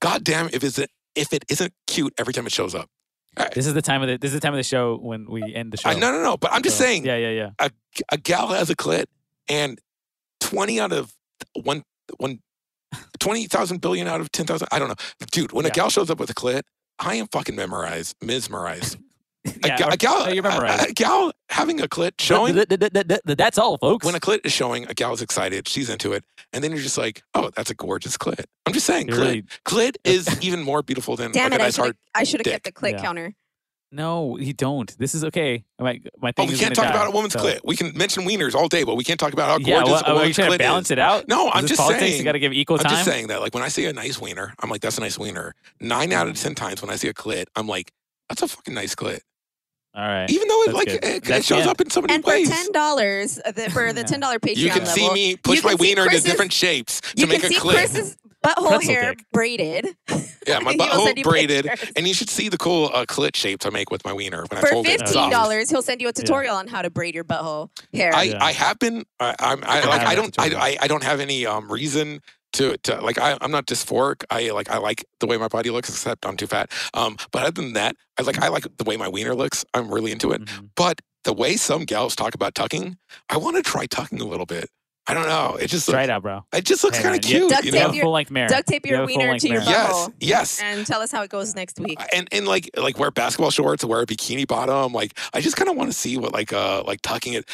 [0.00, 0.78] God damn, if it's
[1.14, 2.88] if it isn't cute every time it shows up.
[3.54, 5.54] This is the time of the this is the time of the show when we
[5.54, 5.90] end the show.
[5.90, 6.36] I, no, no, no.
[6.36, 7.50] But I'm just So, saying, Yeah, yeah, yeah.
[7.58, 7.70] a
[8.12, 9.06] a gal has a clit,
[9.48, 9.78] and
[10.40, 11.12] 20 out of
[11.62, 11.82] one,
[12.18, 12.38] one,
[13.18, 14.68] 20,000 billion out of 10,000.
[14.70, 14.94] I don't know.
[15.32, 16.62] Dude, when a gal shows up with a clit,
[16.98, 18.98] I am fucking memorized, mesmerized.
[19.46, 20.90] A, Yeah, ga- or- a gal, oh, you're a- memorized.
[20.90, 22.54] a gal having a clit showing.
[22.54, 24.04] Th- th- th- th- th- th- That's all, folks.
[24.06, 26.96] when a clit is showing, a gal's excited, she's into it, and then you're just
[26.98, 30.62] like, "Oh, that's a gorgeous clit." I'm just saying, You're clit, really- clit is even
[30.62, 31.60] more beautiful than Damn like it!
[31.60, 31.96] a I nice should have hard.
[32.14, 32.78] I should have kept the dick.
[32.80, 33.02] clit Yeah.
[33.02, 33.34] counter.
[33.92, 34.96] no, you don't.
[34.98, 35.62] This is okay.
[35.78, 37.60] My my Oh, we is can't talk die, about a woman's so- clit.
[37.64, 40.02] We can mention wieners all day, but we can't talk about how Yeah, gorgeous well,
[40.06, 40.92] a woman's trying to balance is.
[40.92, 41.28] it out?
[41.28, 42.00] No, Is I'm just politics?
[42.02, 42.18] saying.
[42.18, 42.86] You got to give equal time.
[42.88, 45.00] I'm just saying that, like, when I see a nice wiener, I'm like, "That's a
[45.00, 47.92] nice wiener." Nine out of ten times when I see a clit, I'm like,
[48.28, 49.20] "That's a fucking nice clit,"
[49.96, 50.28] All right.
[50.30, 51.04] even though it That's like good.
[51.04, 53.40] it, it shows up in so many And for ten dollars,
[53.72, 56.52] for the ten dollar Patreon you can see level, me push my wiener into different
[56.52, 57.74] shapes to you make can a see clit.
[57.74, 59.24] Chris's butthole Pretzel hair dick.
[59.32, 59.96] braided.
[60.46, 61.92] Yeah, my butthole braided, pictures.
[61.96, 64.58] and you should see the cool uh, clit shapes I make with my wiener when
[64.58, 65.00] I For fold it.
[65.00, 68.14] fifteen dollars, he'll send you a tutorial on how to braid your butthole hair.
[68.14, 68.44] I, Yeah.
[68.44, 69.04] I have been.
[69.18, 69.64] I, I'm.
[69.64, 70.00] I, can like.
[70.06, 70.38] I don't.
[70.38, 72.20] I, I don't have any um reason
[72.54, 73.18] to to like.
[73.18, 74.24] I, I'm not dysphoric.
[74.30, 74.70] I like.
[74.70, 76.72] I like the way my body looks, except I'm too fat.
[76.94, 77.16] Um.
[77.30, 78.38] But other than that, I like.
[78.42, 79.64] I like the way my wiener looks.
[79.74, 80.42] I'm really into it.
[80.44, 80.70] Mhm.
[80.76, 82.96] But the way some gals talk about tucking,
[83.30, 84.68] I want to try tucking a little bit.
[85.06, 85.56] I don't know.
[85.60, 85.86] It just.
[85.86, 86.44] Try looks, it out, bro.
[86.54, 87.50] it just looks Hey, kind of man, you- cute.
[87.50, 87.98] Duct You You tape have know?
[87.98, 88.48] a full length mirror.
[88.48, 89.70] Duct tape your wiener to your mirror.
[89.70, 89.92] Yes.
[89.92, 90.14] butthole.
[90.20, 90.60] Yes.
[90.62, 91.98] and tell us how it goes next week.
[92.14, 94.94] and and like like wear basketball shorts, wear a bikini bottom.
[94.94, 97.46] Like I just kind of want to see what like uh like tucking it.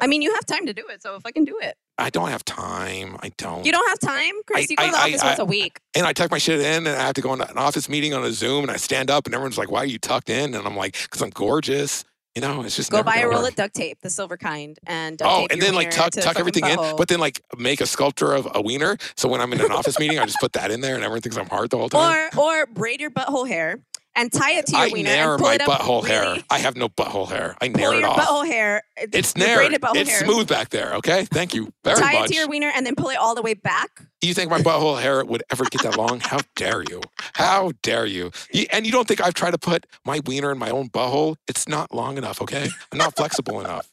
[0.00, 1.76] I mean, you have time to do it, so fucking do it.
[1.98, 3.16] I don't have time.
[3.22, 3.64] I don't.
[3.64, 4.58] You don't have time, Chris.
[4.58, 5.80] I- you go to the I- office I- once a week.
[5.94, 8.12] and I tuck my shit in, and I have to go into an office meeting
[8.12, 10.54] on a Zoom, and I stand up, and everyone's like, "Why are you tucked in?"
[10.54, 12.04] And I'm like, "Cause I'm gorgeous."
[12.34, 13.52] You know, it's just Go buy a roll work.
[13.52, 16.76] of duct tape, the silver kind, and Oh, and then like tuck tuck everything in,
[16.98, 18.98] but then like make a sculpture of a wiener.
[19.16, 21.22] So when I'm in an office meeting, I just put that in there, and everyone
[21.22, 22.28] thinks I'm hard the whole time.
[22.36, 23.78] or or braid your butthole hair
[24.16, 26.38] and tie it to your I wiener nair and pull my it up hair.
[26.50, 27.56] I have no butthole hair.
[27.60, 28.16] I Pull nair it your off.
[28.18, 28.82] butthole hair.
[28.96, 29.62] It's your nair.
[29.70, 30.24] It's hair.
[30.24, 30.94] smooth back there.
[30.94, 32.30] Okay, thank you very tie much.
[32.30, 34.02] it to your wiener and then pull it all the way back.
[34.22, 36.20] You think my butthole hair would ever get that long?
[36.20, 37.02] How dare you?
[37.34, 38.30] How dare you?
[38.52, 41.36] You- And you don't think I've tried to put my wiener in my own butthole?
[41.46, 42.68] It's not long enough, okay?
[42.92, 43.88] I'm not flexible enough.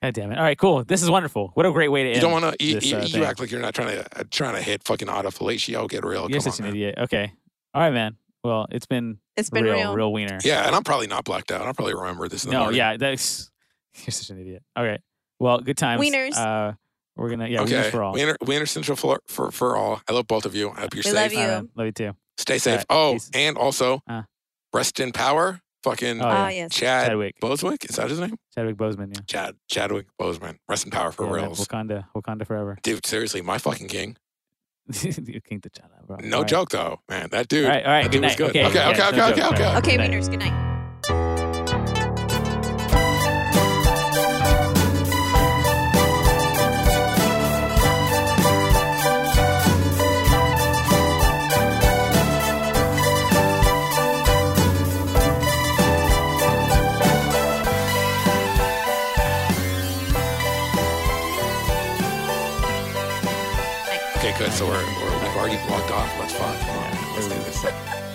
[0.02, 0.38] God damn it.
[0.38, 0.82] All right, cool.
[0.84, 1.50] This is wonderful.
[1.54, 2.16] What a great way to end.
[2.16, 2.64] You don't want to.
[2.64, 4.82] You, this, you, uh, you act like you're not trying to uh, trying to hit
[4.82, 5.86] fucking autofellatio.
[5.90, 6.22] Get real.
[6.30, 6.76] You're Come such on, an man.
[6.76, 6.94] idiot.
[7.02, 7.32] Okay.
[7.74, 8.16] All right, man.
[8.42, 9.94] Well, it's been, It's been real, real.
[9.94, 10.38] real wiener.
[10.42, 11.62] Yeah, and I'm probably not blacked out.
[11.62, 12.44] I'll probably remember this.
[12.44, 12.78] In the No, morning.
[12.78, 13.50] yeah, that's
[14.06, 14.62] you're such an idiot.
[14.76, 15.00] All right.
[15.38, 16.02] Well, good times.
[16.02, 16.36] Wieners.
[16.36, 16.72] Uh,
[17.16, 18.14] we're gonna yeah, wieners for all.
[18.14, 20.00] Wiener, Wiener Central for, for for all.
[20.08, 20.70] I love both of you.
[20.70, 21.14] I hope you're We safe.
[21.14, 21.38] love you.
[21.40, 21.68] All right, man.
[21.76, 22.12] Love you too.
[22.38, 22.76] Stay safe.
[22.78, 23.30] right, oh, peace.
[23.34, 24.22] and also, Uh.
[24.72, 25.60] rest in power.
[25.82, 26.50] Fucking Oh, Ah, yeah.
[26.64, 26.74] yes.
[26.74, 27.40] Chad Chadwick.
[27.40, 27.88] Boswick.
[27.88, 28.36] Is that his name?
[28.54, 29.14] Chadwick Boseman.
[29.14, 29.20] Yeah.
[29.26, 30.56] Chad Chadwick Boseman.
[30.68, 31.42] Rest in power for yeah man.
[31.44, 31.66] reals.
[31.66, 32.04] Wakanda.
[32.14, 32.76] Wakanda forever.
[32.82, 34.16] Dude, seriously, my fucking king.
[34.92, 36.16] King T'Challa, bro.
[36.22, 36.48] No All right.
[36.50, 37.28] joke though, man.
[37.30, 37.64] That dude.
[37.66, 37.84] All right.
[37.84, 38.02] All right.
[38.02, 38.50] that Good dude was good.
[38.50, 38.66] Okay.
[38.66, 39.30] Okay, yeah, okay, no okay, joke.
[39.32, 39.64] okay, All okay.
[39.64, 39.76] right.
[39.78, 40.10] Okay, Good night.
[40.10, 40.30] wieners.
[40.30, 40.69] Good night.
[64.52, 66.18] So we're, we're we've already logged off.
[66.18, 66.56] Let's fuck.
[67.14, 68.09] Let's do this.